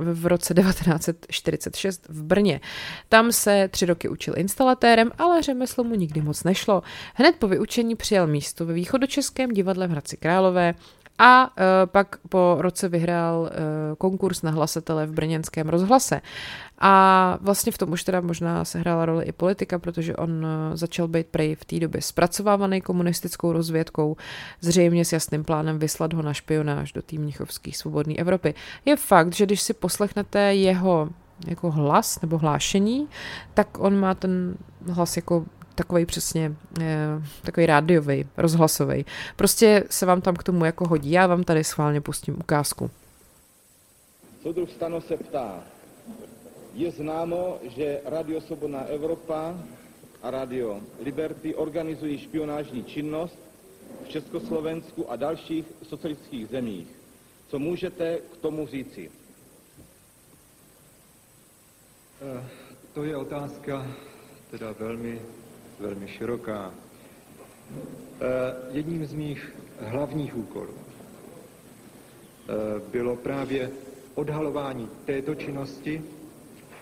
v 0.00 0.26
roce 0.26 0.54
1946 0.54 2.06
v 2.08 2.22
Brně. 2.22 2.60
Tam 3.08 3.32
se 3.32 3.68
tři 3.68 3.86
roky 3.86 4.08
učil 4.08 4.34
instalatérem, 4.36 5.10
ale 5.18 5.42
řemeslo 5.42 5.84
mu 5.84 5.94
nikdy 5.94 6.20
moc 6.20 6.44
nešlo. 6.44 6.82
Hned 7.14 7.36
po 7.36 7.48
vyučení 7.48 7.96
přijal 7.96 8.26
místo 8.26 8.66
ve 8.66 8.72
východočeském 8.72 9.50
divadle 9.50 9.86
v 9.86 9.90
Hradci 9.90 10.16
Králové, 10.16 10.74
a 11.18 11.44
uh, 11.46 11.52
pak 11.86 12.16
po 12.28 12.56
roce 12.58 12.88
vyhrál 12.88 13.40
uh, 13.40 13.48
konkurs 13.98 14.42
na 14.42 14.50
hlasatele 14.50 15.06
v 15.06 15.12
brněnském 15.12 15.68
rozhlase. 15.68 16.20
A 16.78 17.38
vlastně 17.40 17.72
v 17.72 17.78
tom 17.78 17.92
už 17.92 18.04
teda 18.04 18.20
možná 18.20 18.64
se 18.64 18.78
hrála 18.78 19.06
roli 19.06 19.24
i 19.24 19.32
politika, 19.32 19.78
protože 19.78 20.16
on 20.16 20.30
uh, 20.30 20.50
začal 20.74 21.08
být 21.08 21.26
prej 21.26 21.54
v 21.54 21.64
té 21.64 21.80
době 21.80 22.02
zpracovávaný 22.02 22.80
komunistickou 22.80 23.52
rozvědkou, 23.52 24.16
zřejmě 24.60 25.04
s 25.04 25.12
jasným 25.12 25.44
plánem 25.44 25.78
vyslat 25.78 26.12
ho 26.12 26.22
na 26.22 26.34
špionáž 26.34 26.92
do 26.92 27.02
té 27.02 27.16
mnichovské 27.16 27.70
svobodné 27.72 28.14
Evropy. 28.14 28.54
Je 28.84 28.96
fakt, 28.96 29.34
že 29.34 29.46
když 29.46 29.60
si 29.62 29.74
poslechnete 29.74 30.54
jeho 30.54 31.08
jako 31.46 31.70
hlas 31.70 32.20
nebo 32.20 32.38
hlášení, 32.38 33.08
tak 33.54 33.78
on 33.78 34.00
má 34.00 34.14
ten 34.14 34.54
hlas 34.90 35.16
jako 35.16 35.44
takový 35.74 36.06
přesně, 36.06 36.52
eh, 36.80 37.22
takový 37.42 37.66
rádiový, 37.66 38.26
rozhlasový. 38.36 39.06
Prostě 39.36 39.84
se 39.90 40.06
vám 40.06 40.20
tam 40.20 40.36
k 40.36 40.42
tomu 40.42 40.64
jako 40.64 40.88
hodí. 40.88 41.10
Já 41.10 41.26
vám 41.26 41.44
tady 41.44 41.64
schválně 41.64 42.00
pustím 42.00 42.36
ukázku. 42.38 42.90
Soudruh 44.42 44.70
Stano 44.70 45.00
se 45.00 45.16
ptá, 45.16 45.60
je 46.74 46.90
známo, 46.90 47.58
že 47.76 48.00
Radio 48.04 48.40
Svobodná 48.40 48.84
Evropa 48.84 49.54
a 50.22 50.30
Radio 50.30 50.80
Liberty 51.04 51.54
organizují 51.54 52.18
špionážní 52.18 52.84
činnost 52.84 53.38
v 54.04 54.08
Československu 54.08 55.10
a 55.10 55.16
dalších 55.16 55.64
socialistických 55.82 56.48
zemích. 56.48 56.88
Co 57.48 57.58
můžete 57.58 58.18
k 58.32 58.36
tomu 58.36 58.66
říci? 58.66 59.10
Eh, 62.22 62.44
to 62.94 63.04
je 63.04 63.16
otázka 63.16 63.86
teda 64.50 64.72
velmi 64.72 65.20
velmi 65.82 66.08
široká. 66.08 66.74
Eh, 68.20 68.54
jedním 68.70 69.06
z 69.06 69.12
mých 69.14 69.52
hlavních 69.80 70.36
úkolů 70.36 70.74
eh, 70.74 72.52
bylo 72.92 73.16
právě 73.16 73.70
odhalování 74.14 74.88
této 75.04 75.34
činnosti 75.34 76.02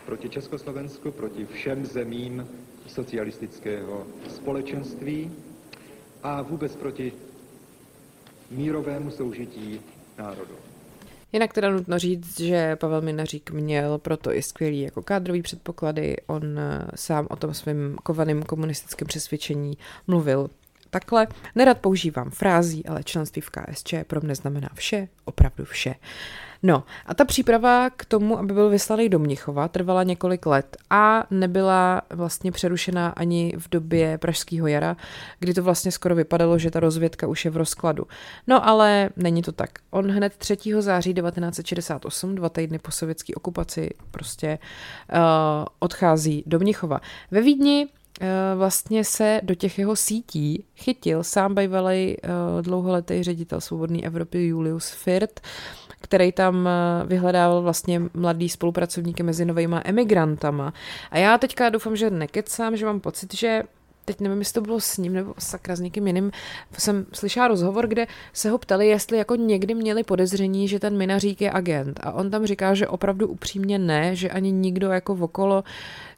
proti 0.06 0.28
Československu, 0.28 1.10
proti 1.10 1.46
všem 1.46 1.86
zemím 1.86 2.48
socialistického 2.86 4.06
společenství 4.28 5.30
a 6.22 6.42
vůbec 6.42 6.76
proti 6.76 7.12
mírovému 8.50 9.10
soužití 9.10 9.80
národu. 10.18 10.69
Jinak 11.32 11.52
teda 11.52 11.70
nutno 11.70 11.98
říct, 11.98 12.40
že 12.40 12.76
Pavel 12.76 13.00
Minařík 13.00 13.50
měl 13.50 13.98
proto 13.98 14.32
i 14.32 14.42
skvělý 14.42 14.80
jako 14.80 15.02
kádrový 15.02 15.42
předpoklady. 15.42 16.16
On 16.26 16.58
eh, 16.58 16.86
sám 16.94 17.26
o 17.30 17.36
tom 17.36 17.54
svém 17.54 17.96
kovaném 18.02 18.42
komunistickém 18.42 19.08
přesvědčení 19.08 19.78
mluvil 20.06 20.50
takhle. 20.90 21.26
Nerad 21.54 21.78
používám 21.78 22.30
frází, 22.30 22.86
ale 22.86 23.04
členství 23.04 23.42
v 23.42 23.50
KSČ 23.50 23.94
pro 24.06 24.20
mě 24.20 24.34
znamená 24.34 24.68
vše, 24.74 25.08
opravdu 25.24 25.64
vše. 25.64 25.94
No 26.62 26.84
a 27.06 27.14
ta 27.14 27.24
příprava 27.24 27.90
k 27.90 28.04
tomu, 28.04 28.38
aby 28.38 28.54
byl 28.54 28.68
vyslaný 28.68 29.08
do 29.08 29.18
Mnichova, 29.18 29.68
trvala 29.68 30.02
několik 30.02 30.46
let 30.46 30.76
a 30.90 31.26
nebyla 31.30 32.02
vlastně 32.10 32.52
přerušena 32.52 33.08
ani 33.08 33.54
v 33.58 33.68
době 33.70 34.18
Pražského 34.18 34.66
jara, 34.66 34.96
kdy 35.38 35.54
to 35.54 35.62
vlastně 35.62 35.92
skoro 35.92 36.14
vypadalo, 36.14 36.58
že 36.58 36.70
ta 36.70 36.80
rozvědka 36.80 37.26
už 37.26 37.44
je 37.44 37.50
v 37.50 37.56
rozkladu. 37.56 38.06
No 38.46 38.68
ale 38.68 39.10
není 39.16 39.42
to 39.42 39.52
tak. 39.52 39.70
On 39.90 40.10
hned 40.10 40.36
3. 40.36 40.56
září 40.78 41.14
1968, 41.14 42.34
dva 42.34 42.48
týdny 42.48 42.78
po 42.78 42.90
sovětské 42.90 43.34
okupaci, 43.34 43.90
prostě 44.10 44.58
uh, 45.12 45.18
odchází 45.78 46.44
do 46.46 46.58
Mnichova. 46.58 47.00
Ve 47.30 47.40
Vídni 47.40 47.88
vlastně 48.56 49.04
se 49.04 49.40
do 49.44 49.54
těch 49.54 49.78
jeho 49.78 49.96
sítí 49.96 50.64
chytil 50.76 51.24
sám 51.24 51.54
bývalý 51.54 52.16
uh, 52.16 52.62
dlouholetý 52.62 53.22
ředitel 53.22 53.60
Svobodné 53.60 53.98
Evropy 54.02 54.46
Julius 54.46 54.90
Firt, 54.90 55.40
který 56.00 56.32
tam 56.32 56.68
eh, 56.68 57.06
vyhledával 57.06 57.62
vlastně 57.62 58.02
mladý 58.14 58.48
spolupracovníky 58.48 59.22
mezi 59.22 59.44
novými 59.44 59.76
emigrantama. 59.84 60.72
A 61.10 61.18
já 61.18 61.38
teďka 61.38 61.68
doufám, 61.68 61.96
že 61.96 62.10
nekecám, 62.10 62.76
že 62.76 62.86
mám 62.86 63.00
pocit, 63.00 63.34
že 63.34 63.62
teď 64.10 64.20
nevím, 64.20 64.38
jestli 64.38 64.54
to 64.54 64.60
bylo 64.60 64.80
s 64.80 64.96
ním 64.96 65.12
nebo 65.12 65.34
sakra 65.38 65.76
s 65.76 65.80
někým 65.80 66.06
jiným, 66.06 66.30
jsem 66.78 67.06
slyšela 67.12 67.48
rozhovor, 67.48 67.86
kde 67.86 68.06
se 68.32 68.50
ho 68.50 68.58
ptali, 68.58 68.88
jestli 68.88 69.18
jako 69.18 69.36
někdy 69.36 69.74
měli 69.74 70.02
podezření, 70.02 70.68
že 70.68 70.78
ten 70.78 70.96
Minařík 70.96 71.40
je 71.40 71.50
agent. 71.50 72.00
A 72.02 72.12
on 72.12 72.30
tam 72.30 72.46
říká, 72.46 72.74
že 72.74 72.88
opravdu 72.88 73.28
upřímně 73.28 73.78
ne, 73.78 74.16
že 74.16 74.30
ani 74.30 74.52
nikdo 74.52 74.90
jako 74.90 75.14
okolo 75.20 75.64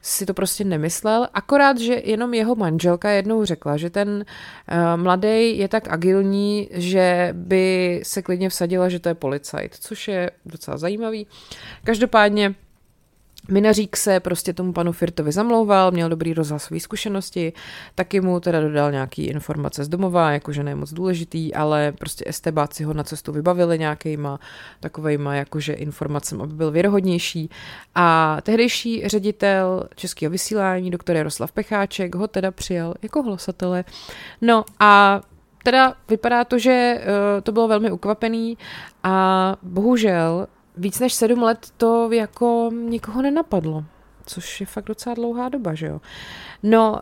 si 0.01 0.25
to 0.25 0.33
prostě 0.33 0.63
nemyslel, 0.63 1.27
akorát, 1.33 1.77
že 1.77 2.01
jenom 2.03 2.33
jeho 2.33 2.55
manželka 2.55 3.09
jednou 3.09 3.45
řekla, 3.45 3.77
že 3.77 3.89
ten 3.89 4.09
uh, 4.09 5.01
mladý 5.03 5.57
je 5.57 5.67
tak 5.67 5.87
agilní, 5.87 6.69
že 6.71 7.29
by 7.33 7.99
se 8.03 8.21
klidně 8.21 8.49
vsadila, 8.49 8.89
že 8.89 8.99
to 8.99 9.09
je 9.09 9.15
policajt, 9.15 9.75
což 9.79 10.07
je 10.07 10.31
docela 10.45 10.77
zajímavý. 10.77 11.27
Každopádně 11.83 12.55
Minařík 13.49 13.97
se 13.97 14.19
prostě 14.19 14.53
tomu 14.53 14.73
panu 14.73 14.91
Firtovi 14.91 15.31
zamlouval, 15.31 15.91
měl 15.91 16.09
dobrý 16.09 16.33
rozhlasové 16.33 16.79
zkušenosti, 16.79 17.53
taky 17.95 18.21
mu 18.21 18.39
teda 18.39 18.61
dodal 18.61 18.91
nějaký 18.91 19.25
informace 19.25 19.83
z 19.83 19.87
domova, 19.87 20.31
jakože 20.31 20.63
ne 20.63 20.75
moc 20.75 20.93
důležitý, 20.93 21.53
ale 21.53 21.91
prostě 21.91 22.23
estebáci 22.27 22.83
ho 22.83 22.93
na 22.93 23.03
cestu 23.03 23.31
vybavili 23.31 23.79
nějakýma 23.79 24.39
takovejma 24.79 25.35
jakože 25.35 25.73
informacem, 25.73 26.41
aby 26.41 26.53
byl 26.53 26.71
věrohodnější. 26.71 27.49
A 27.95 28.37
tehdejší 28.43 29.07
ředitel 29.07 29.83
českého 29.95 30.31
vysílání, 30.31 30.91
doktor 30.91 31.15
Jaroslav 31.15 31.51
Pecháček, 31.51 32.15
ho 32.15 32.27
teda 32.27 32.51
přijal 32.51 32.93
jako 33.01 33.23
hlasatele. 33.23 33.83
No 34.41 34.65
a 34.79 35.21
teda 35.63 35.93
vypadá 36.09 36.43
to, 36.43 36.59
že 36.59 37.01
uh, 37.01 37.41
to 37.41 37.51
bylo 37.51 37.67
velmi 37.67 37.91
ukvapený 37.91 38.57
a 39.03 39.55
bohužel 39.61 40.47
víc 40.77 40.99
než 40.99 41.13
sedm 41.13 41.43
let 41.43 41.67
to 41.77 42.11
jako 42.11 42.71
nikoho 42.73 43.21
nenapadlo, 43.21 43.83
což 44.25 44.59
je 44.61 44.65
fakt 44.65 44.85
docela 44.85 45.15
dlouhá 45.15 45.49
doba, 45.49 45.73
že 45.73 45.87
jo. 45.87 46.01
No 46.63 46.91
uh, 46.91 46.99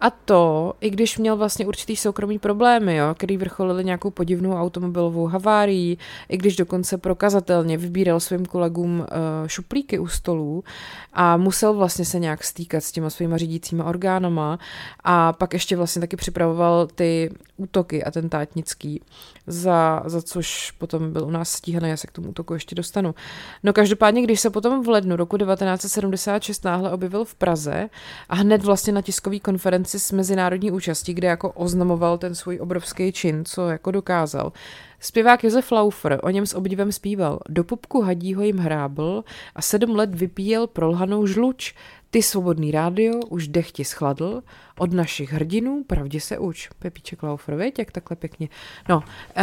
a 0.00 0.10
to, 0.10 0.72
i 0.80 0.90
když 0.90 1.18
měl 1.18 1.36
vlastně 1.36 1.66
určitý 1.66 1.96
soukromý 1.96 2.38
problémy, 2.38 2.96
jo, 2.96 3.14
který 3.14 3.36
vrcholili 3.36 3.84
nějakou 3.84 4.10
podivnou 4.10 4.54
automobilovou 4.54 5.26
havárií, 5.26 5.98
i 6.28 6.36
když 6.36 6.56
dokonce 6.56 6.98
prokazatelně 6.98 7.78
vybíral 7.78 8.20
svým 8.20 8.46
kolegům 8.46 9.00
uh, 9.00 9.06
šuplíky 9.46 9.98
u 9.98 10.06
stolů 10.06 10.64
a 11.12 11.36
musel 11.36 11.74
vlastně 11.74 12.04
se 12.04 12.18
nějak 12.18 12.44
stýkat 12.44 12.84
s 12.84 12.92
těma 12.92 13.10
svýma 13.10 13.36
řídícíma 13.36 13.84
orgánama 13.84 14.58
a 15.04 15.32
pak 15.32 15.52
ještě 15.52 15.76
vlastně 15.76 16.00
taky 16.00 16.16
připravoval 16.16 16.86
ty 16.86 17.30
útoky 17.56 18.04
atentátnický, 18.04 19.00
za, 19.46 20.02
za 20.06 20.22
což 20.22 20.70
potom 20.70 21.12
byl 21.12 21.24
u 21.24 21.30
nás 21.30 21.50
stíhaný, 21.50 21.88
já 21.88 21.96
se 21.96 22.06
k 22.06 22.12
tomu 22.12 22.28
útoku 22.28 22.54
ještě 22.54 22.74
dostanu. 22.74 23.14
No 23.62 23.72
každopádně, 23.72 24.22
když 24.22 24.40
se 24.40 24.50
potom 24.50 24.84
v 24.84 24.88
lednu 24.88 25.16
roku 25.16 25.38
1976 25.38 26.51
náhle 26.60 26.90
objevil 26.92 27.24
v 27.24 27.34
Praze 27.34 27.90
a 28.28 28.34
hned 28.34 28.64
vlastně 28.64 28.92
na 28.92 29.02
tiskové 29.02 29.38
konferenci 29.38 30.00
s 30.00 30.12
mezinárodní 30.12 30.70
účastí, 30.70 31.14
kde 31.14 31.28
jako 31.28 31.50
oznamoval 31.50 32.18
ten 32.18 32.34
svůj 32.34 32.58
obrovský 32.60 33.12
čin, 33.12 33.44
co 33.44 33.68
jako 33.68 33.90
dokázal. 33.90 34.52
Zpěvák 35.00 35.44
Josef 35.44 35.72
Laufer 35.72 36.20
o 36.22 36.30
něm 36.30 36.46
s 36.46 36.54
obdivem 36.54 36.92
zpíval. 36.92 37.40
Do 37.48 37.64
pupku 37.64 38.00
hadího 38.00 38.42
jim 38.42 38.58
hrábl 38.58 39.24
a 39.54 39.62
sedm 39.62 39.96
let 39.96 40.14
vypíjel 40.14 40.66
prolhanou 40.66 41.26
žluč. 41.26 41.74
Ty 42.12 42.22
svobodný 42.22 42.70
rádio 42.70 43.24
už 43.32 43.48
dech 43.48 43.72
ti 43.72 43.84
schladl, 43.84 44.42
od 44.78 44.92
našich 44.92 45.32
hrdinů 45.32 45.84
pravdě 45.86 46.20
se 46.20 46.38
uč. 46.38 46.68
Pepíček 46.78 47.22
Laufer, 47.22 47.54
věď, 47.56 47.78
jak 47.78 47.90
takhle 47.90 48.16
pěkně. 48.16 48.48
No, 48.88 49.02
eh, 49.36 49.42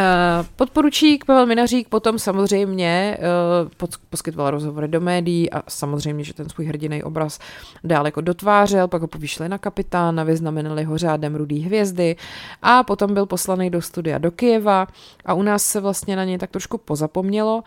podporučík 0.55 1.26
Pavel 1.26 1.45
Minařík 1.45 1.89
potom 1.89 2.20
samozřejmě 2.20 3.17
eh, 3.20 3.88
poskytoval 4.09 4.51
rozhovory 4.51 4.88
do 4.88 5.01
médií 5.01 5.51
a 5.51 5.63
samozřejmě, 5.67 6.24
že 6.24 6.34
ten 6.34 6.49
svůj 6.49 6.65
hrdinej 6.65 7.03
obraz 7.03 7.39
dál 7.84 8.05
jako 8.05 8.22
dotvářel, 8.22 8.88
pak 8.88 9.01
ho 9.01 9.07
povýšili 9.07 9.49
na 9.49 9.57
kapitána, 9.57 10.24
vyznamenali 10.24 10.84
ho 10.84 10.97
řádem 10.97 11.36
rudý 11.36 11.59
hvězdy 11.59 12.15
a 12.61 12.84
potom 12.84 13.13
byl 13.13 13.26
poslaný 13.26 13.70
do 13.70 13.82
studia 13.82 14.17
do 14.17 14.32
Kijeva 14.32 14.88
a 15.26 15.34
u 15.34 15.41
nás 15.41 15.65
se 15.65 15.80
vlastně 15.80 16.15
na 16.15 16.24
něj 16.24 16.38
tak 16.38 16.51
trošku 16.51 16.78
pozapomnělo. 16.78 17.63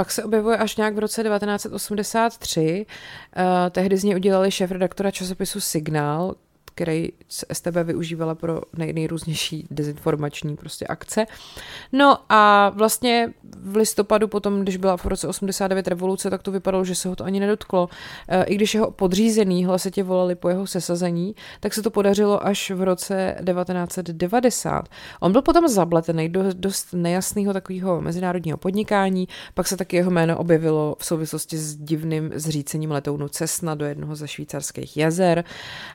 Pak 0.00 0.10
se 0.10 0.24
objevuje 0.24 0.56
až 0.56 0.76
nějak 0.76 0.94
v 0.94 0.98
roce 0.98 1.22
1983. 1.22 2.86
Uh, 3.36 3.42
eh, 3.66 3.70
tehdy 3.70 3.96
z 3.96 4.04
něj 4.04 4.16
udělali 4.16 4.50
šéf 4.50 4.70
redaktora 4.70 5.10
časopisu 5.10 5.60
Signál, 5.60 6.34
který 6.78 7.08
STB 7.28 7.76
využívala 7.84 8.34
pro 8.34 8.60
nej, 8.76 8.92
nejrůznější 8.92 9.66
dezinformační 9.70 10.56
prostě 10.56 10.86
akce. 10.86 11.26
No 11.92 12.18
a 12.28 12.68
vlastně 12.68 13.34
v 13.62 13.76
listopadu 13.76 14.28
potom, 14.28 14.60
když 14.60 14.76
byla 14.76 14.96
v 14.96 15.06
roce 15.06 15.28
89 15.28 15.88
revoluce, 15.88 16.30
tak 16.30 16.42
to 16.42 16.50
vypadalo, 16.50 16.84
že 16.84 16.94
se 16.94 17.08
ho 17.08 17.16
to 17.16 17.24
ani 17.24 17.40
nedotklo. 17.40 17.88
E, 18.28 18.44
I 18.44 18.54
když 18.54 18.74
jeho 18.74 18.90
podřízený 18.90 19.64
hlasitě 19.64 20.02
volali 20.02 20.34
po 20.34 20.48
jeho 20.48 20.66
sesazení, 20.66 21.34
tak 21.60 21.74
se 21.74 21.82
to 21.82 21.90
podařilo 21.90 22.46
až 22.46 22.70
v 22.70 22.82
roce 22.82 23.36
1990. 23.44 24.88
On 25.20 25.32
byl 25.32 25.42
potom 25.42 25.68
zabletený 25.68 26.28
do 26.28 26.42
dost 26.52 26.92
nejasného 26.92 27.52
takového 27.52 28.00
mezinárodního 28.00 28.58
podnikání, 28.58 29.28
pak 29.54 29.68
se 29.68 29.76
taky 29.76 29.96
jeho 29.96 30.10
jméno 30.10 30.38
objevilo 30.38 30.96
v 30.98 31.04
souvislosti 31.04 31.58
s 31.58 31.76
divným 31.76 32.30
zřícením 32.34 32.90
letounu 32.90 33.28
Cessna 33.28 33.74
do 33.74 33.84
jednoho 33.84 34.16
ze 34.16 34.28
švýcarských 34.28 34.96
jezer 34.96 35.44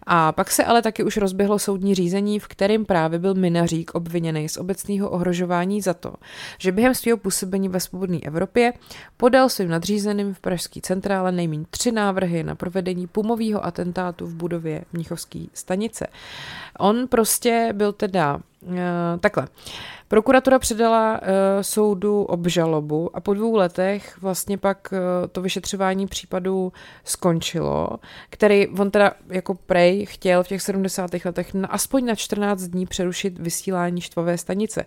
a 0.08 0.32
pak 0.32 0.52
se 0.52 0.64
ale 0.74 0.82
taky 0.82 1.04
už 1.04 1.18
rozběhlo 1.18 1.60
soudní 1.60 1.96
řízení, 1.96 2.40
v 2.40 2.48
kterém 2.48 2.86
právě 2.86 3.20
byl 3.20 3.34
Minařík 3.34 3.92
obviněný 3.96 4.50
z 4.50 4.58
obecného 4.58 5.10
ohrožování 5.10 5.82
za 5.82 5.94
to, 5.94 6.14
že 6.58 6.72
během 6.72 6.96
svého 6.96 7.18
působení 7.18 7.70
ve 7.70 7.80
svobodné 7.80 8.20
Evropě 8.24 8.74
podal 9.18 9.50
svým 9.50 9.70
nadřízeným 9.70 10.34
v 10.34 10.40
Pražské 10.40 10.82
centrále 10.82 11.32
nejméně 11.32 11.66
tři 11.70 11.92
návrhy 11.92 12.44
na 12.44 12.56
provedení 12.56 13.08
pumového 13.08 13.66
atentátu 13.66 14.26
v 14.26 14.36
budově 14.36 14.84
Mnichovské 14.94 15.40
stanice. 15.54 16.08
On 16.80 17.08
prostě 17.08 17.70
byl 17.74 17.94
teda 17.94 18.40
takhle. 19.20 19.48
Prokuratura 20.08 20.60
předala 20.60 21.22
uh, 21.22 21.28
soudu 21.62 22.24
obžalobu 22.24 23.10
a 23.14 23.20
po 23.20 23.34
dvou 23.34 23.56
letech 23.56 24.18
vlastně 24.22 24.58
pak 24.58 24.94
uh, 24.94 25.28
to 25.32 25.42
vyšetřování 25.42 26.08
případu 26.08 26.74
skončilo, 27.04 27.90
který 28.30 28.68
on 28.68 28.92
teda 28.92 29.12
jako 29.30 29.54
prej 29.54 30.06
chtěl 30.06 30.44
v 30.44 30.48
těch 30.48 30.62
70. 30.62 31.12
letech 31.26 31.54
na, 31.54 31.68
aspoň 31.68 32.06
na 32.06 32.16
14 32.16 32.62
dní 32.62 32.86
přerušit 32.86 33.40
vysílání 33.40 34.02
štvavé 34.02 34.38
stanice. 34.38 34.86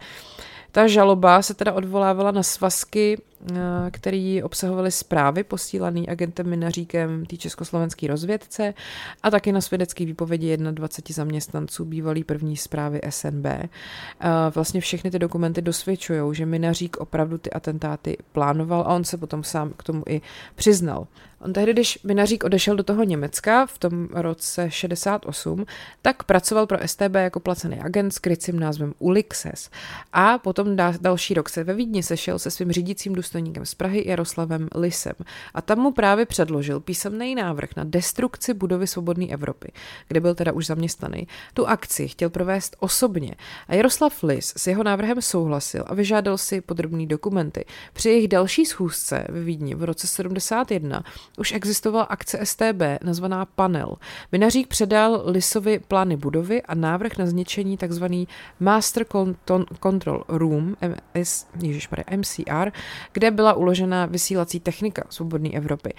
Ta 0.77 0.87
žaloba 0.87 1.43
se 1.43 1.55
teda 1.55 1.73
odvolávala 1.73 2.31
na 2.31 2.43
svazky 2.43 3.19
Eh, 3.55 3.91
který 3.91 4.43
obsahovaly 4.43 4.91
zprávy 4.91 5.45
posílané 5.45 6.01
agentem 6.09 6.47
Minaříkem 6.47 7.27
té 7.27 7.37
československé 7.37 8.07
rozvědce 8.07 8.75
a 9.23 9.31
taky 9.31 9.53
na 9.53 9.61
svědecké 9.61 10.05
výpovědi 10.05 10.57
21 10.57 11.15
zaměstnanců 11.15 11.85
bývalý 11.85 12.25
první 12.25 12.57
zprávy 12.57 13.01
SNB. 13.11 13.47
Eh, 13.47 13.69
vlastně 14.55 14.81
všechny 14.81 15.11
ty 15.11 15.19
dokumenty 15.19 15.63
dosvědčují, 15.63 16.35
že 16.35 16.47
Minařík 16.47 16.97
opravdu 16.97 17.39
ty 17.39 17.51
atentáty 17.51 18.17
plánoval 18.33 18.81
a 18.81 18.95
on 18.95 19.05
se 19.05 19.17
potom 19.17 19.45
sám 19.45 19.73
k 19.77 19.83
tomu 19.83 20.03
i 20.09 20.21
přiznal. 20.55 21.07
On 21.41 21.53
tehdy, 21.53 21.73
když 21.73 21.99
Minařík 22.05 22.45
odešel 22.45 22.77
do 22.77 22.83
toho 22.83 23.05
Německa 23.05 23.67
v 23.67 23.79
tom 23.79 24.09
roce 24.13 24.71
68, 24.71 25.67
tak 26.03 26.23
pracoval 26.23 26.67
pro 26.67 26.79
STB 26.89 27.15
jako 27.15 27.41
placený 27.41 27.81
agent 27.81 28.13
s 28.13 28.19
krycím 28.19 28.61
názvem 28.61 28.95
Ulixes. 28.99 29.71
A 30.13 30.39
potom 30.39 30.77
další 31.01 31.35
rok 31.35 31.49
se 31.49 31.65
ve 31.65 31.75
Vídni 31.75 32.03
sešel 32.03 32.39
se 32.39 32.51
svým 32.51 32.73
řídícím 32.73 33.15
důstojníkem 33.15 33.67
z 33.67 33.75
Prahy 33.75 34.05
Jaroslavem 34.07 34.69
Lisem. 34.75 35.15
A 35.55 35.63
tam 35.63 35.79
mu 35.79 35.93
právě 35.93 36.27
předložil 36.27 36.81
písemný 36.81 37.35
návrh 37.35 37.77
na 37.77 37.85
destrukci 37.85 38.55
budovy 38.55 38.87
Svobodné 38.87 39.27
Evropy, 39.27 39.73
kde 40.09 40.21
byl 40.21 40.35
teda 40.35 40.53
už 40.53 40.67
zaměstnaný. 40.67 41.29
Tu 41.55 41.69
akci 41.69 42.09
chtěl 42.09 42.31
provést 42.31 42.77
osobně 42.81 43.35
a 43.69 43.75
Jaroslav 43.75 44.23
Lis 44.23 44.53
s 44.57 44.67
jeho 44.67 44.83
návrhem 44.83 45.23
souhlasil 45.23 45.85
a 45.87 45.95
vyžádal 45.95 46.39
si 46.39 46.61
podrobné 46.61 47.07
dokumenty. 47.07 47.65
Při 47.93 48.09
jejich 48.09 48.29
další 48.29 48.67
schůzce 48.67 49.27
ve 49.29 49.41
Vídni 49.41 49.75
v 49.75 49.85
roce 49.85 50.07
71 50.07 51.05
už 51.37 51.53
existovala 51.53 52.05
akce 52.05 52.47
STB 52.47 52.83
nazvaná 53.03 53.45
Panel. 53.45 53.97
Minařík 54.33 54.69
předal 54.69 55.23
Lisovi 55.27 55.79
plány 55.79 56.17
budovy 56.17 56.63
a 56.63 56.75
návrh 56.75 57.19
na 57.19 57.27
zničení 57.27 57.77
tzv. 57.77 58.05
Master 58.61 59.07
Control 59.83 60.25
Room, 60.29 60.77
MS, 61.15 61.47
MCR, 62.17 62.73
kde 63.13 63.31
byla 63.31 63.55
uložena 63.55 64.07
vysílací 64.07 64.61
technika 64.61 65.05
Svobodné 65.11 65.51
Evropy. 65.51 65.95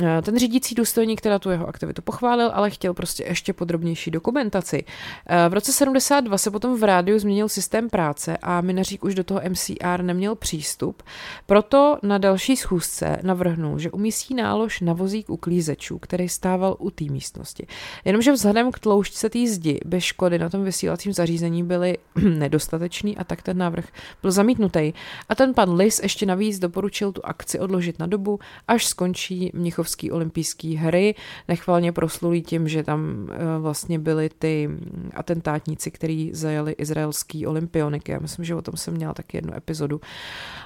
Eh, 0.00 0.22
ten 0.22 0.38
řídící 0.38 0.74
důstojník 0.74 1.20
teda 1.20 1.38
tu 1.38 1.50
jeho 1.50 1.68
aktivitu 1.68 2.02
pochválil, 2.02 2.50
ale 2.54 2.70
chtěl 2.70 2.94
prostě 2.94 3.24
ještě 3.24 3.52
podrobnější 3.52 4.10
dokumentaci. 4.10 4.84
Eh, 5.26 5.48
v 5.48 5.52
roce 5.52 5.72
72 5.72 6.38
se 6.38 6.50
potom 6.50 6.80
v 6.80 6.84
rádiu 6.84 7.18
změnil 7.18 7.48
systém 7.48 7.90
práce 7.90 8.36
a 8.36 8.60
Minařík 8.60 9.04
už 9.04 9.14
do 9.14 9.24
toho 9.24 9.40
MCR 9.48 10.02
neměl 10.02 10.34
přístup, 10.34 11.02
proto 11.46 11.98
na 12.02 12.18
další 12.18 12.56
schůzce 12.56 13.18
navrhnul, 13.22 13.78
že 13.78 13.90
umístí 13.90 14.34
nálož 14.34 14.80
na 14.80 14.92
vozík 14.92 15.30
uklízečů, 15.30 15.98
který 15.98 16.28
stával 16.28 16.76
u 16.78 16.90
té 16.90 17.04
místnosti. 17.04 17.66
Jenomže 18.04 18.32
vzhledem 18.32 18.72
k 18.72 18.78
tloušťce 18.78 19.30
té 19.30 19.46
zdi 19.46 19.80
bez 19.84 20.04
škody 20.04 20.38
na 20.38 20.48
tom 20.48 20.64
vysílacím 20.64 21.12
zařízení 21.12 21.62
byly 21.64 21.98
nedostatečný 22.38 23.16
a 23.16 23.24
tak 23.24 23.42
ten 23.42 23.58
návrh 23.58 23.88
byl 24.22 24.30
zamítnutý. 24.30 24.92
A 25.28 25.34
ten 25.34 25.54
pan 25.54 25.74
Lis 25.74 26.00
ještě 26.02 26.26
navíc 26.26 26.58
doporučil 26.58 27.12
tu 27.12 27.26
akci 27.26 27.58
odložit 27.58 27.98
na 27.98 28.06
dobu, 28.06 28.38
až 28.68 28.86
skončí 28.86 29.50
Mnichov 29.54 29.81
Mnichovské 29.82 30.12
olympijské 30.12 30.78
hry, 30.78 31.14
nechvalně 31.48 31.92
proslulý 31.92 32.42
tím, 32.42 32.68
že 32.68 32.82
tam 32.82 33.28
eh, 33.30 33.58
vlastně 33.58 33.98
byli 33.98 34.30
ty 34.38 34.70
atentátníci, 35.14 35.90
kteří 35.90 36.30
zajeli 36.34 36.72
izraelský 36.72 37.46
olympioniky. 37.46 38.12
Já 38.12 38.18
myslím, 38.18 38.44
že 38.44 38.54
o 38.54 38.62
tom 38.62 38.76
jsem 38.76 38.94
měla 38.94 39.14
taky 39.14 39.36
jednu 39.36 39.56
epizodu. 39.56 40.00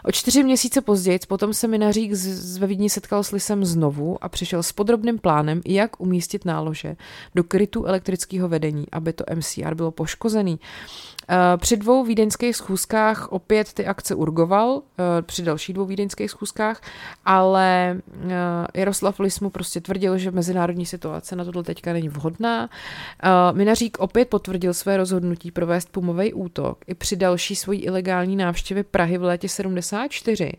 O 0.04 0.12
čtyři 0.12 0.42
měsíce 0.42 0.80
později 0.80 1.18
potom 1.28 1.54
se 1.54 1.68
Minařík 1.68 2.14
z, 2.14 2.56
ve 2.56 2.66
Vídni 2.66 2.90
setkal 2.90 3.24
s 3.24 3.30
Lisem 3.30 3.64
znovu 3.64 4.24
a 4.24 4.28
přišel 4.28 4.62
s 4.62 4.72
podrobným 4.72 5.18
plánem, 5.18 5.60
jak 5.66 6.00
umístit 6.00 6.44
nálože 6.44 6.96
do 7.34 7.44
krytu 7.44 7.84
elektrického 7.84 8.48
vedení, 8.48 8.86
aby 8.92 9.12
to 9.12 9.24
MCR 9.34 9.74
bylo 9.74 9.90
poškozený. 9.90 10.58
Eh, 11.28 11.56
při 11.56 11.76
dvou 11.76 12.04
vídeňských 12.04 12.56
schůzkách 12.56 13.32
opět 13.32 13.72
ty 13.72 13.86
akce 13.86 14.14
urgoval, 14.14 14.82
eh, 14.98 15.22
při 15.22 15.42
dalších 15.42 15.74
dvou 15.74 15.84
vídeňských 15.84 16.30
schůzkách, 16.30 16.80
ale 17.24 18.00
eh, 18.24 18.30
Jaroslav 18.74 19.20
Lis 19.20 19.40
mu 19.40 19.50
prostě 19.50 19.80
tvrdil, 19.80 20.18
že 20.18 20.30
mezinárodní 20.30 20.86
situace 20.86 21.36
na 21.36 21.44
tohle 21.44 21.62
teďka 21.62 21.92
není 21.92 22.08
vhodná. 22.08 22.68
Minařík 23.52 23.98
opět 23.98 24.28
potvrdil 24.28 24.74
své 24.74 24.96
rozhodnutí 24.96 25.50
provést 25.50 25.88
pumový 25.88 26.32
útok 26.32 26.78
i 26.86 26.94
při 26.94 27.16
další 27.16 27.56
svojí 27.56 27.84
ilegální 27.84 28.36
návštěvě 28.36 28.84
Prahy 28.84 29.18
v 29.18 29.22
létě 29.22 29.48
74. 29.48 30.52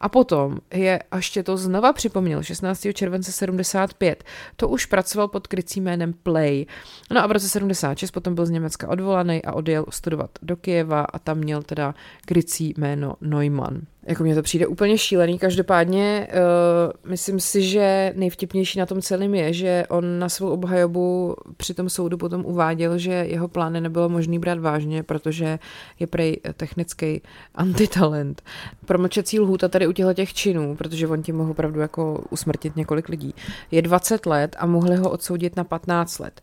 A 0.00 0.08
potom 0.08 0.58
je, 0.74 1.02
až 1.10 1.30
tě 1.30 1.42
to 1.42 1.56
znova 1.56 1.92
připomněl, 1.92 2.42
16. 2.42 2.86
července 2.94 3.32
75, 3.32 4.24
to 4.56 4.68
už 4.68 4.86
pracoval 4.86 5.28
pod 5.28 5.46
krycím 5.46 5.84
jménem 5.84 6.14
Play. 6.22 6.66
No 7.10 7.24
a 7.24 7.26
v 7.26 7.32
roce 7.32 7.48
76 7.48 8.10
potom 8.10 8.34
byl 8.34 8.46
z 8.46 8.50
Německa 8.50 8.88
odvolaný 8.88 9.44
a 9.44 9.52
odjel 9.52 9.84
studovat 9.90 10.09
do 10.42 10.56
Kijeva 10.56 11.00
a 11.00 11.18
tam 11.18 11.38
měl 11.38 11.62
teda 11.62 11.94
krycí 12.26 12.74
jméno 12.78 13.14
Neumann. 13.20 13.80
Jako 14.06 14.22
mně 14.22 14.34
to 14.34 14.42
přijde 14.42 14.66
úplně 14.66 14.98
šílený. 14.98 15.38
Každopádně 15.38 16.28
uh, 16.30 17.10
myslím 17.10 17.40
si, 17.40 17.62
že 17.62 18.12
nejvtipnější 18.16 18.78
na 18.78 18.86
tom 18.86 19.02
celém 19.02 19.34
je, 19.34 19.52
že 19.52 19.84
on 19.88 20.18
na 20.18 20.28
svou 20.28 20.48
obhajobu 20.48 21.36
při 21.56 21.74
tom 21.74 21.88
soudu 21.88 22.18
potom 22.18 22.44
uváděl, 22.44 22.98
že 22.98 23.12
jeho 23.12 23.48
plány 23.48 23.80
nebylo 23.80 24.08
možné 24.08 24.38
brát 24.38 24.58
vážně, 24.58 25.02
protože 25.02 25.58
je 25.98 26.06
prej 26.06 26.36
technický 26.56 27.22
antitalent. 27.54 28.42
Promlčecí 28.86 29.40
lhůta 29.40 29.68
tady 29.68 29.86
u 29.86 29.92
těchto 29.92 30.14
těch 30.14 30.34
činů, 30.34 30.76
protože 30.76 31.08
on 31.08 31.22
tím 31.22 31.36
mohl 31.36 31.50
opravdu 31.50 31.80
jako 31.80 32.24
usmrtit 32.30 32.76
několik 32.76 33.08
lidí, 33.08 33.34
je 33.70 33.82
20 33.82 34.26
let 34.26 34.56
a 34.58 34.66
mohli 34.66 34.96
ho 34.96 35.10
odsoudit 35.10 35.56
na 35.56 35.64
15 35.64 36.18
let. 36.18 36.40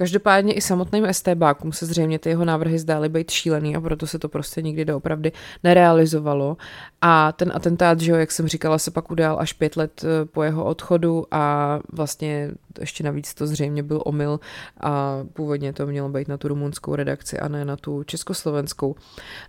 Každopádně 0.00 0.52
i 0.52 0.60
samotným 0.60 1.06
STBákům 1.12 1.72
se 1.72 1.86
zřejmě 1.86 2.18
ty 2.18 2.28
jeho 2.28 2.44
návrhy 2.44 2.78
zdály 2.78 3.08
být 3.08 3.30
šílený 3.30 3.76
a 3.76 3.80
proto 3.80 4.06
se 4.06 4.18
to 4.18 4.28
prostě 4.28 4.62
nikdy 4.62 4.84
doopravdy 4.84 5.32
nerealizovalo. 5.64 6.56
A 7.02 7.32
ten 7.32 7.52
atentát, 7.54 8.00
že 8.00 8.10
jo, 8.10 8.16
jak 8.16 8.32
jsem 8.32 8.48
říkala, 8.48 8.78
se 8.78 8.90
pak 8.90 9.10
udál 9.10 9.36
až 9.40 9.52
pět 9.52 9.76
let 9.76 10.04
eh, 10.04 10.24
po 10.24 10.42
jeho 10.42 10.64
odchodu 10.64 11.26
a 11.30 11.78
vlastně 11.92 12.50
ještě 12.80 13.04
navíc 13.04 13.34
to 13.34 13.46
zřejmě 13.46 13.82
byl 13.82 14.02
omyl 14.04 14.40
a 14.80 15.18
původně 15.32 15.72
to 15.72 15.86
mělo 15.86 16.08
být 16.08 16.28
na 16.28 16.36
tu 16.36 16.48
rumunskou 16.48 16.94
redakci 16.94 17.38
a 17.38 17.48
ne 17.48 17.64
na 17.64 17.76
tu 17.76 18.02
československou. 18.02 18.94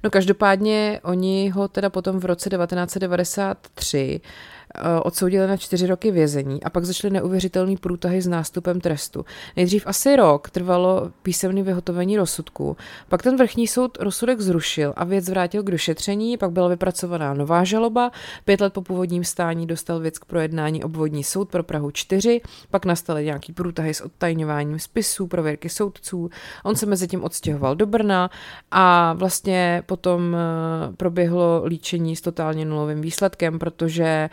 No 0.04 0.10
každopádně 0.10 1.00
oni 1.04 1.50
ho 1.50 1.68
teda 1.68 1.90
potom 1.90 2.20
v 2.20 2.26
roce 2.26 2.50
1993 2.50 4.22
Eh, 4.22 4.61
odsoudili 5.04 5.48
na 5.48 5.58
čtyři 5.58 5.88
roky 5.88 6.12
vězení 6.12 6.64
a 6.64 6.70
pak 6.70 6.86
začaly 6.86 7.14
neuvěřitelné 7.14 7.76
průtahy 7.80 8.22
s 8.22 8.28
nástupem 8.28 8.82
trestu. 8.82 9.26
Nejdřív 9.56 9.88
asi 9.88 10.16
rok 10.16 10.50
trvalo 10.50 11.12
písemné 11.24 11.64
vyhotovení 11.64 12.18
rozsudku, 12.18 12.78
pak 13.10 13.24
ten 13.24 13.38
vrchní 13.38 13.68
soud 13.68 13.98
rozsudek 14.02 14.42
zrušil 14.42 14.94
a 14.96 15.04
věc 15.04 15.30
vrátil 15.30 15.64
k 15.64 15.72
došetření, 15.72 16.38
pak 16.38 16.52
byla 16.52 16.68
vypracovaná 16.68 17.34
nová 17.34 17.64
žaloba, 17.64 18.12
pět 18.46 18.62
let 18.62 18.74
po 18.74 18.82
původním 18.82 19.24
stání 19.24 19.68
dostal 19.68 20.00
věc 20.00 20.20
k 20.20 20.26
projednání 20.26 20.84
obvodní 20.84 21.24
soud 21.24 21.50
pro 21.50 21.64
Prahu 21.64 21.92
4, 21.92 22.42
pak 22.70 22.86
nastaly 22.86 23.26
nějaký 23.26 23.54
průtahy 23.54 23.94
s 23.94 24.02
odtajňováním 24.02 24.80
spisů, 24.80 25.28
prověrky 25.28 25.70
soudců, 25.70 26.30
on 26.64 26.76
se 26.76 26.86
mezi 26.86 27.08
tím 27.08 27.24
odstěhoval 27.24 27.76
do 27.76 27.86
Brna 27.86 28.30
a 28.72 29.14
vlastně 29.14 29.84
potom 29.86 30.36
eh, 30.36 30.96
proběhlo 30.98 31.64
líčení 31.66 32.16
s 32.16 32.22
totálně 32.22 32.66
nulovým 32.66 33.02
výsledkem, 33.02 33.60
protože 33.60 34.30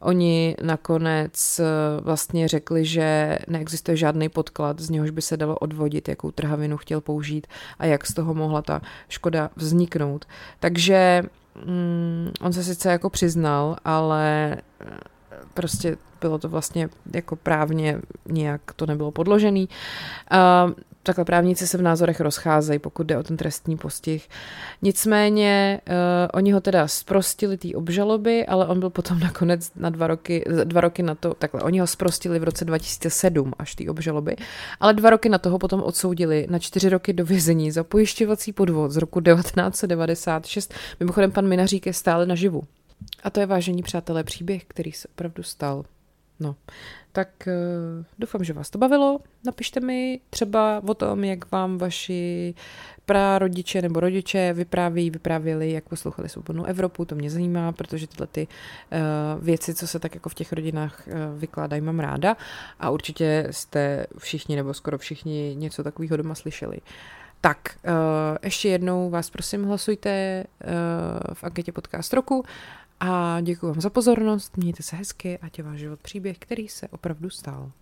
Oni 0.00 0.56
nakonec 0.62 1.60
eh, 1.60 1.64
vlastně 2.00 2.48
řekli, 2.48 2.84
že 2.84 3.38
neexistuje 3.48 3.96
žádný 3.96 4.28
podklad, 4.28 4.80
z 4.80 4.90
něhož 4.90 5.10
by 5.10 5.22
se 5.22 5.36
dalo 5.36 5.56
odvodit, 5.56 6.08
jakou 6.08 6.30
trhavinu 6.30 6.76
chtěl 6.76 7.00
použít 7.00 7.46
a 7.78 7.86
jak 7.86 8.06
z 8.06 8.14
toho 8.14 8.34
mohla 8.34 8.62
ta 8.62 8.80
škoda 9.08 9.50
vzniknout. 9.56 10.24
Takže 10.60 11.22
mm, 11.66 12.32
on 12.40 12.52
se 12.52 12.64
sice 12.64 12.90
jako 12.90 13.10
přiznal, 13.10 13.76
ale 13.84 14.56
eh, 14.80 14.86
prostě 15.54 15.96
bylo 16.20 16.38
to 16.38 16.48
vlastně 16.48 16.88
jako 17.14 17.36
právně 17.36 18.00
nějak 18.28 18.60
to 18.76 18.86
nebylo 18.86 19.10
podložený. 19.10 19.68
Uh, 20.32 20.72
takhle 21.02 21.24
právníci 21.24 21.66
se 21.66 21.78
v 21.78 21.82
názorech 21.82 22.20
rozcházejí, 22.20 22.78
pokud 22.78 23.06
jde 23.06 23.18
o 23.18 23.22
ten 23.22 23.36
trestní 23.36 23.76
postih. 23.76 24.28
Nicméně 24.82 25.80
uh, 25.88 25.94
oni 26.32 26.52
ho 26.52 26.60
teda 26.60 26.88
zprostili 26.88 27.58
té 27.58 27.68
obžaloby, 27.74 28.46
ale 28.46 28.66
on 28.66 28.80
byl 28.80 28.90
potom 28.90 29.20
nakonec 29.20 29.70
na 29.76 29.90
dva 29.90 30.06
roky, 30.06 30.44
dva 30.64 30.80
roky 30.80 31.02
na 31.02 31.14
to, 31.14 31.34
takhle, 31.34 31.60
oni 31.60 31.80
ho 31.80 31.86
zprostili 31.86 32.38
v 32.38 32.44
roce 32.44 32.64
2007 32.64 33.52
až 33.58 33.74
té 33.74 33.90
obžaloby, 33.90 34.36
ale 34.80 34.94
dva 34.94 35.10
roky 35.10 35.28
na 35.28 35.38
toho 35.38 35.58
potom 35.58 35.82
odsoudili 35.82 36.46
na 36.50 36.58
čtyři 36.58 36.88
roky 36.88 37.12
do 37.12 37.24
vězení 37.24 37.70
za 37.70 37.84
pojišťovací 37.84 38.52
podvod 38.52 38.90
z 38.90 38.96
roku 38.96 39.20
1996. 39.20 40.74
Mimochodem 41.00 41.30
pan 41.30 41.48
Minařík 41.48 41.86
je 41.86 41.92
stále 41.92 42.26
naživu. 42.26 42.62
A 43.24 43.30
to 43.30 43.40
je 43.40 43.46
vážení 43.46 43.82
přátelé 43.82 44.24
příběh, 44.24 44.64
který 44.64 44.92
se 44.92 45.08
opravdu 45.08 45.42
stal. 45.42 45.84
No, 46.42 46.56
tak 47.12 47.28
uh, 47.46 48.04
doufám, 48.18 48.44
že 48.44 48.52
vás 48.52 48.70
to 48.70 48.78
bavilo. 48.78 49.20
Napište 49.46 49.80
mi 49.80 50.20
třeba 50.30 50.82
o 50.88 50.94
tom, 50.94 51.24
jak 51.24 51.50
vám 51.50 51.78
vaši 51.78 52.54
prarodiče 53.06 53.82
nebo 53.82 54.00
rodiče 54.00 54.52
vypráví, 54.52 55.10
vyprávěli, 55.10 55.72
jak 55.72 55.88
poslouchali 55.88 56.28
Svobodnou 56.28 56.64
Evropu, 56.64 57.04
to 57.04 57.14
mě 57.14 57.30
zajímá, 57.30 57.72
protože 57.72 58.06
tyhle 58.06 58.26
ty 58.26 58.48
uh, 58.48 59.44
věci, 59.44 59.74
co 59.74 59.86
se 59.86 59.98
tak 59.98 60.14
jako 60.14 60.28
v 60.28 60.34
těch 60.34 60.52
rodinách 60.52 61.02
uh, 61.06 61.40
vykládají, 61.40 61.82
mám 61.82 62.00
ráda 62.00 62.36
a 62.80 62.90
určitě 62.90 63.46
jste 63.50 64.06
všichni 64.18 64.56
nebo 64.56 64.74
skoro 64.74 64.98
všichni 64.98 65.54
něco 65.58 65.84
takového 65.84 66.16
doma 66.16 66.34
slyšeli. 66.34 66.78
Tak, 67.40 67.58
uh, 67.84 67.92
ještě 68.42 68.68
jednou 68.68 69.10
vás 69.10 69.30
prosím, 69.30 69.64
hlasujte 69.64 70.44
uh, 70.64 71.34
v 71.34 71.44
anketě 71.44 71.72
podcast 71.72 72.12
roku 72.12 72.44
a 73.04 73.40
děkuji 73.40 73.66
vám 73.66 73.80
za 73.80 73.90
pozornost, 73.90 74.56
mějte 74.56 74.82
se 74.82 74.96
hezky, 74.96 75.38
ať 75.38 75.58
je 75.58 75.64
váš 75.64 75.78
život 75.78 76.00
příběh, 76.00 76.38
který 76.38 76.68
se 76.68 76.88
opravdu 76.88 77.30
stal. 77.30 77.72